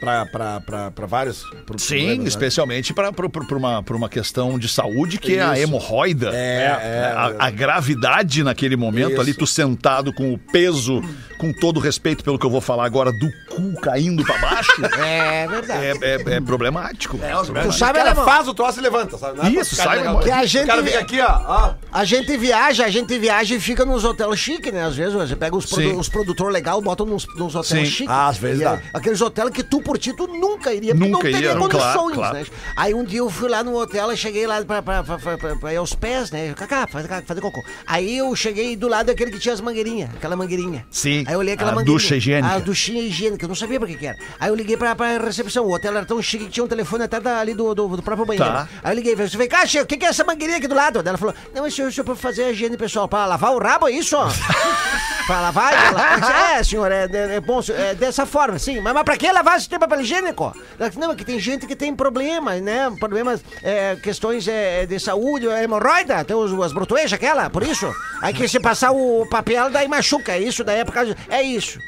Pra 0.00 1.06
vários. 1.06 1.42
pro- 1.66 1.78
Sim, 1.78 1.96
problemas, 1.96 2.18
né? 2.20 2.28
especialmente 2.28 2.94
para 2.94 3.10
uma, 3.56 3.82
pra 3.82 3.96
uma 3.96 4.08
questão 4.08 4.58
de 4.58 4.68
saúde, 4.68 5.18
que 5.18 5.36
é 5.36 5.42
a 5.42 5.52
Isso. 5.54 5.62
hemorroida. 5.64 6.30
É, 6.32 6.64
é. 6.82 7.12
A, 7.14 7.46
a 7.46 7.50
gravidade 7.50 8.42
naquele 8.42 8.76
momento 8.76 9.12
Isso. 9.12 9.20
ali, 9.20 9.34
tu 9.34 9.46
sentado 9.46 10.12
com 10.12 10.32
o 10.32 10.38
peso, 10.38 11.02
com 11.38 11.52
todo 11.52 11.76
o 11.76 11.80
respeito 11.80 12.24
pelo 12.24 12.38
que 12.38 12.46
eu 12.46 12.50
vou 12.50 12.60
falar 12.60 12.84
agora, 12.86 13.12
do 13.12 13.28
cu 13.54 13.80
caindo 13.80 14.24
pra 14.24 14.38
baixo, 14.38 14.72
É 15.04 15.46
verdade. 15.46 15.84
é, 15.84 15.90
é- 16.02 16.34
é 16.36 16.40
problemático. 16.40 17.18
É, 17.22 17.36
os 17.38 17.48
Tu 17.48 17.72
sabe, 17.72 17.98
o 17.98 18.02
cara 18.02 18.10
alemão? 18.10 18.24
faz 18.24 18.48
o 18.48 18.54
troço 18.54 18.78
e 18.78 18.82
levanta, 18.82 19.18
sabe? 19.18 19.40
É 19.46 19.50
Isso, 19.60 19.74
sai. 19.76 20.00
Que 20.22 20.30
a 20.30 20.44
gente- 20.46 20.64
O 20.64 20.66
cara 20.66 20.82
fica 20.82 20.98
aqui, 21.00 21.20
ó. 21.20 21.40
ó. 21.46 21.74
A 21.92 22.04
gente 22.04 22.36
viaja, 22.36 22.84
a 22.86 22.90
gente 22.90 23.18
viaja 23.18 23.54
e 23.54 23.60
fica 23.60 23.84
nos 23.84 24.04
hotéis 24.04 24.38
chiques, 24.38 24.72
né? 24.72 24.84
Às 24.84 24.96
vezes 24.96 25.12
você 25.12 25.36
pega 25.36 25.56
os, 25.56 25.66
produ 25.66 25.98
os 25.98 26.08
produtores 26.08 26.52
legais, 26.52 26.82
botam 26.82 27.04
nos, 27.06 27.26
nos 27.36 27.54
hotéis 27.54 27.88
chiques. 27.88 28.08
Ah, 28.12 28.28
às 28.28 28.38
vezes 28.38 28.62
dá. 28.62 28.74
é 28.76 28.80
Aqueles 28.94 29.20
hotéis 29.20 29.50
que 29.50 29.62
tu 29.62 29.80
por 29.90 29.98
ti, 29.98 30.12
tu 30.12 30.28
nunca 30.28 30.72
iria, 30.72 30.94
porque 30.94 31.10
Nunca 31.10 31.24
não 31.24 31.32
teria 31.32 31.48
ia, 31.50 31.56
condições, 31.56 31.92
claro, 31.94 32.14
claro. 32.14 32.34
né? 32.38 32.46
Aí 32.76 32.94
um 32.94 33.02
dia 33.02 33.18
eu 33.18 33.28
fui 33.28 33.48
lá 33.48 33.64
no 33.64 33.76
hotel, 33.76 34.08
eu 34.08 34.16
cheguei 34.16 34.46
lá 34.46 34.64
pra, 34.64 34.80
pra, 34.80 35.02
pra, 35.02 35.18
pra, 35.18 35.56
pra- 35.56 35.72
ir 35.72 35.76
aos 35.78 35.94
pés, 35.96 36.30
né? 36.30 36.54
Cacá, 36.54 36.86
fazer, 36.86 37.08
fazer 37.26 37.40
cocô. 37.40 37.60
Aí 37.84 38.16
eu 38.18 38.34
cheguei 38.36 38.76
do 38.76 38.86
lado 38.86 39.06
daquele 39.06 39.32
que 39.32 39.40
tinha 39.40 39.52
as 39.52 39.60
mangueirinhas, 39.60 40.10
aquela 40.14 40.36
mangueirinha. 40.36 40.86
Sim, 40.92 41.24
Aí 41.26 41.34
eu 41.34 41.40
olhei 41.40 41.54
aquela 41.54 41.72
a 41.72 41.74
mangueirinha. 41.74 41.98
ducha 41.98 42.14
higiênica. 42.14 42.54
A 42.54 42.58
duchinha 42.60 43.02
higiênica, 43.02 43.44
eu 43.44 43.48
não 43.48 43.54
sabia 43.56 43.80
pra 43.80 43.88
que 43.88 43.96
que 43.96 44.06
era. 44.06 44.16
Aí 44.38 44.48
eu 44.48 44.54
liguei 44.54 44.76
pra, 44.76 44.94
pra 44.94 45.18
recepção, 45.18 45.64
o 45.66 45.74
hotel 45.74 45.96
era 45.96 46.06
tão 46.06 46.22
chique 46.22 46.44
que 46.44 46.50
tinha 46.52 46.62
um 46.64 46.68
telefone 46.68 47.02
até 47.02 47.18
da- 47.18 47.40
ali 47.40 47.52
do, 47.52 47.74
do, 47.74 47.96
do 47.96 48.02
próprio 48.02 48.24
banheiro. 48.26 48.48
Tá. 48.48 48.68
Aí 48.84 48.92
eu 48.92 48.94
liguei, 48.96 49.16
falei, 49.16 49.28
vem 49.30 49.48
cá, 49.48 49.64
o 49.82 49.86
que, 49.86 49.96
que 49.96 50.04
é 50.06 50.08
essa 50.08 50.22
mangueirinha 50.22 50.58
aqui 50.58 50.68
do 50.68 50.74
lado? 50.76 51.02
Ela 51.04 51.18
falou, 51.18 51.34
não, 51.52 51.68
senhor, 51.68 51.92
senhor 51.92 52.04
pra 52.04 52.14
fazer 52.14 52.44
a 52.44 52.50
higiene 52.50 52.76
pessoal, 52.76 53.08
pra 53.08 53.26
lavar 53.26 53.52
o 53.52 53.58
rabo, 53.58 53.88
é 53.88 53.92
isso? 53.92 54.16
pra 55.26 55.40
lavar? 55.40 55.72
Ela, 55.72 56.52
é, 56.58 56.62
senhor, 56.62 56.90
é, 56.92 57.08
é, 57.12 57.34
é 57.36 57.40
bom, 57.40 57.60
é 57.68 57.94
dessa 57.94 58.26
forma, 58.26 58.58
sim. 58.58 58.80
Mas, 58.80 58.92
mas 58.94 59.02
pra 59.04 59.16
que 59.16 59.30
lavar 59.30 59.56
esse 59.56 59.68
tempo 59.68 59.79
papel 59.80 60.00
higiênico? 60.02 60.54
Não, 60.96 61.12
é 61.12 61.16
que 61.16 61.24
tem 61.24 61.38
gente 61.40 61.66
que 61.66 61.74
tem 61.74 61.94
problemas, 61.94 62.60
né? 62.62 62.90
Problemas, 62.98 63.42
é, 63.62 63.96
questões 63.96 64.46
é, 64.46 64.86
de 64.86 64.98
saúde, 65.00 65.48
é, 65.48 65.64
hemorroida, 65.64 66.24
tem 66.24 66.36
os, 66.36 66.52
as 66.62 66.72
brotoejas, 66.72 67.14
aquela, 67.14 67.50
por 67.50 67.62
isso. 67.62 67.90
Aí 68.20 68.32
que 68.32 68.46
se 68.46 68.60
passar 68.60 68.92
o 68.92 69.26
papel, 69.28 69.70
daí 69.70 69.88
machuca, 69.88 70.32
é 70.32 70.40
isso, 70.40 70.62
daí 70.62 70.80
é 70.80 70.84
por 70.84 70.94
causa... 70.94 71.16
É 71.28 71.42
isso. 71.42 71.78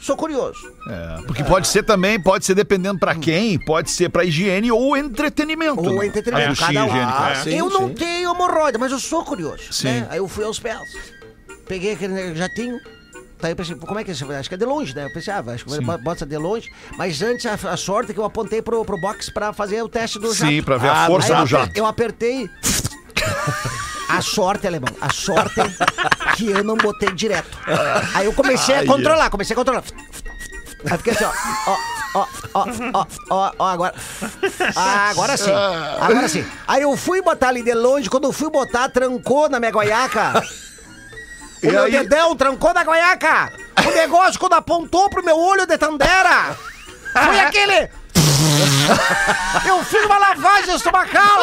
Sou 0.00 0.16
curioso. 0.16 0.60
É, 0.88 1.22
porque 1.26 1.42
pode 1.42 1.66
ser 1.66 1.82
também, 1.82 2.20
pode 2.20 2.44
ser 2.44 2.54
dependendo 2.54 3.00
pra 3.00 3.16
quem, 3.16 3.58
pode 3.58 3.90
ser 3.90 4.08
pra 4.08 4.24
higiene 4.24 4.70
ou 4.70 4.96
entretenimento. 4.96 5.80
Ou 5.80 5.98
né? 5.98 6.06
entretenimento, 6.06 6.60
cada 6.60 6.84
um. 6.84 6.90
Ah, 6.92 7.32
É. 7.32 7.42
sim, 7.42 7.58
eu 7.58 7.68
não 7.68 7.88
sim. 7.88 7.94
tenho 7.94 8.30
hemorroida, 8.30 8.78
mas 8.78 8.92
eu 8.92 9.00
sou 9.00 9.24
curioso. 9.24 9.72
Sim. 9.72 9.88
né? 9.88 10.06
Aí 10.08 10.18
eu 10.18 10.28
fui 10.28 10.44
aos 10.44 10.60
pés. 10.60 10.78
Peguei 11.66 11.92
aquele 11.92 12.34
jatinho. 12.36 12.78
Daí 13.40 13.52
eu 13.52 13.56
pensei, 13.56 13.76
como 13.76 13.98
é 14.00 14.04
que 14.04 14.10
é 14.10 14.14
isso? 14.14 14.30
Acho 14.32 14.48
que 14.48 14.54
é 14.54 14.58
de 14.58 14.64
longe, 14.64 14.94
né? 14.94 15.04
Eu 15.04 15.12
pensei, 15.12 15.32
ah, 15.32 15.42
acho 15.46 15.64
que 15.64 15.80
bota 15.80 16.02
bota 16.02 16.26
de 16.26 16.36
longe. 16.36 16.68
Mas 16.96 17.22
antes, 17.22 17.46
a, 17.46 17.54
a 17.70 17.76
sorte 17.76 18.10
é 18.10 18.14
que 18.14 18.18
eu 18.20 18.24
apontei 18.24 18.60
pro, 18.60 18.84
pro 18.84 19.00
box 19.00 19.30
pra 19.30 19.52
fazer 19.52 19.80
o 19.82 19.88
teste 19.88 20.18
do 20.18 20.34
jato. 20.34 20.50
Sim, 20.50 20.62
pra 20.62 20.76
ver 20.76 20.88
a 20.88 21.04
Ah, 21.04 21.06
força 21.06 21.28
Aí 21.32 21.36
do 21.36 21.42
eu, 21.42 21.46
jato. 21.46 21.72
eu 21.76 21.86
apertei. 21.86 22.50
A 24.08 24.22
sorte, 24.22 24.66
alemão, 24.66 24.88
a 25.02 25.12
sorte 25.12 25.60
é 25.60 26.34
que 26.34 26.46
eu 26.50 26.64
não 26.64 26.76
botei 26.78 27.12
direto. 27.12 27.58
Aí 28.14 28.24
eu 28.24 28.32
comecei 28.32 28.74
a 28.74 28.86
controlar, 28.86 29.28
comecei 29.28 29.52
a 29.52 29.56
controlar. 29.56 29.84
Aí 30.90 30.96
fiquei 30.96 31.12
assim, 31.12 31.24
ó, 31.24 31.32
ó, 31.66 31.76
ó, 32.14 32.26
ó, 32.54 32.66
ó, 32.94 33.06
ó, 33.28 33.52
ó, 33.58 33.66
agora. 33.66 33.94
Ah, 34.74 35.10
agora 35.10 35.36
sim, 35.36 35.50
agora 36.00 36.26
sim. 36.26 36.42
Aí 36.66 36.80
eu 36.80 36.96
fui 36.96 37.20
botar 37.20 37.48
ali 37.48 37.62
de 37.62 37.74
longe, 37.74 38.08
quando 38.08 38.24
eu 38.24 38.32
fui 38.32 38.48
botar, 38.50 38.88
trancou 38.88 39.46
na 39.50 39.60
minha 39.60 39.70
goiaca. 39.72 40.42
O 41.62 41.66
E 41.66 41.70
meu 41.70 41.84
aí? 41.84 41.90
dedão 41.92 42.36
trancou 42.36 42.72
na 42.74 42.84
goiaca. 42.84 43.52
O 43.86 43.90
negócio, 43.94 44.38
quando 44.38 44.54
apontou 44.54 45.08
pro 45.10 45.24
meu 45.24 45.38
olho 45.38 45.66
de 45.66 45.76
Tandera, 45.78 46.56
foi 47.12 47.40
aquele... 47.40 47.90
Eu 49.66 49.84
fiz 49.84 50.04
uma 50.04 50.18
lavagem 50.18 50.74
estomacal. 50.74 51.38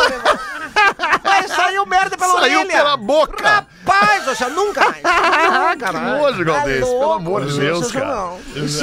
Aí 1.24 1.48
saiu 1.48 1.86
merda 1.86 2.18
pela 2.18 2.40
Saiu 2.40 2.60
orelha. 2.60 2.78
pela 2.78 2.98
boca. 2.98 3.44
Rapaz, 3.44 3.66
você 4.26 4.46
nunca 4.50 4.82
mais. 4.82 4.96
Nunca 5.76 5.88
Que 5.88 5.94
mais. 5.94 6.22
nojo, 6.22 6.46
Galdês, 6.46 6.80
Tá 6.82 6.86
pelo 6.86 7.14
amor 7.14 7.46
de 7.46 7.60
Deus, 7.60 7.86
sensacional. 7.88 8.40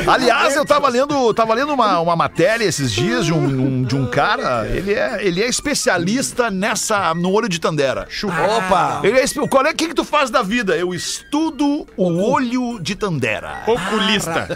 Aliás, 0.06 0.56
eu 0.56 0.64
tava 0.64 0.88
lendo, 0.88 1.32
tava 1.34 1.54
lendo 1.54 1.72
uma, 1.72 2.00
uma 2.00 2.16
matéria 2.16 2.64
esses 2.64 2.92
dias 2.92 3.24
de 3.26 3.32
um, 3.32 3.42
um- 3.44 3.82
de 3.82 3.96
um 3.96 4.06
cara, 4.06 4.66
ele 4.68 4.92
é, 4.94 5.18
ele 5.20 5.42
é 5.42 5.48
especialista 5.48 6.50
nessa, 6.50 7.14
no 7.14 7.30
olho 7.32 7.48
de 7.48 7.58
Tandera. 7.60 8.06
Opa! 8.24 9.00
Ele 9.02 9.18
é, 9.18 9.24
espe- 9.24 9.46
qual 9.48 9.66
é, 9.66 9.70
o 9.70 9.74
que 9.74 9.88
que 9.88 9.94
tu 9.94 10.04
faz 10.04 10.30
da 10.30 10.42
vida? 10.42 10.76
Eu 10.76 10.94
estudo 10.94 11.86
o 11.96 12.22
olho 12.30 12.78
de 12.80 12.94
Tandera. 12.94 13.62
Oculista. 13.66 14.48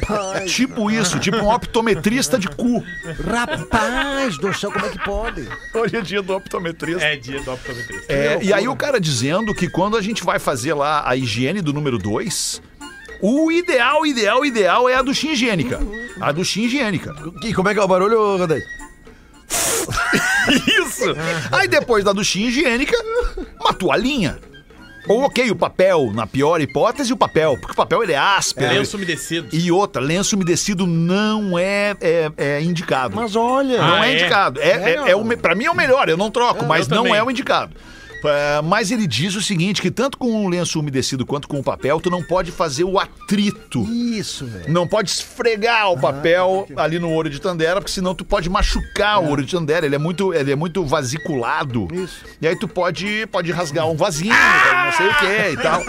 Tipo 0.47 0.91
isso, 0.91 1.19
tipo 1.19 1.39
um 1.39 1.51
optometrista 1.53 2.39
de 2.39 2.49
cu. 2.49 2.83
Rapaz 3.27 4.39
do 4.39 4.53
céu, 4.55 4.71
como 4.73 4.87
é 4.87 4.89
que 4.91 4.99
pode? 5.05 5.49
Hoje 5.75 5.97
é 5.97 6.01
dia 6.01 6.23
do 6.23 6.35
optometrista. 6.35 7.05
É 7.05 7.17
dia 7.17 7.41
do 7.43 7.53
optometrista. 7.53 8.13
É, 8.13 8.39
e 8.43 8.53
aí 8.53 8.69
o 8.69 8.77
cara 8.77 9.01
dizendo 9.01 9.55
que 9.55 9.69
quando 9.69 9.97
a 9.97 10.03
gente 10.03 10.25
vai 10.25 10.36
fazer 10.39 10.75
lá 10.75 11.03
a 11.09 11.17
higiene 11.17 11.61
do 11.61 11.73
número 11.73 11.99
2, 11.99 12.63
o 13.23 13.51
ideal, 13.51 14.05
ideal, 14.07 14.45
ideal 14.45 14.89
é 14.89 14.95
a 14.95 15.03
duchinha 15.03 15.33
higiênica. 15.33 15.81
A 16.21 16.33
duchinha 16.33 16.67
higiênica. 16.67 17.15
E 17.43 17.53
como 17.55 17.69
é 17.69 17.75
que 17.75 17.81
é 17.81 17.83
o 17.83 17.89
barulho, 17.89 18.37
Rodei? 18.37 18.63
Isso! 20.81 21.05
Aí 21.53 21.69
depois 21.69 22.05
da 22.05 22.13
duchinha 22.13 22.49
higiênica, 22.49 22.97
uma 23.61 23.73
toalhinha. 23.73 24.39
Ou 25.09 25.23
ok, 25.23 25.49
o 25.53 25.55
papel, 25.55 26.11
na 26.13 26.27
pior 26.27 26.61
hipótese, 26.61 27.13
o 27.13 27.17
papel, 27.17 27.57
porque 27.61 27.73
o 27.73 27.77
papel 27.77 28.03
ele 28.03 28.13
é 28.13 28.19
áspero. 28.19 28.75
Lenço 28.75 28.97
umedecido. 28.97 29.49
E 29.53 29.71
outra, 29.71 30.03
lenço 30.03 30.35
umedecido 30.35 30.85
não 30.85 31.57
é, 31.57 31.95
é, 32.01 32.33
é 32.37 32.61
indicado. 32.63 33.15
Mas 33.15 33.37
olha. 33.37 33.79
não 33.79 33.95
Ah, 34.03 34.07
é, 34.09 34.11
é? 34.11 34.15
indicado. 34.17 34.61
É, 34.61 34.69
é, 34.95 35.11
é 35.11 35.17
o, 35.17 35.23
me- 35.25 35.37
pra 35.37 35.55
mim 35.55 35.67
é 35.67 35.71
o 35.71 35.77
melhor, 35.77 36.09
eu 36.09 36.17
não 36.17 36.29
troco, 36.29 36.65
mas 36.67 36.89
eu 36.89 36.97
não 36.97 37.05
também. 37.05 37.19
é 37.19 37.23
o 37.23 37.31
indicado. 37.31 37.73
É, 38.29 38.63
mas 38.63 38.91
ele 38.91 39.07
diz 39.07 39.35
o 39.35 39.43
seguinte: 39.43 39.81
que 39.83 39.91
tanto 39.91 40.19
com 40.19 40.45
o 40.45 40.49
lenço 40.49 40.79
umedecido 40.81 41.25
quanto 41.27 41.47
com 41.49 41.59
o 41.59 41.63
papel, 41.63 42.01
tu 42.01 42.11
não 42.11 42.23
pode 42.23 42.51
fazer 42.51 42.85
o 42.85 42.99
atrito. 42.99 43.83
Isso, 43.91 44.47
velho. 44.47 44.73
Não 44.73 44.87
pode 44.87 45.11
esfregar 45.11 45.91
o 45.93 46.01
papel 46.01 46.67
ali 46.77 46.99
no 46.99 47.11
olho 47.13 47.31
de 47.31 47.41
Tandera, 47.41 47.81
porque 47.81 47.93
senão 47.93 48.15
tu 48.15 48.25
pode 48.25 48.49
machucar 48.49 49.21
o 49.23 49.31
olho 49.31 49.45
de 49.45 49.53
Tandera. 49.53 49.87
Ele 49.87 49.95
é 49.95 49.99
muito, 49.99 50.33
ele 50.35 50.53
é 50.53 50.57
muito 50.57 50.85
vasiculado. 50.85 51.89
Isso. 51.93 52.25
E 52.41 52.47
aí 52.47 52.57
tu 52.57 52.69
pode, 52.69 53.27
pode 53.31 53.51
rasgar 53.53 53.87
um 53.89 53.97
vasinho, 53.97 54.33
não 54.35 54.93
sei 54.93 55.07
o 55.09 55.15
que 55.19 55.53
e 55.53 55.57
tal. 55.63 55.83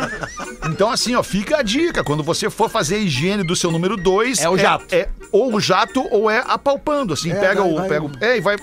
Então, 0.69 0.89
assim, 0.91 1.15
ó, 1.15 1.23
fica 1.23 1.57
a 1.57 1.63
dica. 1.63 2.03
Quando 2.03 2.23
você 2.23 2.49
for 2.49 2.69
fazer 2.69 2.95
a 2.95 2.99
higiene 2.99 3.43
do 3.45 3.55
seu 3.55 3.71
número 3.71 3.95
2... 3.97 4.39
É 4.39 4.49
o 4.49 4.57
jato. 4.57 4.85
É, 4.93 5.07
ou 5.31 5.53
o 5.55 5.59
jato 5.59 6.05
ou 6.11 6.29
é 6.29 6.43
apalpando, 6.47 7.13
assim. 7.13 7.31
É, 7.31 7.35
pega, 7.35 7.61
vai- 7.61 7.71
o, 7.71 7.75
vai- 7.75 7.87
pega 7.89 8.05
o... 8.05 8.11
É, 8.21 8.37
e 8.37 8.41
vai... 8.41 8.57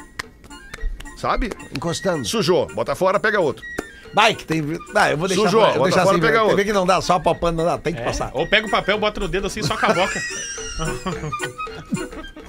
Sabe? 1.25 1.51
Encostando. 1.75 2.23
Sujou. 2.27 2.67
Bota 2.75 2.95
fora, 2.95 3.19
pega 3.19 3.41
outro. 3.41 3.65
Vai, 4.13 4.35
que 4.35 4.45
tem. 4.45 4.63
Ah, 4.95 5.11
eu 5.11 5.17
vou 5.17 5.27
deixar. 5.27 5.45
Sujou, 5.45 5.67
eu 5.67 5.75
vou 5.77 5.85
deixar 5.85 6.03
fora, 6.03 6.19
assim, 6.19 6.27
pega 6.27 6.43
outro. 6.43 6.57
Tem 6.57 6.67
que 6.67 6.73
não 6.75 6.85
dá, 6.85 7.01
só 7.01 7.19
palpando 7.19 7.63
não 7.63 7.65
dá, 7.65 7.79
tem 7.79 7.95
que 7.95 8.03
passar. 8.03 8.31
Ou 8.35 8.47
pega 8.47 8.67
o 8.67 8.71
papel, 8.71 8.99
bota 8.99 9.21
no 9.21 9.27
dedo 9.27 9.47
assim, 9.47 9.63
só 9.63 9.75
com 9.75 9.87
a 9.87 9.95
boca. 9.95 10.21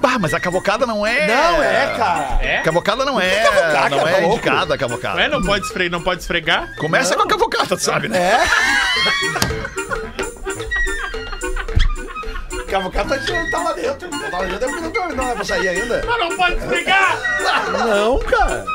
Bah, 0.01 0.19
mas 0.19 0.33
a 0.33 0.39
cavocada 0.39 0.85
não 0.85 1.07
é... 1.07 1.25
Não 1.25 1.63
é, 1.63 1.95
cara. 1.97 2.39
É? 2.41 2.61
Cavocada 2.61 3.05
não 3.05 3.19
é... 3.19 3.43
cavocar, 3.43 3.89
não 3.89 3.97
cara, 3.97 4.09
é 4.09 4.13
tá 4.13 4.19
louco? 4.19 4.35
indicada 4.35 4.75
a 4.75 4.77
cavocada. 4.77 5.17
Ué, 5.17 5.27
não 5.29 5.41
pode 5.41 5.65
esfregar, 5.65 5.91
não 5.91 6.03
pode 6.03 6.21
esfregar? 6.21 6.75
Começa 6.75 7.15
com 7.15 7.23
a 7.23 7.27
cavocada, 7.27 7.77
sabe, 7.77 8.09
né? 8.09 8.19
É? 8.19 8.43
Cavocado 12.67 13.09
tá, 13.09 13.17
tá 13.51 13.59
lá 13.59 13.73
dentro. 13.73 14.09
Tá 14.09 14.39
lá 14.39 14.45
dentro 14.45 14.81
não, 14.81 15.15
não 15.15 15.29
é 15.29 15.35
pra 15.35 15.45
sair 15.45 15.69
ainda. 15.69 16.03
Mas 16.05 16.19
não 16.19 16.35
pode 16.35 16.55
esfregar! 16.55 17.17
Não, 17.71 18.19
cara. 18.19 18.65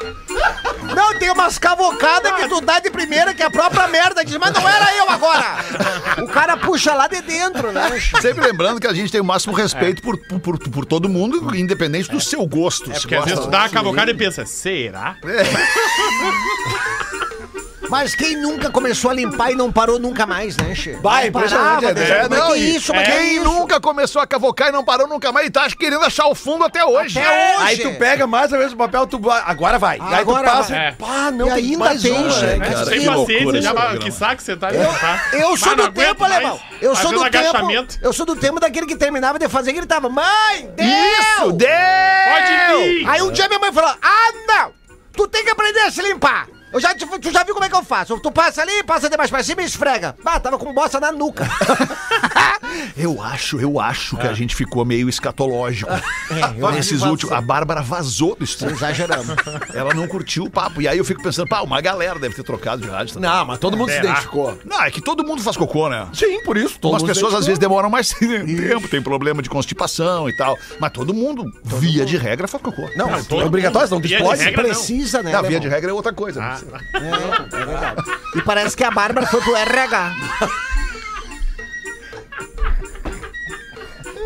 Não, 0.95 1.18
tem 1.18 1.30
umas 1.30 1.59
cavocadas 1.59 2.32
que 2.34 2.49
tu 2.49 2.61
dá 2.61 2.78
de 2.80 2.91
primeira 2.91 3.34
que 3.34 3.43
é 3.43 3.47
a 3.47 3.51
própria 3.51 3.86
merda 3.88 4.24
diz, 4.24 4.36
mas 4.36 4.53
não 4.53 4.68
era 4.68 4.97
eu 4.97 5.09
agora. 5.09 5.57
O 6.22 6.26
cara 6.28 6.57
puxa 6.57 6.95
lá 6.95 7.07
de 7.07 7.20
dentro, 7.22 7.72
né? 7.72 8.01
Sempre 8.20 8.45
lembrando 8.47 8.80
que 8.80 8.86
a 8.86 8.93
gente 8.93 9.11
tem 9.11 9.20
o 9.20 9.24
máximo 9.24 9.55
respeito 9.55 10.03
por, 10.03 10.16
por, 10.18 10.41
por, 10.41 10.59
por 10.59 10.84
todo 10.84 11.09
mundo, 11.09 11.55
independente 11.55 12.11
do 12.11 12.20
seu 12.20 12.47
gosto. 12.47 12.91
É 12.91 12.99
porque 12.99 13.14
às 13.14 13.24
vezes 13.24 13.41
tu 13.41 13.49
dá 13.49 13.61
uma 13.61 13.68
cavocada 13.68 14.11
e 14.11 14.14
pensa, 14.14 14.45
será? 14.47 15.16
Mas 17.91 18.14
quem 18.14 18.36
nunca 18.36 18.70
começou 18.70 19.11
a 19.11 19.14
limpar 19.14 19.51
e 19.51 19.57
não 19.57 19.70
parou 19.72 19.99
nunca 19.99 20.24
mais, 20.24 20.57
né, 20.57 20.74
Che? 20.74 20.93
Vai, 21.03 21.26
impressionante, 21.26 21.82
Parava, 21.82 21.86
né? 21.88 21.93
deixava- 21.95 22.28
mas 22.28 22.38
não, 22.38 22.53
que 22.53 22.59
e- 22.59 22.76
isso, 22.76 22.95
mas 22.95 23.07
que 23.09 23.12
Quem 23.12 23.34
isso? 23.36 23.45
nunca 23.45 23.80
começou 23.80 24.22
a 24.22 24.26
cavocar 24.26 24.68
e 24.68 24.72
não 24.72 24.84
parou 24.84 25.09
nunca 25.09 25.32
mais 25.32 25.49
e 25.49 25.51
tá 25.51 25.66
querendo 25.76 26.05
achar 26.05 26.26
o 26.28 26.34
fundo 26.34 26.64
até 26.64 26.84
hoje. 26.84 27.18
Até 27.18 27.28
hoje. 27.57 27.64
Aí 27.66 27.78
tu 27.78 27.99
pega 27.99 28.26
mais 28.28 28.53
ou 28.53 28.59
menos 28.59 28.72
o 28.72 28.76
papel, 28.76 29.07
tu 29.09 29.18
vai- 29.18 29.43
agora 29.45 29.76
vai. 29.78 29.99
aí 30.01 30.07
tu 30.09 30.14
Agora 30.30 30.51
passa 30.51 30.72
vai. 30.72 30.88
e 30.88 30.93
pá, 30.93 31.30
não 31.32 31.49
E 31.49 31.51
tem 31.55 31.64
ainda 31.64 31.78
mais 31.78 32.03
tem, 32.03 32.12
uma, 32.12 32.30
gente. 32.30 32.45
né, 32.47 32.57
Né? 32.57 32.66
cara? 32.70 32.86
Tem 32.86 33.01
que 33.01 33.07
paciência, 33.07 33.12
loucura 33.12 33.43
já, 33.43 33.59
esse 33.59 33.74
mas 33.74 33.74
programa. 33.84 33.99
que 34.05 34.11
saco 34.12 34.43
você 34.43 34.57
tá. 34.57 34.70
Eu, 34.70 34.95
tá? 34.95 35.24
eu 35.32 35.57
sou 35.57 35.76
do 35.76 35.91
tempo, 35.93 36.24
alemão. 36.24 36.61
Eu 36.80 36.95
sou 36.97 37.11
do 37.12 37.24
tempo. 37.24 37.36
agachamento. 37.38 37.99
Eu 38.01 38.12
sou 38.12 38.24
do 38.24 38.36
tempo 38.36 38.61
daquele 38.61 38.86
que 38.86 38.95
terminava 38.97 39.36
de 39.38 39.49
fazer 39.49 39.70
e 39.70 39.74
gritava: 39.74 40.09
Mãe, 40.09 40.70
deu! 40.76 40.86
Isso, 40.86 41.53
deu! 41.53 41.68
Pode 41.68 42.86
vir! 42.86 43.09
Aí 43.09 43.20
um 43.22 43.32
dia 43.32 43.49
minha 43.49 43.59
mãe 43.59 43.72
falou: 43.72 43.93
Ah, 44.01 44.32
não! 44.47 44.72
Tu 45.12 45.26
tem 45.26 45.45
que 45.45 45.51
aprender 45.51 45.80
a 45.80 45.91
se 45.91 46.01
limpar! 46.03 46.47
Eu 46.73 46.79
já, 46.81 46.95
tu 46.95 47.31
já 47.33 47.43
viu 47.43 47.55
como 47.55 47.64
é 47.64 47.68
que 47.68 47.75
eu 47.75 47.85
faço? 47.85 48.18
Tu 48.21 48.31
passa 48.31 48.62
ali, 48.62 48.83
passa 48.85 49.11
demais 49.11 49.29
pra 49.29 49.43
cima 49.43 49.62
e 49.62 49.64
esfrega. 49.64 50.16
Ah, 50.25 50.39
tava 50.39 50.59
com 50.59 50.73
bosta 50.73 51.01
na 51.01 51.11
nuca. 51.11 51.45
Eu 52.96 53.22
acho, 53.22 53.58
eu 53.61 53.80
acho 53.80 54.16
que 54.16 54.26
a 54.26 54.32
gente 54.32 54.54
ficou 54.54 54.84
meio 54.84 55.08
escatológico. 55.08 55.90
eu 56.58 56.70
Nesses 56.70 57.02
últimos. 57.02 57.34
A 57.34 57.40
Bárbara 57.40 57.82
vazou 57.82 58.36
do 58.36 58.44
estúdio. 58.44 58.74
Exageramos. 58.74 59.28
Ela 59.74 59.94
não 59.94 60.06
curtiu 60.06 60.44
o 60.44 60.50
papo. 60.50 60.82
E 60.82 60.88
aí 60.88 60.98
eu 60.98 61.04
fico 61.04 61.22
pensando, 61.22 61.48
pá, 61.48 61.61
uma 61.62 61.80
galera 61.80 62.18
deve 62.18 62.34
ter 62.34 62.42
trocado 62.42 62.82
de 62.82 62.88
rádio. 62.88 63.14
também. 63.14 63.30
Não, 63.30 63.44
mas 63.44 63.58
todo 63.58 63.76
mundo 63.76 63.90
se 63.90 63.98
identificou. 63.98 64.58
Não, 64.64 64.82
é 64.82 64.90
que 64.90 65.00
todo 65.00 65.24
mundo 65.24 65.42
faz 65.42 65.56
cocô, 65.56 65.88
né? 65.88 66.06
Sim, 66.12 66.42
por 66.44 66.56
isso. 66.56 66.78
Todo 66.78 66.92
mundo 66.92 67.06
pessoas 67.06 67.32
se 67.32 67.38
às 67.38 67.46
vezes 67.46 67.58
demoram 67.58 67.88
mais 67.90 68.11
tempo, 68.14 68.88
tem 68.88 69.02
problema 69.02 69.42
de 69.42 69.48
constipação 69.48 70.28
e 70.28 70.36
tal. 70.36 70.56
Mas 70.78 70.92
todo 70.92 71.14
mundo, 71.14 71.44
via 71.64 72.04
de 72.04 72.16
regra, 72.16 72.46
faz 72.46 72.62
cocô. 72.62 72.82
Não, 72.96 73.06
Não, 73.11 73.16
é 73.16 73.22
todo 73.22 73.44
obrigatório, 73.46 74.00
de 74.00 74.14
explode. 74.14 74.42
regra, 74.42 74.62
não. 74.62 74.70
Precisa, 74.70 75.22
né? 75.22 75.32
Na 75.32 75.42
via 75.42 75.61
de 75.61 75.68
regra 75.68 75.90
é 75.90 75.94
outra 75.94 76.12
coisa. 76.12 76.40
né? 76.40 76.58
É, 76.94 77.56
é 77.56 77.66
verdade. 77.66 78.02
E 78.36 78.42
parece 78.42 78.76
que 78.76 78.84
a 78.84 78.90
Bárbara 78.90 79.26
foi 79.26 79.40
pro 79.40 79.56
RH. 79.56 80.12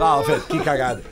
Ah, 0.00 0.20
velho, 0.22 0.42
que 0.42 0.58
cagada. 0.60 1.02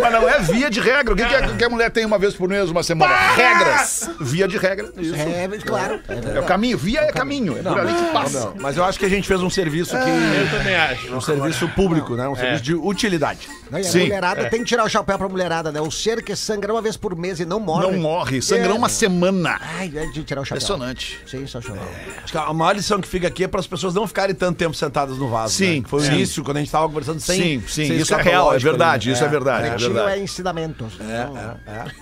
Mas 0.00 0.12
não 0.12 0.28
é 0.28 0.38
via 0.40 0.70
de 0.70 0.80
regra. 0.80 1.12
O 1.14 1.16
que, 1.16 1.24
que, 1.24 1.34
a, 1.34 1.48
que 1.56 1.64
a 1.64 1.68
mulher 1.68 1.90
tem 1.90 2.04
uma 2.04 2.18
vez 2.18 2.34
por 2.34 2.48
mês, 2.48 2.70
uma 2.70 2.82
semana? 2.82 3.14
Regras. 3.34 4.10
Via 4.20 4.46
de 4.48 4.58
regra. 4.58 4.90
Isso. 4.96 5.14
É, 5.14 5.48
claro. 5.64 6.00
É 6.08 6.36
É 6.36 6.40
o 6.40 6.44
caminho. 6.44 6.76
Via 6.78 7.00
é 7.00 7.12
caminho. 7.12 7.58
É 7.58 7.62
por 7.62 7.78
ali 7.78 7.92
que 7.94 8.12
passa. 8.12 8.40
Não, 8.40 8.54
mas 8.60 8.76
eu 8.76 8.84
acho 8.84 8.98
que 8.98 9.04
a 9.04 9.08
gente 9.08 9.26
fez 9.26 9.40
um 9.40 9.50
serviço 9.50 9.96
Eu 9.96 10.04
que. 10.04 10.56
também 10.56 10.76
acho. 10.76 11.14
Um 11.14 11.20
serviço 11.20 11.68
público, 11.68 12.14
né? 12.16 12.28
Um 12.28 12.36
serviço 12.36 12.62
de 12.62 12.74
utilidade. 12.74 13.48
Não, 13.70 13.78
e 13.78 13.82
a 13.82 13.84
Sim. 13.84 14.00
mulherada 14.00 14.50
tem 14.50 14.60
que 14.60 14.66
tirar 14.66 14.84
o 14.84 14.88
chapéu 14.88 15.18
pra 15.18 15.28
mulherada, 15.28 15.72
né? 15.72 15.80
O 15.80 15.90
ser 15.90 16.22
que 16.22 16.34
sangra 16.36 16.72
uma 16.72 16.82
vez 16.82 16.96
por 16.96 17.16
mês 17.16 17.40
e 17.40 17.44
não 17.44 17.58
morre. 17.60 17.82
Não 17.90 17.98
morre. 17.98 18.42
Sangrou 18.42 18.76
uma 18.76 18.88
semana. 18.88 19.58
Ai, 19.60 19.90
é 19.94 20.06
de 20.06 20.22
tirar 20.22 20.40
o 20.40 20.44
chapéu. 20.44 20.58
Impressionante. 20.58 21.20
Sensacional. 21.26 21.84
Acho 22.22 22.32
que 22.32 22.38
a 22.38 22.52
maior 22.52 22.74
lição 22.76 23.00
que 23.00 23.08
fica 23.08 23.28
aqui 23.28 23.44
é 23.44 23.48
para 23.48 23.60
as 23.60 23.66
pessoas 23.66 23.94
não 23.94 24.06
ficarem 24.06 24.34
tanto 24.34 24.56
tempo 24.58 24.74
sentadas 24.74 25.16
no 25.18 25.28
vaso. 25.28 25.54
Sim, 25.54 25.80
né? 25.80 25.86
Foi 25.86 26.02
o 26.02 26.04
início, 26.06 26.42
quando 26.44 26.58
a 26.58 26.60
gente 26.60 26.68
estava 26.68 26.86
conversando 26.86 27.20
sem. 27.20 27.36
Sim, 27.60 27.62
sim. 27.66 27.86
sem 27.88 27.96
Isso 27.98 28.14
é 28.14 28.22
real, 28.22 28.54
é 28.54 28.58
verdade. 28.58 29.08
ali, 29.08 29.12
né? 29.12 29.14
Isso 29.14 29.24
é 29.24 29.28
verdade. 29.28 29.83
É 29.84 29.88
Pretinho 29.88 29.94
verdade. 29.94 30.20
é 30.20 30.22
ensinamentos. 30.24 30.92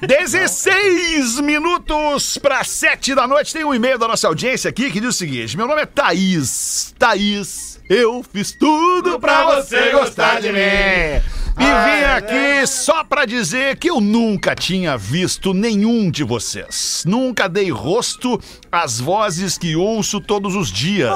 16 0.01 1.41
minutos 1.41 2.39
para 2.39 2.63
7 2.65 3.15
da 3.15 3.27
noite. 3.27 3.53
Tem 3.53 3.65
um 3.65 3.75
e-mail 3.75 3.99
da 3.99 4.09
nossa 4.09 4.27
audiência 4.29 4.69
aqui 4.69 4.91
que 4.91 5.01
diz 5.01 5.11
o 5.11 5.19
seguinte: 5.19 5.57
Meu 5.57 5.67
nome 5.67 5.83
é 5.83 5.87
Thaís. 5.87 6.95
Thaís, 6.99 7.81
eu 7.89 8.25
fiz 8.33 8.53
tudo 8.53 9.19
pra 9.21 9.45
você 9.57 9.91
gostar 9.91 10.41
de 10.41 10.53
mim. 10.53 10.59
E 11.59 11.65
vim 11.65 12.05
aqui 12.05 12.67
só 12.67 13.05
pra 13.05 13.25
dizer 13.25 13.77
que 13.77 13.91
eu 13.91 14.01
nunca 14.01 14.55
tinha 14.55 14.97
visto 14.97 15.53
nenhum 15.53 16.11
de 16.11 16.25
vocês. 16.25 17.03
Nunca 17.07 17.49
dei 17.49 17.71
rosto 17.71 18.41
às 18.71 18.99
vozes 18.99 19.59
que 19.59 19.77
ouço 19.77 20.21
todos 20.21 20.55
os 20.55 20.71
dias. 20.73 21.13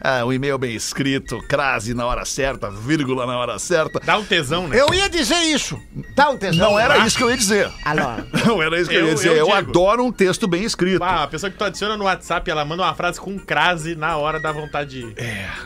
Ah, 0.00 0.24
um 0.24 0.32
e-mail 0.32 0.56
bem 0.58 0.74
escrito, 0.74 1.40
crase 1.48 1.92
na 1.92 2.06
hora 2.06 2.24
certa, 2.24 2.70
vírgula 2.70 3.26
na 3.26 3.36
hora 3.38 3.58
certa. 3.58 4.00
Dá 4.04 4.16
um 4.18 4.24
tesão, 4.24 4.68
né? 4.68 4.80
Eu 4.80 4.92
ia 4.94 5.08
dizer 5.08 5.40
isso. 5.42 5.78
Dá 6.14 6.30
um 6.30 6.36
tesão. 6.38 6.70
Não 6.70 6.78
era 6.78 6.98
isso 7.06 7.16
que 7.16 7.24
eu 7.24 7.30
ia 7.30 7.36
dizer. 7.36 7.70
Alô. 7.84 8.02
Não 8.46 8.62
era 8.62 8.80
isso 8.80 8.88
que 8.88 8.96
eu, 8.96 9.04
ia 9.06 9.08
Eu- 9.10 9.14
dizer. 9.14 9.28
eu 9.30 9.36
Eu, 9.36 9.44
digo. 9.46 9.56
adoro 9.56 10.04
um 10.04 10.12
texto 10.12 10.46
bem 10.46 10.62
escrito. 10.64 11.02
Ah, 11.02 11.24
a 11.24 11.26
pessoa 11.28 11.50
que 11.50 11.58
tu 11.58 11.64
adiciona 11.64 11.96
no 11.96 12.04
WhatsApp, 12.04 12.48
ela 12.50 12.64
manda 12.64 12.82
uma 12.82 12.94
frase 12.94 13.20
com 13.20 13.38
crase 13.38 13.94
na 13.94 14.16
hora 14.16 14.38
da 14.40 14.52
vontade 14.52 15.02
de. 15.02 15.14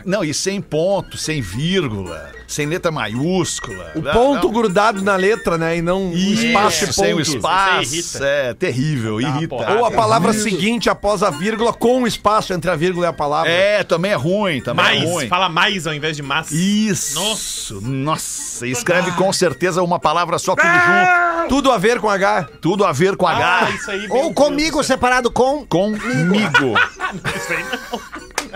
Não, 0.05 0.25
e 0.25 0.33
sem 0.33 0.61
ponto, 0.61 1.17
sem 1.19 1.41
vírgula, 1.43 2.33
sem 2.53 2.67
letra 2.67 2.91
maiúscula. 2.93 3.93
O 3.95 4.03
ponto 4.03 4.47
não. 4.49 4.53
grudado 4.53 5.03
na 5.03 5.17
letra, 5.17 5.57
né? 5.59 5.77
E 5.79 5.83
não 5.83 6.05
um 6.07 6.13
espaço 6.13 6.85
e 6.85 6.89
Isso, 6.89 6.93
sem 7.01 7.15
o 7.15 7.17
ponto. 7.19 7.37
espaço. 7.37 8.23
É 8.25 8.55
terrível, 8.55 9.21
irrita. 9.21 9.49
porrada. 9.49 9.79
Ou 9.79 9.85
a 9.85 9.91
palavra 9.91 10.33
seguinte 10.33 10.89
após 10.91 11.23
a 11.23 11.31
vírgula 11.31 11.73
com 11.73 12.03
o 12.03 12.07
espaço 12.07 12.53
entre 12.53 12.71
a 12.71 12.77
vírgula 12.77 13.07
e 13.07 13.09
a 13.09 13.13
palavra. 13.13 13.51
É, 13.51 13.83
também 13.83 14.13
é 14.13 14.15
ruim, 14.17 14.61
também 14.61 14.85
é 14.85 14.89
Mais, 14.99 15.03
ruim. 15.11 15.29
fala 15.29 15.49
mais 15.49 15.87
ao 15.87 15.95
invés 15.95 16.17
de 16.17 16.23
mas. 16.23 16.51
Isso. 16.53 17.15
Nossa. 17.19 17.75
Nossa. 17.81 18.67
Escreve 18.67 19.11
com 19.13 19.33
certeza 19.33 19.83
uma 19.83 19.99
palavra 19.99 20.39
só 20.39 20.55
tudo 20.55 20.67
Ah! 20.67 21.37
junto. 21.43 21.49
Tudo 21.49 21.73
a 21.73 21.79
ver 21.79 21.99
com 22.01 22.09
H. 22.09 22.49
Tudo 22.61 22.85
a 22.85 22.93
ver 22.93 23.17
com 23.17 23.27
Ah, 23.27 23.33
H. 23.65 23.71
isso 23.73 23.91
aí. 23.91 24.07
Ou 24.09 24.23
Deus 24.25 24.35
comigo 24.35 24.77
céu. 24.77 24.85
separado 24.85 25.31
com. 25.31 25.67
Comigo. 25.67 25.99
Isso 27.37 27.53
aí 27.53 27.65
não. 27.93 28.01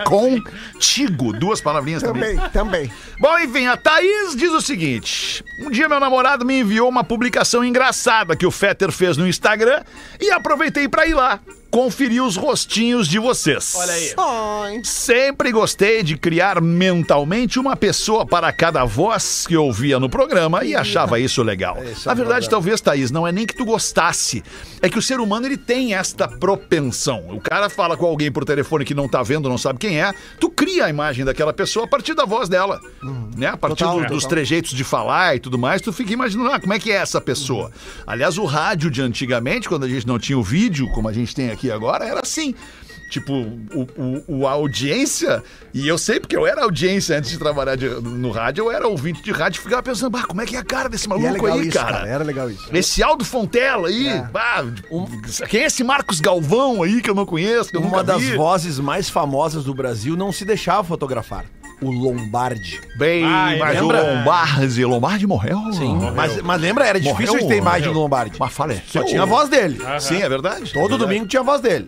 Contigo. 0.05 1.33
Duas 1.33 1.61
palavrinhas 1.61 2.03
também. 2.03 2.35
Também, 2.35 2.49
também. 2.51 2.91
Bom, 3.19 3.37
enfim, 3.39 3.67
a 3.67 3.77
Thaís 3.77 4.35
diz 4.35 4.51
o 4.51 4.61
seguinte: 4.61 5.43
um 5.59 5.69
dia 5.69 5.87
meu 5.89 5.99
namorado 5.99 6.45
me 6.45 6.59
enviou 6.59 6.89
uma 6.89 7.03
publicação 7.03 7.63
engraçada 7.63 8.35
que 8.35 8.45
o 8.45 8.51
Fetter 8.51 8.91
fez 8.91 9.17
no 9.17 9.27
Instagram 9.27 9.83
e 10.19 10.31
aproveitei 10.31 10.87
pra 10.87 11.05
ir 11.05 11.13
lá 11.13 11.39
conferir 11.69 12.23
os 12.23 12.35
rostinhos 12.35 13.07
de 13.07 13.19
vocês. 13.19 13.73
Olha 13.75 13.93
aí. 13.93 14.13
Ai. 14.17 14.81
Sempre 14.83 15.51
gostei 15.51 16.01
de 16.03 16.17
criar 16.17 16.61
mentalmente 16.61 17.59
uma 17.59 17.75
pessoa 17.75 18.25
para 18.25 18.51
cada 18.53 18.83
voz 18.85 19.45
que 19.47 19.55
eu 19.55 19.63
ouvia 19.65 19.99
no 19.99 20.09
programa 20.09 20.63
e 20.63 20.75
achava 20.75 21.19
isso 21.19 21.43
legal. 21.43 21.77
Na 22.05 22.13
verdade, 22.13 22.49
talvez, 22.49 22.79
Thaís, 22.81 23.11
não 23.11 23.27
é 23.27 23.31
nem 23.31 23.45
que 23.45 23.55
tu 23.55 23.65
gostasse. 23.65 24.43
É 24.81 24.89
que 24.89 24.97
o 24.97 25.01
ser 25.01 25.19
humano 25.19 25.45
ele 25.45 25.57
tem 25.57 25.93
esta 25.95 26.27
propensão. 26.27 27.25
O 27.29 27.39
cara 27.41 27.69
fala 27.69 27.97
com 27.97 28.05
alguém 28.05 28.31
por 28.31 28.45
telefone 28.45 28.85
que 28.85 28.93
não 28.93 29.07
tá 29.09 29.21
vendo, 29.23 29.49
não 29.49 29.57
sabe 29.57 29.79
quem 29.79 29.99
é. 29.99 30.13
Tu 30.39 30.49
cria 30.49 30.85
a 30.85 30.89
imagem 30.89 31.25
daquela 31.25 31.51
pessoa 31.53 31.85
a 31.85 31.87
partir 31.89 32.13
da 32.13 32.25
voz 32.25 32.47
dela. 32.47 32.79
Né? 33.35 33.47
A 33.47 33.57
partir 33.57 33.77
Total, 33.83 33.95
do- 34.01 34.07
dos 34.07 34.23
total. 34.23 34.29
trejeitos 34.29 34.71
de 34.71 34.83
falar 34.83 35.35
e 35.35 35.39
tudo 35.39 35.57
mais, 35.57 35.81
tu 35.81 35.91
fica 35.91 36.13
imaginando 36.13 36.51
ah, 36.51 36.59
como 36.59 36.73
é 36.73 36.79
que 36.79 36.91
é 36.91 36.95
essa 36.95 37.19
pessoa. 37.19 37.71
Aliás, 38.05 38.37
o 38.37 38.45
rádio 38.45 38.89
de 38.91 39.01
antigamente, 39.01 39.67
quando 39.67 39.83
a 39.85 39.89
gente 39.89 40.05
não 40.07 40.17
tinha 40.19 40.37
o 40.37 40.43
vídeo, 40.43 40.87
como 40.93 41.07
a 41.09 41.13
gente 41.13 41.33
tem 41.33 41.49
aqui 41.49 41.56
agora, 41.71 42.05
era 42.05 42.21
assim. 42.21 42.53
Tipo, 43.09 43.31
o, 43.31 43.87
o- 43.95 44.23
o- 44.39 44.47
a 44.47 44.51
audiência, 44.51 45.41
e 45.73 45.87
eu 45.87 45.97
sei 45.97 46.19
porque 46.19 46.35
eu 46.35 46.45
era 46.45 46.63
audiência 46.63 47.17
antes 47.17 47.29
de 47.29 47.37
trabalhar 47.37 47.77
de- 47.77 47.87
no 47.87 48.31
rádio, 48.31 48.65
eu 48.65 48.69
era 48.71 48.85
ouvinte 48.85 49.21
de 49.23 49.31
rádio 49.31 49.59
e 49.59 49.63
ficava 49.63 49.81
pensando, 49.81 50.09
bah, 50.09 50.25
como 50.27 50.41
é 50.41 50.45
que 50.45 50.57
é 50.57 50.59
a 50.59 50.63
cara 50.63 50.89
desse 50.89 51.05
E 51.05 51.13
é 51.13 51.15
maluco 51.17 51.31
legal 51.45 51.57
aí, 51.57 51.67
isso, 51.69 51.77
cara? 51.77 51.93
cara. 51.99 52.09
Era 52.09 52.23
legal 52.25 52.51
isso. 52.51 52.67
Esse 52.73 53.01
Aldo 53.01 53.23
Fontela 53.23 53.87
aí, 53.87 54.21
bah, 54.29 54.65
quem 55.47 55.61
é 55.61 55.67
esse 55.67 55.85
Marcos 55.85 56.19
Galvão 56.19 56.83
aí 56.83 57.01
que 57.01 57.09
eu 57.09 57.15
não 57.15 57.25
conheço, 57.25 57.69
que 57.69 57.77
eu 57.77 57.81
Uma 57.81 57.89
nunca 57.91 58.03
das 58.03 58.21
vi? 58.21 58.35
vozes 58.35 58.77
mais 58.77 59.09
famosas 59.09 59.63
do 59.63 59.73
Brasil 59.73 60.17
não 60.17 60.33
se 60.33 60.43
deixava 60.43 60.83
fotografar. 60.83 61.45
O 61.79 61.91
Lombardi. 61.91 62.81
Bem, 62.97 63.23
Ah, 63.23 63.53
é 63.53 63.59
mas 63.59 63.77
o 63.77 63.81
lembra? 63.87 64.01
Lombardi, 64.01 64.83
Lombardi 64.85 65.27
morreu? 65.27 65.59
Sim. 65.73 65.95
Mas, 66.15 66.41
mas 66.41 66.59
lembra, 66.59 66.87
era 66.87 66.99
difícil 66.99 67.33
Morreu, 67.33 67.41
de 67.43 67.47
ter 67.53 67.57
imagem 67.57 67.81
morreu. 67.81 67.93
do 67.93 67.99
Lombardi. 67.99 68.37
Mas 68.39 68.51
faleceu. 68.51 68.83
Só 68.87 69.03
tinha 69.03 69.21
a 69.21 69.25
voz 69.25 69.47
dele. 69.47 69.79
Sim, 69.99 70.21
é 70.23 70.27
verdade. 70.27 70.73
Todo 70.73 70.77
É 70.85 70.87
verdade. 70.89 70.97
domingo 70.99 71.27
tinha 71.27 71.41
a 71.41 71.45
voz 71.45 71.61
dele. 71.61 71.87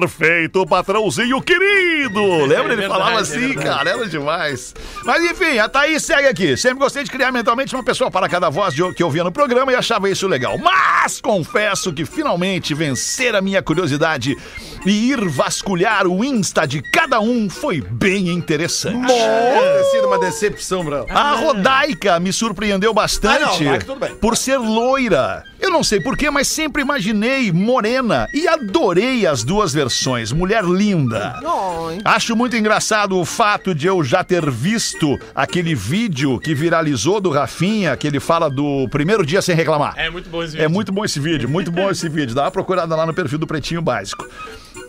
Perfeito, 0.00 0.64
patrãozinho 0.66 1.40
querido! 1.42 2.20
Lembra? 2.46 2.72
Ele 2.72 2.76
verdade, 2.76 2.88
falava 3.00 3.18
é 3.18 3.22
assim, 3.22 3.52
cara, 3.54 3.90
era 3.90 4.06
demais. 4.08 4.74
Mas 5.04 5.22
enfim, 5.24 5.58
a 5.58 5.68
Thaís 5.68 6.02
segue 6.04 6.28
aqui. 6.28 6.56
Sempre 6.56 6.78
gostei 6.78 7.02
de 7.04 7.10
criar 7.10 7.32
mentalmente 7.32 7.74
uma 7.74 7.82
pessoa 7.84 8.10
para 8.10 8.28
cada 8.28 8.48
voz 8.48 8.74
de- 8.74 8.92
que 8.94 9.02
eu 9.02 9.10
via 9.10 9.24
no 9.24 9.32
programa 9.32 9.72
e 9.72 9.74
achava 9.74 10.08
isso 10.08 10.26
legal. 10.28 10.56
Mas 10.58 11.20
confesso 11.20 11.92
que 11.92 12.04
finalmente 12.04 12.74
vencer 12.74 13.34
a 13.34 13.40
minha 13.40 13.62
curiosidade 13.62 14.36
e 14.86 15.10
ir 15.10 15.28
vasculhar 15.28 16.06
o 16.06 16.24
Insta 16.24 16.66
de 16.66 16.80
cada 16.82 17.20
um 17.20 17.48
foi 17.50 17.80
bem 17.80 18.28
interessante. 18.28 19.06
Deve 19.06 19.78
ter 19.78 19.84
sido 19.90 20.06
uma 20.06 20.18
decepção, 20.18 20.84
Brão. 20.84 21.06
A 21.10 21.32
Rodaica 21.34 22.18
me 22.20 22.32
surpreendeu 22.32 22.92
bastante 22.94 23.42
Ah, 23.42 23.46
não, 23.46 23.52
Rodaica, 23.56 23.84
tudo 23.84 24.00
bem. 24.00 24.14
por 24.16 24.36
ser 24.36 24.56
loira. 24.58 25.44
Eu 25.60 25.70
não 25.70 25.84
sei 25.84 26.00
porquê, 26.00 26.30
mas 26.30 26.48
sempre 26.48 26.80
imaginei 26.80 27.52
morena 27.52 28.26
e 28.32 28.48
adorei 28.48 29.26
as 29.26 29.44
duas 29.44 29.74
versões. 29.74 30.32
Mulher 30.32 30.64
linda. 30.64 31.38
Acho 32.04 32.34
muito 32.34 32.56
engraçado 32.56 33.18
o 33.18 33.24
fato 33.26 33.74
de 33.74 33.86
eu 33.86 34.02
já 34.02 34.24
ter 34.24 34.50
visto 34.50 35.18
aquele 35.34 35.74
vídeo 35.74 36.38
que 36.40 36.54
viralizou 36.54 37.20
do 37.20 37.30
Rafinha, 37.30 37.94
que 37.96 38.06
ele 38.06 38.18
fala 38.18 38.48
do 38.48 38.88
primeiro 38.90 39.24
dia 39.26 39.42
sem 39.42 39.54
reclamar. 39.54 39.92
É 39.98 40.08
muito 40.08 40.30
bom 40.30 40.42
esse 40.42 40.52
vídeo. 40.52 40.64
É 40.64 40.68
muito 40.68 40.92
bom 40.92 41.04
esse 41.04 41.20
vídeo, 41.20 41.48
muito 41.48 41.70
bom 41.70 41.90
esse 41.90 42.08
vídeo. 42.08 42.34
Dá 42.34 42.44
uma 42.44 42.50
procurada 42.50 42.96
lá 42.96 43.04
no 43.04 43.12
perfil 43.12 43.38
do 43.38 43.46
Pretinho 43.46 43.82
Básico. 43.82 44.26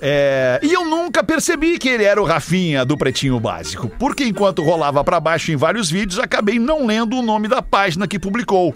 É, 0.02 0.60
E 0.64 0.74
eu 0.74 0.84
nunca 0.86 1.24
percebi 1.24 1.78
que 1.78 1.88
ele 1.88 2.04
era 2.04 2.20
o 2.20 2.26
Rafinha 2.26 2.84
do 2.84 2.98
Pretinho 2.98 3.40
Básico, 3.40 3.88
porque 4.00 4.24
enquanto 4.24 4.64
rolava 4.64 5.04
pra 5.04 5.20
baixo 5.20 5.52
em 5.52 5.56
vários 5.56 5.92
vídeos, 5.92 6.18
acabei 6.20 6.58
não 6.58 6.86
lendo 6.88 7.16
o 7.18 7.22
nome 7.22 7.48
da 7.48 7.62
página 7.62 8.08
que 8.08 8.18
publicou. 8.18 8.74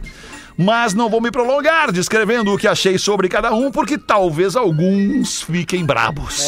Mas 0.57 0.93
não 0.93 1.09
vou 1.09 1.19
me 1.19 1.31
prolongar 1.31 1.91
descrevendo 1.91 2.53
o 2.53 2.57
que 2.57 2.67
achei 2.67 2.97
sobre 2.97 3.27
cada 3.27 3.53
um, 3.53 3.69
porque 3.69 3.97
talvez 3.97 4.55
alguns 4.55 5.41
fiquem 5.41 5.85
brabos. 5.85 6.41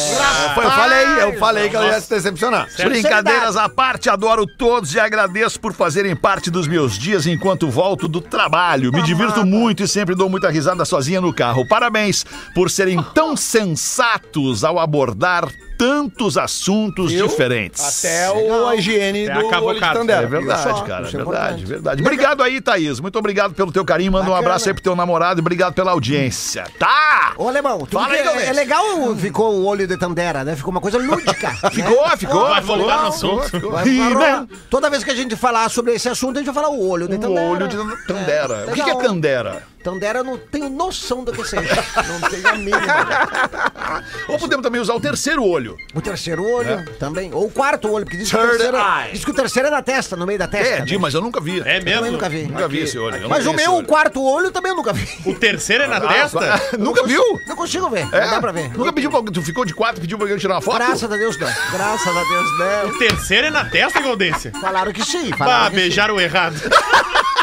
Foi, 0.54 0.66
eu 0.66 0.72
falei, 0.72 1.06
eu 1.22 1.38
falei 1.38 1.70
que 1.70 1.76
ela 1.76 1.88
ia 1.88 2.00
se 2.00 2.10
decepcionar. 2.10 2.68
Brincadeiras 2.78 3.58
à 3.58 3.68
parte, 3.68 4.10
adoro 4.10 4.46
todos 4.48 4.94
e 4.94 5.00
agradeço 5.00 5.60
por 5.60 5.74
fazerem 5.74 6.16
parte 6.16 6.50
dos 6.50 6.68
meus 6.68 6.98
dias 6.98 7.28
enquanto 7.28 7.70
volto 7.70 8.08
do 8.08 8.22
trabalho. 8.22 8.92
Me 8.92 9.02
divirto 9.04 9.46
muito 9.46 9.84
e 9.84 9.88
sempre 9.88 10.16
dou 10.16 10.30
muita 10.30 10.50
risada 10.50 10.86
sozinha 10.86 11.20
no 11.20 11.34
carro. 11.34 11.68
Parabéns 11.68 12.26
por 12.56 12.70
serem 12.70 13.04
tão 13.14 13.36
sensatos 13.36 14.64
ao 14.64 14.80
abordar 14.80 15.50
tantos 15.78 16.38
assuntos 16.38 17.12
Viu? 17.12 17.28
diferentes. 17.28 18.00
Até 18.06 18.32
o, 18.32 18.68
a 18.68 18.76
higiene 18.76 19.30
Até 19.30 19.42
do 19.42 19.50
cavocata. 19.50 19.66
olho 19.66 19.80
de 19.80 19.94
Tandera. 19.94 20.24
É 20.24 20.28
verdade, 20.28 20.64
só, 20.64 20.82
cara, 20.82 21.06
é 21.06 21.08
isso 21.08 21.16
é 21.16 21.20
verdade, 21.24 21.24
importante. 21.24 21.66
verdade. 21.66 22.02
Obrigado 22.02 22.44
aí, 22.44 22.60
Thaís. 22.62 23.00
Muito 23.00 23.18
obrigado 23.20 23.54
pelo 23.54 23.72
teu 23.72 23.86
carinho. 23.86 24.12
Manda 24.12 24.26
um 24.26 24.30
Bacana. 24.30 24.48
abraço 24.48 24.68
aí 24.70 24.74
pro 24.74 24.84
teu 24.84 24.96
namorado 24.96 25.40
e 25.40 25.42
obrigado 25.42 25.74
pela 25.74 25.92
audiência. 25.92 26.66
Tá! 26.80 27.34
Ô, 27.38 27.48
Alemão, 27.48 27.80
tu 27.86 28.00
Fala 28.00 28.14
aí, 28.14 28.20
é, 28.20 28.46
é 28.48 28.54
legal 28.54 28.84
ficou 29.16 29.54
o 29.54 29.66
olho 29.66 29.86
de 29.88 29.96
Tandera, 29.98 30.44
né? 30.44 30.56
Ficou 30.56 30.72
uma 30.72 30.82
coisa 30.82 30.98
lúdica. 30.98 31.52
Ficou, 31.72 32.08
ficou. 32.18 32.48
Vai 32.48 32.62
ficou, 32.62 32.78
voltar 32.78 33.02
no 33.02 33.08
assunto. 33.10 33.50
ficou. 33.50 33.72
Vai 33.72 33.86
falar- 33.86 34.48
Toda 34.70 34.90
vez 34.90 35.04
que 35.04 35.12
a 35.12 35.16
gente 35.16 35.36
falar 35.36 35.70
sobre 35.70 35.94
esse 35.94 36.10
assunto, 36.10 36.38
a 36.38 36.40
gente 36.40 36.52
vai 36.52 36.56
falar 36.56 36.70
o 36.74 36.88
olho 36.90 37.08
de 37.08 37.16
O 37.16 37.20
Tandera. 37.20 37.42
olho 37.48 37.68
de 37.68 37.78
Tandera. 38.08 38.54
É, 38.56 38.64
o 38.66 38.68
que, 38.68 38.74
que 38.76 38.82
é 38.82 38.86
legal. 38.94 39.02
Tandera? 39.02 39.64
Tandera 39.88 40.20
eu 40.20 40.24
não 40.26 40.38
tenho 40.38 40.70
noção 40.70 41.24
do 41.24 41.32
que 41.32 41.42
seja. 41.46 41.82
Não 41.96 42.30
tenho 42.30 42.46
a 42.46 42.56
mínima. 42.56 42.78
Ou 44.28 44.38
podemos 44.38 44.62
também 44.62 44.82
usar 44.82 44.94
o 44.96 45.00
terceiro 45.00 45.42
olho. 45.46 45.78
O 45.96 46.02
terceiro 46.02 46.44
olho 46.46 46.84
também. 47.00 47.34
Ou 47.34 47.46
o 47.46 47.50
quarto 47.50 47.90
olho, 47.90 48.04
porque 48.04 48.18
diz 48.18 48.30
que, 48.30 48.36
o 48.36 48.50
terceiro, 48.50 48.78
diz 49.14 49.24
que 49.24 49.32
o 49.32 49.34
terceiro 49.34 49.70
é 49.70 49.72
na 49.72 49.82
testa, 49.82 50.18
no 50.18 50.26
meio 50.28 50.38
da 50.38 50.46
testa. 50.46 50.74
É, 50.74 50.80
né? 50.80 50.86
Di, 50.86 50.98
mas 50.98 51.14
eu 51.14 51.22
nunca 51.22 51.40
vi. 51.40 51.62
É 51.62 51.78
Eu 51.78 51.80
também 51.80 51.84
mesmo? 52.02 52.12
nunca 52.12 52.28
vi. 52.28 52.44
Nunca 52.48 52.68
vi 52.68 52.80
esse 52.80 53.00
olho. 53.00 53.16
eu 53.16 53.30
Mas 53.30 53.48
o 53.48 53.54
meu 53.54 53.76
olho. 53.76 53.88
quarto 53.88 54.22
olho 54.22 54.52
também 54.52 54.72
eu 54.72 54.76
nunca 54.76 54.92
vi. 54.92 55.08
O 55.26 55.34
terceiro 55.34 55.86
é 55.86 55.88
na 55.88 56.02
testa? 56.02 56.62
Nunca 56.78 57.04
viu? 57.06 57.24
Não 57.48 57.56
consigo 57.56 57.90
ver. 57.90 58.10
É? 58.12 58.22
Não 58.26 58.30
dá 58.32 58.42
pra 58.42 58.52
ver. 58.52 58.70
Nunca 58.78 58.92
pediu 58.92 59.10
pra 59.10 59.22
Tu 59.32 59.42
ficou 59.42 59.64
de 59.64 59.74
quatro 59.74 60.00
e 60.00 60.02
pediu 60.02 60.18
pra 60.18 60.26
alguém 60.26 60.38
tirar 60.38 60.56
uma 60.56 60.62
foto? 60.62 60.78
Graças 60.80 61.10
a 61.10 61.16
Deus 61.16 61.40
não. 61.40 61.48
Graças 61.72 62.08
a 62.18 62.24
Deus 62.24 62.60
não. 62.60 62.90
O 62.90 62.98
terceiro 63.00 63.48
é 63.48 63.50
na 63.50 63.64
testa, 63.64 64.02
Gaudência? 64.02 64.52
Falaram 64.60 64.92
que 64.92 65.06
sim. 65.06 65.32
Falaram 65.32 65.64
Bah, 65.64 65.70
que 65.70 65.76
sim. 65.78 65.82
beijaram 65.82 66.20
errado. 66.20 66.56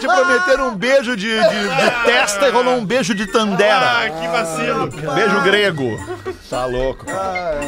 Te 0.00 0.06
prometeram 0.06 0.68
um 0.68 0.74
beijo 0.74 1.16
de, 1.16 1.28
de- 1.28 1.68
de 1.68 1.90
testa 2.04 2.48
e 2.48 2.50
rolou 2.50 2.76
um 2.76 2.84
beijo 2.84 3.14
de 3.14 3.24
Ah, 3.24 3.26
Tandera. 3.32 4.10
que 4.20 4.26
vacilo. 4.28 4.86
Beijo 5.14 5.40
grego. 5.42 5.98
Tá 6.48 6.64
louco. 6.64 7.04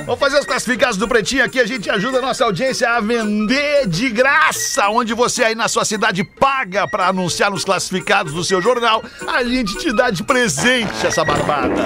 Vamos 0.07 0.19
fazer 0.19 0.39
os 0.41 0.47
classificados 0.47 0.97
do 0.97 1.07
Pretinho 1.07 1.45
aqui. 1.45 1.61
A 1.61 1.67
gente 1.67 1.89
ajuda 1.91 2.19
a 2.19 2.23
nossa 2.23 2.45
audiência 2.45 2.89
a 2.91 3.01
vender 3.01 3.87
de 3.87 4.09
graça. 4.11 4.89
Onde 4.89 5.15
você 5.15 5.45
aí 5.45 5.55
na 5.55 5.69
sua 5.69 5.85
cidade 5.85 6.25
paga 6.25 6.89
pra 6.89 7.09
anunciar 7.09 7.51
nos 7.51 7.65
classificados 7.65 8.33
do 8.33 8.43
seu 8.43 8.61
jornal. 8.61 9.03
A 9.29 9.45
gente 9.45 9.77
te 9.79 9.93
dá 9.95 10.11
de 10.11 10.23
presente 10.25 11.07
essa 11.07 11.25
barbada. 11.25 11.85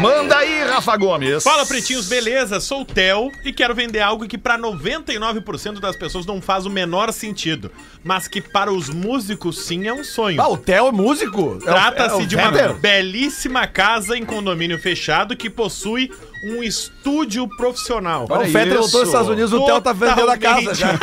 Manda 0.00 0.36
aí, 0.36 0.62
Rafa 0.62 0.94
Gomes. 0.96 1.42
Fala, 1.42 1.64
pretinhos, 1.64 2.06
beleza? 2.06 2.60
Sou 2.60 2.82
o 2.82 2.84
Theo 2.84 3.30
e 3.44 3.52
quero 3.52 3.74
vender 3.74 4.00
algo 4.00 4.26
que 4.28 4.36
para 4.36 4.58
99% 4.58 5.80
das 5.80 5.96
pessoas 5.96 6.26
não 6.26 6.40
faz 6.40 6.66
o 6.66 6.70
menor 6.70 7.12
sentido, 7.12 7.70
mas 8.04 8.28
que 8.28 8.40
para 8.42 8.70
os 8.70 8.90
músicos 8.90 9.64
sim 9.64 9.86
é 9.88 9.92
um 9.92 10.04
sonho. 10.04 10.40
Ah, 10.40 10.48
o 10.48 10.56
Theo 10.58 10.88
é 10.88 10.92
músico? 10.92 11.40
É 11.40 11.70
o- 11.70 11.74
Trata-se 11.74 12.20
é 12.20 12.24
o 12.24 12.26
de 12.26 12.36
uma 12.36 12.50
Weber? 12.50 12.74
belíssima 12.74 13.66
casa 13.66 14.16
em 14.18 14.24
condomínio 14.24 14.78
fechado 14.78 15.34
que 15.36 15.48
possui 15.48 16.10
um 16.46 16.62
estúdio 16.62 17.48
profissional. 17.56 18.26
O 18.30 18.44
Fetter 18.44 18.78
voltou 18.78 19.00
dos 19.00 19.08
Estados 19.08 19.28
Unidos, 19.28 19.52
o 19.52 19.64
Theo 19.64 19.80
tá 19.80 19.92
vendendo 19.92 20.30
a 20.30 20.38
casa 20.38 20.74
já. 20.74 20.96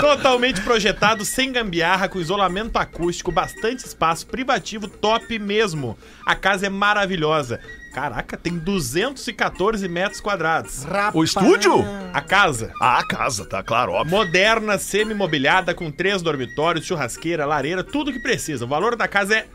Totalmente 0.00 0.60
projetado, 0.60 1.24
sem 1.24 1.50
gambiarra, 1.50 2.08
com 2.08 2.20
isolamento 2.20 2.78
acústico, 2.78 3.32
bastante 3.32 3.86
espaço, 3.86 4.26
privativo, 4.26 4.88
top 4.88 5.38
mesmo. 5.38 5.96
A 6.26 6.34
casa 6.34 6.66
é 6.66 6.68
maravilhosa. 6.68 7.58
Caraca, 7.92 8.38
tem 8.38 8.58
214 8.58 9.86
metros 9.86 10.20
quadrados. 10.20 10.84
Rapaz. 10.84 11.14
O 11.14 11.22
estúdio? 11.22 11.84
A 12.12 12.22
casa. 12.22 12.72
Ah, 12.80 12.98
a 12.98 13.06
casa, 13.06 13.44
tá 13.44 13.62
claro, 13.62 13.92
óbvio. 13.92 14.16
Moderna, 14.16 14.78
semi-mobiliada, 14.78 15.74
com 15.74 15.90
três 15.90 16.22
dormitórios, 16.22 16.86
churrasqueira, 16.86 17.44
lareira, 17.44 17.84
tudo 17.84 18.12
que 18.12 18.18
precisa. 18.18 18.64
O 18.64 18.68
valor 18.68 18.96
da 18.96 19.06
casa 19.06 19.36
é 19.36 19.46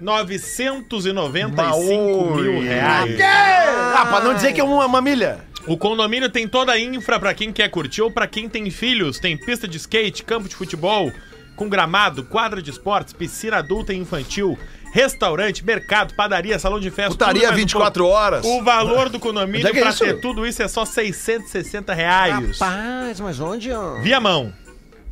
995 0.00 2.34
mil 2.36 2.62
reais. 2.62 3.18
Ah, 3.20 4.06
pra 4.06 4.20
não 4.20 4.34
dizer 4.34 4.52
que 4.52 4.60
é 4.60 4.64
uma, 4.64 4.86
uma 4.86 5.00
milha. 5.00 5.38
O 5.66 5.76
condomínio 5.76 6.30
tem 6.30 6.46
toda 6.46 6.72
a 6.72 6.78
infra 6.78 7.18
pra 7.18 7.34
quem 7.34 7.52
quer 7.52 7.68
curtir 7.68 8.02
ou 8.02 8.10
pra 8.10 8.26
quem 8.26 8.48
tem 8.48 8.70
filhos. 8.70 9.18
Tem 9.18 9.36
pista 9.36 9.66
de 9.66 9.76
skate, 9.78 10.22
campo 10.22 10.48
de 10.48 10.54
futebol, 10.54 11.10
com 11.56 11.68
gramado, 11.68 12.24
quadra 12.24 12.62
de 12.62 12.70
esportes, 12.70 13.12
piscina 13.12 13.56
adulta 13.56 13.92
e 13.92 13.96
infantil, 13.96 14.56
restaurante, 14.92 15.64
mercado, 15.64 16.14
padaria, 16.14 16.58
salão 16.58 16.78
de 16.78 16.90
festa. 16.90 17.10
Putaria 17.10 17.40
tudo 17.40 17.48
mais 17.48 17.54
um 17.54 17.62
24 17.62 18.04
pouco. 18.04 18.16
horas. 18.16 18.46
O 18.46 18.62
valor 18.62 19.08
do 19.08 19.18
condomínio 19.18 19.66
é 19.66 19.70
é 19.70 19.80
pra 19.80 19.90
isso? 19.90 20.04
ter 20.04 20.20
tudo 20.20 20.46
isso 20.46 20.62
é 20.62 20.68
só 20.68 20.84
660 20.84 21.92
reais. 21.92 22.58
Rapaz, 22.58 23.20
mas 23.20 23.40
onde, 23.40 23.72
ó? 23.72 23.96
Via 24.00 24.20
mão. 24.20 24.52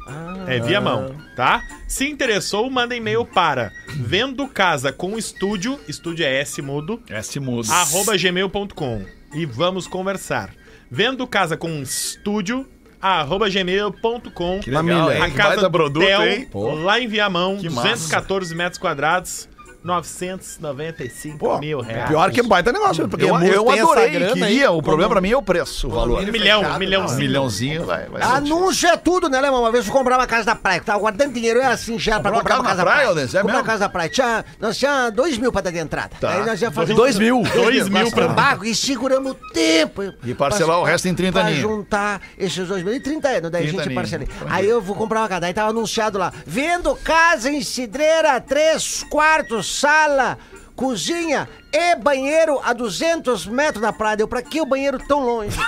Ah. 0.07 0.45
É 0.47 0.61
via 0.61 0.81
mão, 0.81 1.17
tá? 1.35 1.63
Se 1.89 2.09
interessou, 2.09 2.71
manda 2.71 2.95
e-mail 2.95 3.25
para 3.25 3.73
vendo 3.97 4.47
casa 4.49 4.93
com 4.93 5.17
estúdio, 5.19 5.79
estúdio 5.89 6.25
é 6.25 6.41
S 6.41 6.61
mudo, 6.63 7.03
S 7.09 7.39
mudo. 7.41 7.71
arroba 7.71 8.17
gmail.com 8.17 9.05
e 9.35 9.47
vamos 9.47 9.87
conversar. 9.87 10.51
Vendo 10.91 11.27
casa 11.27 11.57
com 11.57 11.83
estúdio, 11.83 12.69
arroba 13.01 13.49
gmail.com. 13.49 14.61
Que 14.61 14.71
legal? 14.71 15.09
A 15.09 15.31
casa 15.31 15.49
baita 15.49 15.63
do 15.63 15.71
produto, 15.71 16.05
Theo, 16.05 16.23
hein? 16.23 16.49
lá 16.85 17.01
em 17.01 17.09
Viamão, 17.09 17.57
Que 17.57 17.69
massa. 17.69 17.89
214 17.89 18.55
metros 18.55 18.79
quadrados, 18.79 19.49
995 19.85 21.39
Pô, 21.39 21.59
mil 21.59 21.81
reais. 21.81 22.09
pior 22.09 22.31
que 22.33 22.43
baita 22.43 22.73
negócio, 22.73 23.07
porque 23.09 23.25
Eu, 23.25 23.39
eu 23.43 23.71
adorei, 23.71 24.11
grana 24.11 24.33
queria. 24.33 24.47
aí, 24.47 24.67
o 24.67 24.83
problema 24.83 25.11
pra 25.11 25.21
mim 25.21 25.31
é 25.31 25.37
o 25.37 25.43
preço, 25.43 25.89
o 25.89 25.91
valor. 25.91 26.23
Um 26.23 26.33
milhão, 26.33 26.61
fechado, 26.61 26.77
um 26.77 26.79
milhãozinho. 26.79 27.17
Um 27.19 27.21
milhãozinho, 27.21 27.85
vai. 27.85 28.07
vai 28.09 28.23
Anúncio 28.23 28.89
é 28.89 28.97
tudo, 28.97 29.29
né, 29.29 29.41
Lemão? 29.41 29.61
Uma 29.61 29.71
vez 29.71 29.85
eu 29.85 29.93
fui 29.93 29.99
comprar 29.99 30.19
uma 30.19 30.27
casa 30.27 30.47
da 30.47 30.55
praia, 30.55 30.81
que 30.81 30.87
tava 30.87 30.99
guardando 30.99 31.33
dinheiro, 31.33 31.61
eu 31.61 31.69
assim, 31.69 31.99
já 31.99 32.19
pra 32.19 32.33
comprar 32.33 32.57
uma 32.57 32.65
casa 32.65 32.77
da 32.79 32.83
praia, 32.85 33.13
praia. 33.13 33.29
É 33.35 33.41
comprar 33.41 33.57
uma 33.59 33.63
casa 33.65 33.79
da 33.81 33.89
praia. 33.89 34.09
Tinha, 34.09 34.45
nós 34.61 34.77
tinha 34.79 35.11
dois 35.11 35.37
mil 35.39 35.53
pra 35.53 35.61
dar 35.61 35.71
de 35.71 35.79
entrada. 35.79 36.11
Tá. 36.21 36.31
Aí 36.33 36.47
nós 36.47 36.61
ia 36.63 36.71
fazer 36.71 36.95
Dois 36.95 37.19
mil? 37.19 37.43
Dois 37.55 37.89
mil 37.89 38.11
pra- 38.11 38.29
Bago, 38.29 38.65
e 38.65 38.75
seguramos 38.75 39.33
o 39.33 39.35
tempo. 39.53 40.03
E 40.25 40.35
parcelar 40.35 40.79
o 40.81 40.85
resto 40.85 41.09
em 41.09 41.15
30 41.15 41.33
Pra 41.41 41.43
aninhos. 41.49 41.61
juntar 41.63 42.21
esses 42.39 42.67
dois 42.67 42.83
mil 42.83 42.95
e 42.95 43.01
30 43.01 43.29
anos, 43.29 43.51
daí 43.51 43.65
a 43.65 43.69
30 43.69 43.83
gente 43.85 43.95
parcela. 43.95 44.25
Aí 44.49 44.67
eu 44.67 44.81
vou 44.81 44.97
comprar 44.97 45.21
uma 45.21 45.29
casa, 45.29 45.47
aí 45.47 45.53
tava 45.55 45.71
anunciado 45.71 46.19
lá, 46.19 46.33
vendo 46.47 46.95
casa 46.97 47.51
em 47.51 47.63
cidreira, 47.63 48.41
três 48.41 49.05
quartos, 49.11 49.74
sala, 49.75 50.39
cozinha 50.77 51.49
e 51.73 51.97
banheiro 51.97 52.61
a 52.63 52.73
200 52.73 53.47
metros 53.47 53.83
da 53.83 53.93
praia. 53.93 54.19
Eu, 54.21 54.29
pra 54.29 54.43
que 54.43 54.61
o 54.61 54.67
banheiro 54.67 54.99
tão 54.99 55.21
longe? 55.21 55.57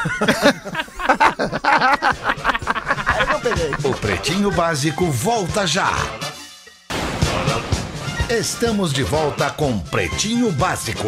O 3.85 3.95
Pretinho 3.95 4.51
Básico 4.51 5.07
volta 5.07 5.67
já. 5.67 5.93
Estamos 8.29 8.93
de 8.93 9.05
volta 9.05 9.51
com 9.51 9.79
Pretinho 9.79 10.51
Básico. 10.53 11.07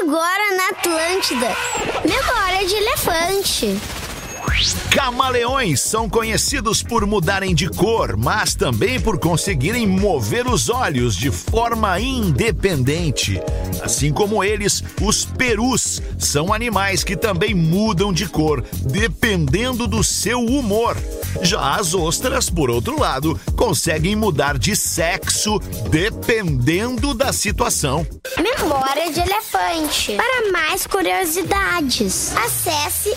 Agora 0.00 0.56
na 0.56 0.68
Atlântida. 0.68 1.48
Memória 2.04 2.66
de 2.66 2.74
elefante. 2.74 3.99
Camaleões 4.90 5.80
são 5.80 6.08
conhecidos 6.08 6.82
por 6.82 7.06
mudarem 7.06 7.54
de 7.54 7.68
cor, 7.68 8.16
mas 8.16 8.54
também 8.54 9.00
por 9.00 9.18
conseguirem 9.18 9.86
mover 9.86 10.46
os 10.46 10.68
olhos 10.68 11.16
de 11.16 11.30
forma 11.30 11.98
independente. 12.00 13.40
Assim 13.82 14.12
como 14.12 14.44
eles, 14.44 14.82
os 15.00 15.24
perus 15.24 16.02
são 16.18 16.52
animais 16.52 17.02
que 17.02 17.16
também 17.16 17.54
mudam 17.54 18.12
de 18.12 18.28
cor, 18.28 18.64
dependendo 18.82 19.86
do 19.86 20.04
seu 20.04 20.40
humor. 20.40 20.96
Já 21.42 21.76
as 21.76 21.94
ostras, 21.94 22.50
por 22.50 22.70
outro 22.70 22.98
lado, 22.98 23.40
conseguem 23.56 24.16
mudar 24.16 24.58
de 24.58 24.74
sexo 24.74 25.58
dependendo 25.88 27.14
da 27.14 27.32
situação. 27.32 28.06
Memória 28.36 29.12
de 29.12 29.20
elefante. 29.20 30.16
Para 30.16 30.52
mais 30.52 30.86
curiosidades, 30.86 32.36
acesse 32.36 33.10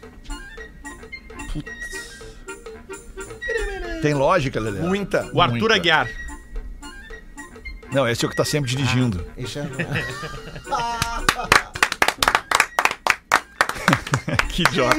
Tem 4.03 4.13
lógica, 4.13 4.59
Lelê? 4.59 4.79
Muita. 4.79 5.27
O 5.33 5.41
Arthur 5.41 5.57
Muita. 5.57 5.75
Aguiar. 5.75 6.07
Não, 7.91 8.07
esse 8.07 8.23
é 8.23 8.27
o 8.27 8.29
que 8.29 8.37
tá 8.37 8.45
sempre 8.45 8.69
dirigindo. 8.69 9.25
Isso 9.35 9.57
é... 9.57 9.63
Que 14.49 14.63
idiota. 14.63 14.95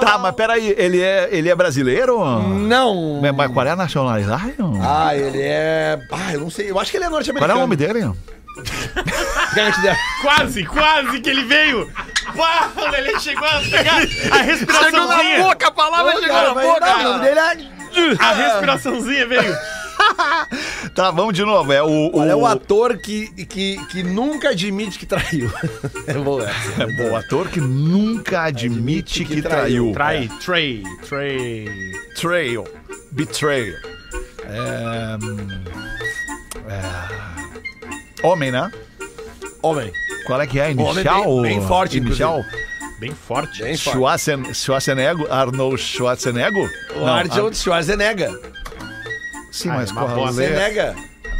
Tá, 0.00 0.18
mas 0.18 0.34
peraí, 0.34 0.74
ele 0.76 1.00
é, 1.00 1.28
ele 1.30 1.48
é 1.48 1.54
brasileiro? 1.54 2.18
Não. 2.40 3.20
Mas- 3.22 3.34
Mas 3.34 3.52
qual 3.52 3.66
é 3.66 3.70
a 3.70 3.76
nacionalidade? 3.76 4.54
Ah, 4.82 5.14
ele 5.16 5.40
é. 5.40 5.98
Ah, 6.10 6.32
eu 6.34 6.40
não 6.40 6.50
sei. 6.50 6.70
Eu 6.70 6.78
acho 6.80 6.90
que 6.90 6.96
ele 6.96 7.04
é 7.04 7.08
Qual 7.08 7.16
norte-americano. 7.16 7.52
é 7.52 7.56
o 7.56 7.60
nome 7.60 7.76
dele? 7.76 8.10
Quase, 10.20 10.64
quase 10.64 11.20
que 11.20 11.30
ele 11.30 11.44
veio. 11.44 11.88
Pá, 12.36 12.68
ele 12.96 13.18
chegou 13.20 13.46
a 13.46 13.60
pegar 13.60 13.94
a 14.32 14.42
respiraçãozinha. 14.42 15.52
a 15.52 15.70
palavra 15.70 16.20
Cara, 16.26 16.54
mas 16.54 16.64
não, 16.64 17.00
o 17.00 17.02
nome 17.04 17.24
dele 17.24 17.40
é. 17.40 18.18
A 18.18 18.32
respiraçãozinha 18.32 19.26
veio. 19.26 19.56
Tá, 20.94 21.10
vamos 21.10 21.34
de 21.34 21.44
novo. 21.44 21.72
É 21.72 21.82
o. 21.82 22.10
Olha, 22.14 22.30
é 22.30 22.34
o 22.36 22.46
ator 22.46 22.96
que, 22.98 23.28
que, 23.44 23.76
que 23.86 24.02
nunca 24.02 24.50
admite 24.50 24.98
que 24.98 25.06
traiu. 25.06 25.50
É 26.06 26.14
boa 26.14 26.48
essa. 26.48 26.82
É 26.82 26.86
bom, 26.86 27.10
o 27.10 27.16
ator 27.16 27.48
que 27.48 27.60
nunca 27.60 28.42
admite 28.44 29.24
que, 29.24 29.42
traiu. 29.42 29.92
Trai, 29.92 30.28
Trey, 30.44 30.82
Trey. 31.06 31.68
Trail. 32.18 32.64
Betrayal. 33.12 33.74
É, 34.44 35.18
hum, 35.22 35.64
é, 36.68 38.26
Homem, 38.26 38.50
né? 38.50 38.70
Homem. 39.62 39.92
Qual 40.26 40.40
é 40.40 40.46
que 40.46 40.58
é? 40.58 40.68
Homem 40.70 40.86
Inicial? 40.90 41.42
bem- 41.42 41.42
bem 41.42 41.66
forte, 41.66 41.96
Inicial? 41.98 42.44
Bem 42.98 43.12
forte. 43.12 43.62
Bem 43.62 43.76
forte. 43.76 43.96
Schwarzen, 43.98 44.54
Schwarzenegger? 44.54 45.30
Arnold 45.32 45.80
Schwarzenegger? 45.80 46.68
O 46.96 47.06
Arnold 47.06 47.56
Schwarzenegger. 47.56 48.40
Sim, 49.58 49.70
Ah, 49.70 49.74
mas 49.74 49.90
é 49.90 49.94
boa. 49.94 50.06
lê- 50.06 50.14
Schwarzenegger. 50.14 50.94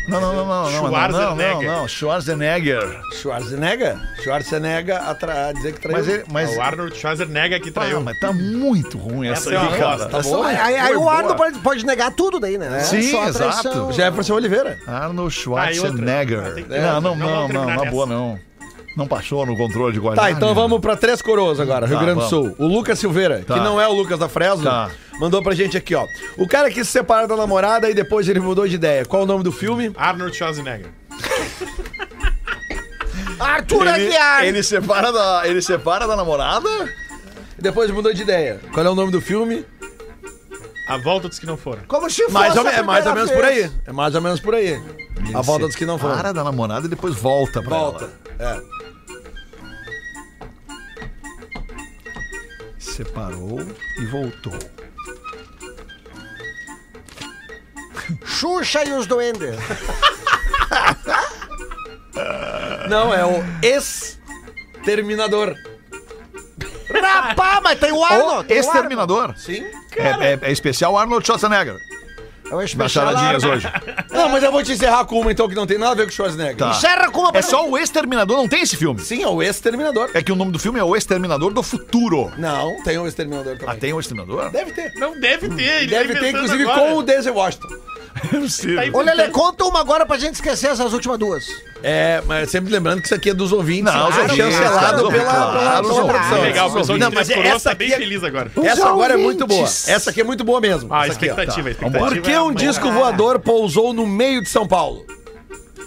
Não, 0.08 0.20
não, 0.22 0.32
não, 0.34 0.46
não, 0.46 0.46
não, 0.46 0.70
não, 0.70 0.70
não, 0.70 0.90
não, 0.90 1.08
Schwarzenegger. 1.28 1.70
não, 1.70 1.88
Schwarzenegger. 1.88 3.00
Schwarzenegger? 3.20 3.96
Schwarzenegger 4.22 4.96
a, 4.96 5.14
tra... 5.14 5.48
a 5.48 5.52
dizer 5.52 5.74
que 5.74 5.80
traiu. 5.80 5.98
Mas 5.98 6.08
ele, 6.08 6.24
mas, 6.32 6.56
O 6.56 6.60
Arnold 6.62 6.96
Schwarzenegger 6.96 7.60
que 7.60 7.70
Pá, 7.70 7.82
traiu. 7.82 8.00
mas 8.00 8.18
tá 8.18 8.32
muito 8.32 8.96
ruim 8.96 9.28
essa, 9.28 9.50
Essa 9.54 9.66
é 9.66 9.72
aí, 9.74 9.78
cara. 9.78 10.06
tá 10.06 10.18
Essa 10.18 10.30
bom? 10.30 10.42
Aí, 10.42 10.56
aí, 10.56 10.96
o 10.96 11.00
boa. 11.00 11.12
Arno 11.12 11.34
pode, 11.36 11.58
pode 11.58 11.84
negar 11.84 12.10
tudo 12.12 12.40
daí, 12.40 12.56
né? 12.56 12.80
Sim, 12.80 13.02
Só 13.02 13.26
exato. 13.28 13.92
Jefferson 13.92 14.34
Oliveira. 14.34 14.78
Arnold 14.86 15.28
Ah. 15.36 15.40
Schwarzenegger. 15.42 16.40
Ah, 16.70 17.00
não, 17.02 17.14
não, 17.14 17.16
não 17.16 17.48
não, 17.48 17.74
não, 17.76 17.86
boa 17.90 18.06
não. 18.06 18.38
Não 18.96 19.06
passou 19.06 19.44
no 19.46 19.56
controle 19.56 19.92
de 19.92 20.00
qualidade. 20.00 20.26
Tá, 20.28 20.34
então 20.36 20.52
vamos 20.54 20.80
pra 20.80 20.96
Três 20.96 21.22
Coroas 21.22 21.60
agora, 21.60 21.86
Rio 21.86 21.98
Tá, 21.98 22.02
Grande 22.04 22.20
do 22.20 22.26
Sul. 22.28 22.54
O 22.58 22.66
Lucas 22.66 22.98
Silveira, 22.98 23.44
Tá. 23.46 23.54
que 23.54 23.60
não 23.60 23.80
é 23.80 23.86
o 23.86 23.92
Lucas 23.92 24.18
da 24.18 24.28
Fresno, 24.28 24.64
Tá. 24.64 24.90
Mandou 25.18 25.42
pra 25.42 25.54
gente 25.54 25.76
aqui, 25.76 25.94
ó. 25.94 26.06
O 26.36 26.46
cara 26.46 26.70
que 26.70 26.84
se 26.84 26.90
separa 26.90 27.26
da 27.26 27.36
namorada 27.36 27.88
e 27.90 27.94
depois 27.94 28.28
ele 28.28 28.40
mudou 28.40 28.66
de 28.66 28.74
ideia. 28.76 29.04
Qual 29.04 29.22
o 29.22 29.26
nome 29.26 29.42
do 29.44 29.52
filme? 29.52 29.92
Arnold 29.96 30.36
Schwarzenegger. 30.36 30.86
Arthur 33.38 33.86
Ele, 33.86 34.06
Aguiar. 34.08 34.44
ele, 34.44 34.62
separa 34.64 35.12
da, 35.12 35.42
ele 35.44 35.62
separa 35.62 36.06
da 36.08 36.16
namorada? 36.16 36.68
Depois 37.56 37.90
mudou 37.90 38.12
de 38.12 38.22
ideia. 38.22 38.60
Qual 38.72 38.84
é 38.84 38.90
o 38.90 38.94
nome 38.94 39.12
do 39.12 39.20
filme? 39.20 39.64
A 40.88 40.96
volta 40.96 41.28
dos 41.28 41.38
que 41.38 41.46
não 41.46 41.56
foram. 41.56 41.82
Como 41.86 42.10
se 42.10 42.22
fosse 42.22 42.32
Mais 42.32 42.56
ou, 42.56 42.66
é 42.66 42.82
mais 42.82 43.06
ou 43.06 43.14
menos 43.14 43.30
por 43.30 43.44
aí. 43.44 43.70
É 43.86 43.92
mais 43.92 44.14
ou 44.14 44.20
menos 44.20 44.40
por 44.40 44.54
aí. 44.54 44.80
A 45.34 45.42
volta 45.42 45.66
dos 45.66 45.76
que 45.76 45.84
não 45.86 45.98
foram. 45.98 46.16
Para 46.16 46.32
da 46.32 46.42
namorada 46.42 46.86
e 46.86 46.88
depois 46.88 47.14
volta 47.14 47.62
pra 47.62 47.76
Volta. 47.76 48.10
ela. 48.38 48.56
É. 48.56 48.78
Separou 52.78 53.60
e 54.00 54.06
voltou. 54.06 54.58
Xuxa 58.24 58.84
e 58.84 58.92
os 58.92 59.06
Duendes. 59.06 59.56
Não, 62.88 63.12
é 63.14 63.24
o 63.24 63.42
Exterminador. 63.62 65.54
Rapaz, 66.90 67.60
mas 67.62 67.78
tem 67.78 67.92
o 67.92 67.96
O 67.98 68.04
Arno. 68.04 68.44
tem 68.44 68.56
o 68.56 68.60
Exterminador. 68.60 69.34
Sim? 69.36 69.64
É, 69.96 70.32
é- 70.32 70.38
é 70.42 70.50
especial 70.52 70.96
Arnold 70.96 71.24
Schwarzenegger. 71.26 71.76
É 72.50 72.98
Arno. 73.00 73.50
hoje. 73.50 73.66
Não, 74.10 74.28
mas 74.28 74.42
eu 74.42 74.50
vou 74.50 74.62
te 74.62 74.72
encerrar 74.72 75.04
com 75.04 75.20
uma 75.20 75.30
então 75.30 75.48
que 75.48 75.54
não 75.54 75.66
tem 75.66 75.78
nada 75.78 75.92
a 75.92 75.94
ver 75.94 76.02
com 76.04 76.08
o 76.10 76.12
Schwarzenegger. 76.12 76.56
Tá. 76.56 76.70
Encerra 76.70 77.10
com 77.10 77.20
uma 77.20 77.30
É 77.34 77.42
só 77.42 77.68
o 77.68 77.78
Exterminador, 77.78 78.36
não 78.36 78.48
tem 78.48 78.62
esse 78.62 78.76
filme. 78.76 79.00
Sim, 79.00 79.22
é 79.22 79.28
o 79.28 79.42
Exterminador. 79.42 80.10
É 80.14 80.22
que 80.22 80.32
o 80.32 80.36
nome 80.36 80.50
do 80.52 80.58
filme 80.58 80.78
é 80.80 80.84
O 80.84 80.96
Exterminador 80.96 81.52
do 81.52 81.62
Futuro. 81.62 82.32
Não, 82.38 82.82
tem 82.82 82.98
o 82.98 83.06
Exterminador 83.06 83.56
também. 83.58 83.74
Ah, 83.74 83.78
tem 83.78 83.92
o 83.92 84.00
Exterminador? 84.00 84.50
Deve 84.50 84.72
ter. 84.72 84.92
Não 84.96 85.18
deve 85.20 85.48
ter. 85.50 85.82
Ele 85.82 85.86
Deve 85.86 86.14
tá 86.14 86.20
ter, 86.20 86.28
inventando 86.30 86.44
inclusive, 86.44 86.62
agora. 86.70 86.80
com 86.92 86.96
o 86.96 87.02
Denzel 87.02 87.34
Washington. 87.34 87.68
É 88.24 88.38
possível. 88.38 88.92
Tá 88.92 88.98
Ô, 88.98 89.02
Lelê, 89.02 89.28
conta 89.28 89.64
uma 89.64 89.80
agora 89.80 90.04
pra 90.04 90.18
gente 90.18 90.34
esquecer 90.34 90.68
essas 90.68 90.92
últimas 90.92 91.18
duas. 91.18 91.46
É, 91.82 92.22
mas 92.26 92.50
sempre 92.50 92.72
lembrando 92.72 93.00
que 93.00 93.06
isso 93.06 93.14
aqui 93.14 93.30
é 93.30 93.34
dos 93.34 93.52
ouvintes. 93.52 93.92
Não, 93.92 94.10
isso 94.10 94.20
é 94.20 94.24
os 94.26 94.32
chancelado 94.34 95.04
ouvintes, 95.04 95.26
pela, 95.26 95.52
claro, 95.52 95.88
pela, 95.88 96.04
produção. 96.06 96.40
Legal, 96.42 96.68
o 96.68 96.72
pessoal 96.74 96.98
Não, 96.98 97.10
mas 97.10 97.30
essa 97.30 97.70
tá 97.70 97.74
bem 97.74 97.88
aqui 97.88 97.94
é- 97.94 97.98
feliz 97.98 98.24
agora. 98.24 98.50
Essa 98.62 98.88
agora 98.88 99.14
é 99.14 99.16
muito 99.16 99.46
boa. 99.46 99.64
Essa 99.64 100.10
aqui 100.10 100.20
é 100.20 100.24
muito 100.24 100.44
boa 100.44 100.60
mesmo. 100.60 100.92
Ah, 100.92 101.02
aqui, 101.02 101.12
expectativa, 101.12 101.60
a 101.60 101.62
Tá, 101.62 101.70
expectativa. 101.70 102.08
Por 102.10 102.20
que 102.22 102.30
é 102.32 102.40
um 102.40 102.52
disco 102.52 102.90
voador 102.90 103.38
pousou 103.38 103.92
no 103.92 104.06
meio 104.06 104.42
de 104.42 104.48
São 104.48 104.66
Paulo? 104.66 105.06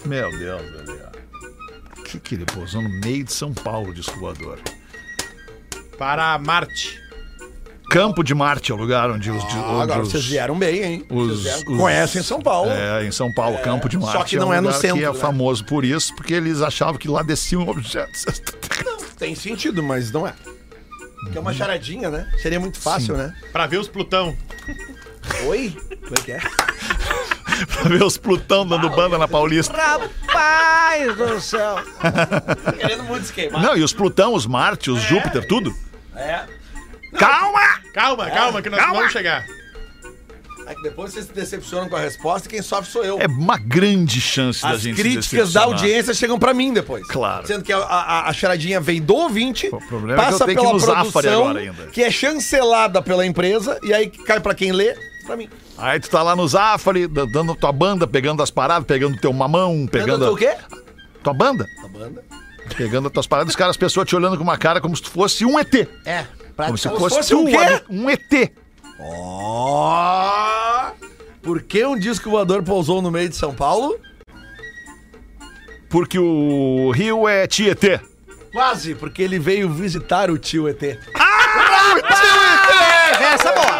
Meu 0.04 0.30
Deus, 0.30 0.62
velho. 0.62 1.02
O 1.98 2.02
que, 2.02 2.18
que 2.18 2.34
ele 2.34 2.44
pousou 2.44 2.82
no 2.82 2.88
meio 2.88 3.24
de 3.24 3.32
São 3.32 3.52
Paulo, 3.52 3.92
disco 3.94 4.18
voador? 4.18 4.58
Para 5.98 6.38
Marte. 6.38 7.01
Campo 7.92 8.22
de 8.24 8.34
Marte 8.34 8.72
é 8.72 8.74
o 8.74 8.78
lugar 8.78 9.10
onde 9.10 9.30
os. 9.30 9.42
Ah, 9.44 9.46
onde 9.72 9.82
agora 9.82 10.02
os- 10.02 10.10
vocês 10.10 10.24
vieram 10.26 10.58
bem, 10.58 10.82
hein? 10.82 11.06
os- 11.10 11.42
vieram- 11.42 11.58
os- 11.72 11.78
Conhecem 11.78 12.22
São 12.22 12.40
Paulo. 12.40 12.70
É, 12.70 13.04
em 13.06 13.12
São 13.12 13.32
Paulo, 13.32 13.58
Campo 13.58 13.88
de 13.88 13.98
Marte. 13.98 14.24
que 14.30 14.36
não 14.36 14.52
é 14.52 14.58
um 14.58 14.62
no 14.62 14.68
lugar 14.68 14.80
centro, 14.80 14.98
Que 14.98 15.04
é 15.04 15.12
né? 15.12 15.14
famoso 15.18 15.64
por 15.64 15.84
isso, 15.84 16.14
porque 16.16 16.34
eles 16.34 16.62
achavam 16.62 16.94
que 16.96 17.08
lá 17.08 17.22
desciam 17.22 17.66
objetos. 17.68 18.24
Tem 19.18 19.34
sentido, 19.34 19.82
mas 19.82 20.10
não 20.10 20.26
é. 20.26 20.32
Que 21.30 21.38
é 21.38 21.40
uma 21.40 21.52
charadinha, 21.54 22.10
né? 22.10 22.28
Seria 22.42 22.58
muito 22.58 22.80
fácil, 22.80 23.16
né? 23.16 23.32
Pra 23.52 23.66
ver 23.66 23.78
os 23.78 23.86
Plutão. 23.88 24.36
Oi? 25.46 25.76
Como 26.02 26.14
é 26.18 26.22
que 26.22 26.32
é? 26.32 26.40
pra 27.70 27.88
ver 27.88 28.02
os 28.02 28.16
Plutão 28.16 28.66
dando 28.66 28.90
banda 28.90 29.16
na 29.18 29.28
Paulista. 29.28 29.76
Rapaz 29.76 31.16
do 31.16 31.40
céu. 31.40 31.76
Querendo 32.80 33.04
muito 33.04 33.24
esquema. 33.24 33.60
Não, 33.60 33.76
e 33.76 33.82
os 33.84 33.92
Plutão, 33.92 34.34
os 34.34 34.46
Marte, 34.46 34.90
os 34.90 35.00
Júpiter, 35.02 35.46
tudo. 35.46 35.72
É. 36.16 36.42
Calma! 37.18 37.60
Calma, 37.92 38.30
calma, 38.30 38.62
que 38.62 38.70
nós 38.70 38.80
calma. 38.80 38.94
vamos 38.96 39.12
chegar. 39.12 39.44
É 40.66 40.74
que 40.76 40.82
depois 40.82 41.12
vocês 41.12 41.26
se 41.26 41.32
decepcionam 41.32 41.88
com 41.88 41.96
a 41.96 42.00
resposta 42.00 42.46
e 42.46 42.50
quem 42.50 42.62
sofre 42.62 42.88
sou 42.90 43.04
eu. 43.04 43.18
É 43.20 43.26
uma 43.26 43.58
grande 43.58 44.20
chance 44.20 44.62
da 44.62 44.70
As 44.70 44.80
gente 44.80 44.94
se 44.96 45.02
críticas 45.02 45.30
da 45.52 45.60
decepcionar. 45.62 45.68
audiência 45.68 46.14
chegam 46.14 46.38
pra 46.38 46.54
mim 46.54 46.72
depois. 46.72 47.04
Claro. 47.08 47.46
Sendo 47.46 47.64
que 47.64 47.72
a, 47.72 47.78
a- 47.78 48.28
a 48.28 48.32
charadinha 48.32 48.80
vem 48.80 49.02
do 49.02 49.14
ouvinte, 49.14 49.66
O 49.72 49.78
problema 49.88 50.22
é 50.22 50.24
que 50.26 50.30
passa 50.30 50.44
eu 50.44 50.46
tenho 50.46 50.58
que 50.58 50.64
pela 50.64 50.72
no 50.74 50.78
Zafari 50.78 51.10
produção, 51.10 51.40
agora 51.42 51.58
ainda. 51.60 51.86
que 51.88 52.02
é 52.02 52.10
chancelada 52.12 53.02
pela 53.02 53.26
empresa, 53.26 53.78
e 53.82 53.92
aí 53.92 54.06
cai 54.08 54.38
pra 54.38 54.54
quem 54.54 54.70
lê, 54.70 54.94
pra 55.26 55.36
mim. 55.36 55.48
Aí 55.76 55.98
tu 55.98 56.08
tá 56.08 56.22
lá 56.22 56.36
no 56.36 56.46
Zafari, 56.46 57.08
da- 57.08 57.24
dando 57.24 57.56
tua 57.56 57.72
banda, 57.72 58.06
pegando 58.06 58.40
as 58.40 58.50
paradas, 58.50 58.86
pegando 58.86 59.18
teu 59.18 59.32
mamão, 59.32 59.86
pegando 59.90 60.12
Pegando 60.20 60.32
o 60.32 60.36
quê? 60.36 60.54
tua 61.24 61.34
banda, 61.34 61.66
A 61.84 61.88
banda. 61.88 62.22
pegando 62.76 63.08
as 63.08 63.12
tuas 63.12 63.26
paradas, 63.26 63.50
os 63.52 63.56
caras, 63.56 63.70
as 63.72 63.76
pessoas 63.76 64.06
te 64.08 64.14
olhando 64.14 64.36
com 64.36 64.44
uma 64.44 64.56
cara 64.56 64.80
como 64.80 64.94
se 64.96 65.02
tu 65.02 65.10
fosse 65.10 65.44
um 65.44 65.58
ET. 65.58 65.88
É, 66.06 66.24
Como 66.66 66.78
se 66.78 66.88
fosse, 66.88 67.16
fosse 67.16 67.34
um 67.34 67.44
um 67.90 68.10
ET. 68.10 68.52
Ó! 68.98 70.90
Por 71.42 71.62
que 71.62 71.84
um 71.84 71.98
disco 71.98 72.30
voador 72.30 72.62
pousou 72.62 73.02
no 73.02 73.10
meio 73.10 73.28
de 73.28 73.36
São 73.36 73.54
Paulo? 73.54 73.98
Porque 75.88 76.18
o 76.18 76.90
Rio 76.92 77.28
é 77.28 77.46
Tietê. 77.46 78.00
Quase, 78.52 78.94
porque 78.94 79.22
ele 79.22 79.38
veio 79.38 79.68
visitar 79.68 80.30
o 80.30 80.38
tio 80.38 80.68
ET. 80.68 80.82
Essa 83.20 83.48
é 83.48 83.54
boa. 83.54 83.71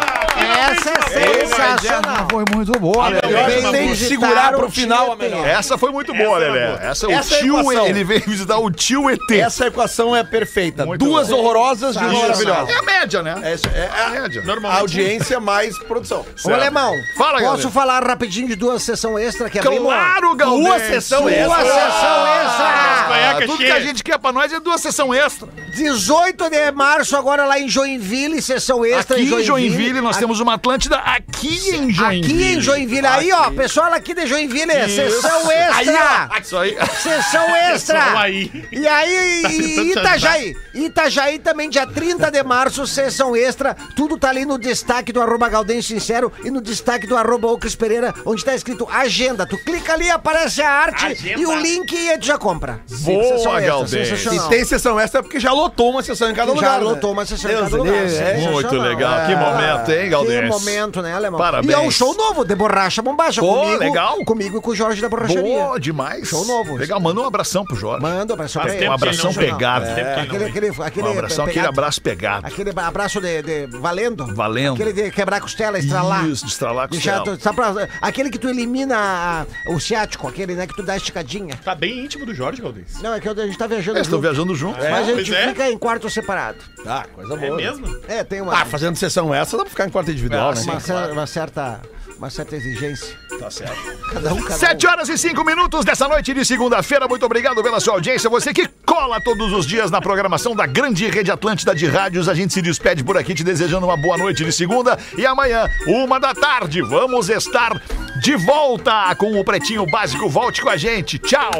Essa 0.71 0.89
é 1.19 1.45
sensacional. 1.45 2.27
Foi 2.31 2.45
muito 2.53 2.71
boa, 2.79 3.09
uma 3.09 3.71
tem 3.71 3.89
que 3.89 3.95
segurar 3.97 4.53
pro 4.53 4.67
o 4.67 4.71
final 4.71 5.11
a 5.11 5.15
melhor. 5.15 5.45
Essa 5.47 5.77
foi 5.77 5.91
muito 5.91 6.13
boa, 6.13 6.37
é 6.37 6.49
Lelé. 6.49 6.79
Essa 6.81 7.05
é 7.05 7.09
o 7.09 7.11
Essa 7.11 7.35
é 7.35 7.39
tio, 7.39 7.59
equação. 7.59 7.87
ele 7.87 8.03
veio 8.03 8.21
visitar 8.21 8.57
o 8.57 8.71
tio 8.71 9.09
ET. 9.09 9.19
Essa 9.31 9.67
equação 9.67 10.15
é 10.15 10.23
perfeita. 10.23 10.85
Muito 10.85 11.03
Duas 11.03 11.29
bom. 11.29 11.37
horrorosas 11.37 11.95
e 11.95 11.99
uma 11.99 12.13
maravilhosa. 12.13 12.71
É 12.71 12.75
a 12.77 12.81
média, 12.81 13.23
né? 13.23 13.35
É, 13.43 13.53
isso, 13.53 13.67
é 13.67 13.89
a 14.05 14.09
média. 14.09 14.41
Normalmente. 14.43 14.79
audiência 14.79 15.39
mais 15.39 15.77
produção. 15.79 16.25
Ô, 16.45 16.53
Alemão, 16.53 16.93
Fala, 17.17 17.39
posso 17.39 17.47
galera. 17.49 17.69
falar 17.71 18.03
rapidinho 18.07 18.47
de 18.47 18.55
duas 18.55 18.81
sessão 18.83 19.17
extra 19.19 19.49
que 19.49 19.59
abrimos? 19.59 19.83
Claro, 19.83 20.35
Galdês. 20.35 20.65
Duas 20.65 20.81
sessão 20.83 21.21
Duas 21.23 21.33
extra. 21.33 21.63
sessão 21.65 22.27
extra! 22.27 23.03
Cueca 23.07 23.45
tudo 23.47 23.57
que 23.57 23.71
a 23.71 23.79
gente 23.79 24.03
quer 24.03 24.17
pra 24.17 24.31
nós 24.31 24.51
é 24.53 24.59
duas 24.59 24.81
sessão 24.81 25.13
extra. 25.13 25.47
18 25.75 26.49
de 26.49 26.71
março, 26.71 27.15
agora 27.17 27.45
lá 27.45 27.59
em 27.59 27.67
Joinville, 27.67 28.41
sessão 28.41 28.85
extra 28.85 29.17
Aqui 29.17 29.25
em 29.33 29.43
Joinville, 29.43 30.01
nós 30.01 30.11
Aqui- 30.15 30.19
temos 30.25 30.39
uma 30.39 30.52
Atlântida 30.53 30.97
aqui 30.97 31.69
em 31.75 31.91
Joinville. 31.91 32.33
Aqui 32.33 32.43
em 32.53 32.61
Joinville. 32.61 33.07
Aí, 33.07 33.31
ó, 33.31 33.51
pessoal 33.51 33.93
aqui 33.93 34.13
de 34.13 34.25
Joinville, 34.27 34.71
sessão 34.89 35.51
extra! 35.51 36.29
Isso 36.41 36.57
aí. 36.57 36.77
Sessão 37.01 37.55
extra! 37.55 38.19
Aí. 38.19 38.51
E 38.71 38.87
aí, 38.87 39.41
Tá 39.43 39.49
e 39.49 39.91
Itajaí? 39.91 40.55
Itajaí 40.73 41.39
também, 41.39 41.69
dia 41.69 41.85
30 41.85 42.31
de 42.31 42.43
março, 42.43 42.85
sessão 42.87 43.35
extra. 43.35 43.75
Tudo 43.95 44.17
tá 44.17 44.29
ali 44.29 44.45
no 44.45 44.57
destaque 44.57 45.11
do 45.11 45.21
arroba 45.21 45.49
Sincero 45.81 46.31
e 46.43 46.49
no 46.49 46.61
destaque 46.61 47.05
do 47.07 47.15
arroba 47.17 47.47
Ocris 47.47 47.75
Pereira, 47.75 48.13
onde 48.25 48.43
tá 48.43 48.55
escrito 48.55 48.87
agenda. 48.91 49.45
Tu 49.45 49.57
clica 49.63 49.93
ali, 49.93 50.09
aparece 50.09 50.61
a 50.61 50.69
arte 50.69 51.05
Agenda. 51.05 51.41
e 51.41 51.45
o 51.45 51.55
link 51.59 51.91
e 51.93 52.09
aí 52.09 52.17
tu 52.17 52.25
já 52.25 52.37
compra. 52.37 52.79
Boa, 53.01 53.61
Galdêncio. 53.61 54.33
E 54.33 54.49
tem 54.49 54.65
sessão 54.65 54.99
extra 54.99 55.21
porque 55.21 55.39
já 55.39 55.51
lotou 55.51 55.91
uma 55.91 56.01
sessão 56.03 56.29
em 56.29 56.33
cada 56.33 56.51
Já 56.51 56.55
lugar. 56.55 56.79
né? 56.79 56.85
lotou 56.85 57.11
uma 57.11 57.25
sessão 57.25 57.49
em 57.49 57.53
Deus 57.55 57.65
cada 57.69 57.77
lugar. 57.77 58.03
livre, 58.03 58.15
é. 58.17 58.37
Muito 58.49 58.75
legal. 58.77 59.25
Que 59.27 59.35
momento, 59.35 59.91
hein, 59.91 60.09
Galdês? 60.09 60.42
Momento, 60.49 61.01
né, 61.01 61.13
Alemão? 61.13 61.39
Parabéns. 61.39 61.71
E 61.71 61.73
é 61.73 61.79
um 61.79 61.91
show 61.91 62.15
novo, 62.15 62.43
de 62.45 62.55
borracha 62.55 63.01
bombacha. 63.01 63.41
Pô, 63.41 63.53
comigo, 63.61 63.77
legal. 63.79 64.17
Comigo 64.25 64.57
e 64.57 64.61
com 64.61 64.71
o 64.71 64.75
Jorge 64.75 65.01
da 65.01 65.09
Borracharia. 65.09 65.41
Boa 65.41 65.79
demais. 65.79 66.27
Show 66.27 66.45
novo. 66.45 66.75
Legal, 66.75 66.99
manda 66.99 67.21
um 67.21 67.25
abração 67.25 67.63
pro 67.65 67.75
Jorge. 67.75 68.01
Manda 68.01 68.33
um 68.33 68.35
abraço 68.35 68.53
Faz 68.59 68.65
pra 68.67 68.75
ele. 68.75 68.89
Um 68.89 68.91
abração 68.93 69.33
pegado. 69.33 69.85
Aquele, 69.85 70.45
aquele, 70.45 70.69
aquele, 70.81 71.07
Um 71.07 71.11
abração, 71.11 71.45
aquele 71.45 71.67
abraço 71.67 72.01
pegado. 72.01 72.45
Aquele 72.47 72.71
abraço 72.75 73.19
de, 73.21 73.41
de 73.41 73.67
valendo. 73.79 74.33
Valendo. 74.35 74.73
Aquele 74.75 74.93
de 74.93 75.11
quebrar 75.11 75.41
costela, 75.41 75.77
estralar. 75.79 76.25
Isso, 76.27 76.45
de 76.45 76.51
estralar 76.51 76.87
Deixar 76.89 77.21
costela. 77.23 77.53
pra- 77.73 77.87
aquele 78.01 78.29
que 78.29 78.37
tu 78.37 78.47
elimina 78.49 78.95
a- 78.97 79.45
o 79.71 79.79
ciático, 79.79 80.27
aquele 80.27 80.55
né, 80.55 80.67
que 80.67 80.75
tu 80.75 80.83
dá 80.83 80.95
esticadinha. 80.95 81.55
Tá 81.63 81.75
bem 81.75 81.99
íntimo 82.05 82.25
do 82.25 82.33
Jorge, 82.33 82.61
Galdês. 82.61 83.01
Não, 83.01 83.13
é 83.13 83.19
que 83.19 83.27
a 83.29 83.33
gente 83.33 83.57
tá 83.57 83.67
viajando 83.67 83.97
Eles 83.97 84.07
estão 84.07 84.17
junto, 84.19 84.21
viajando 84.21 84.55
junto. 84.55 84.79
mas 84.79 85.07
a 85.09 85.11
pois 85.13 85.25
gente 85.27 85.35
é. 85.35 85.47
fica 85.49 85.69
em 85.69 85.77
quarto 85.77 86.09
separado. 86.09 86.57
Ah, 86.85 87.05
coisa 87.13 87.33
É 87.33 87.37
boa. 87.37 87.55
mesmo? 87.57 87.97
É, 88.07 88.23
tem 88.23 88.41
uma, 88.41 88.53
Ah, 88.61 88.65
fazendo 88.65 88.95
sessão 88.97 89.33
essa 89.33 89.55
dá 89.57 89.63
pra 89.63 89.69
ficar 89.69 89.85
em 89.87 89.89
quarto 89.89 90.11
individual, 90.11 90.32
Ah, 90.37 90.53
né? 90.53 90.61
uma, 90.71 90.79
cer- 90.79 91.11
uma 91.11 91.27
certa, 91.27 91.81
uma 92.17 92.29
certa 92.29 92.55
exigência. 92.55 93.15
Tá 93.39 93.49
certo. 93.49 93.75
Cada 94.13 94.33
um, 94.33 94.41
cada 94.43 94.55
Sete 94.57 94.85
um. 94.85 94.89
horas 94.89 95.09
e 95.09 95.17
cinco 95.17 95.43
minutos 95.43 95.83
dessa 95.83 96.07
noite 96.07 96.33
de 96.33 96.45
segunda-feira. 96.45 97.07
Muito 97.07 97.25
obrigado 97.25 97.61
pela 97.63 97.79
sua 97.79 97.93
audiência. 97.95 98.29
Você 98.29 98.53
que 98.53 98.67
cola 98.85 99.19
todos 99.21 99.51
os 99.51 99.65
dias 99.65 99.89
na 99.91 99.99
programação 100.01 100.55
da 100.55 100.65
grande 100.65 101.09
rede 101.09 101.31
Atlântida 101.31 101.73
de 101.75 101.87
rádios. 101.87 102.29
A 102.29 102.33
gente 102.33 102.53
se 102.53 102.61
despede 102.61 103.03
por 103.03 103.17
aqui 103.17 103.33
te 103.33 103.43
desejando 103.43 103.85
uma 103.87 103.97
boa 103.97 104.17
noite 104.17 104.45
de 104.45 104.51
segunda. 104.51 104.97
E 105.17 105.25
amanhã, 105.25 105.67
uma 105.87 106.19
da 106.19 106.33
tarde, 106.33 106.81
vamos 106.81 107.29
estar 107.29 107.81
de 108.21 108.35
volta 108.35 109.13
com 109.15 109.39
o 109.39 109.43
Pretinho 109.43 109.85
Básico. 109.87 110.29
Volte 110.29 110.61
com 110.61 110.69
a 110.69 110.77
gente. 110.77 111.17
Tchau. 111.17 111.51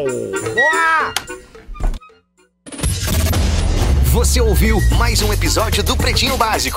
Você 4.11 4.39
ouviu 4.39 4.79
mais 4.97 5.23
um 5.23 5.33
episódio 5.33 5.81
do 5.83 5.97
Pretinho 5.97 6.37
Básico. 6.37 6.71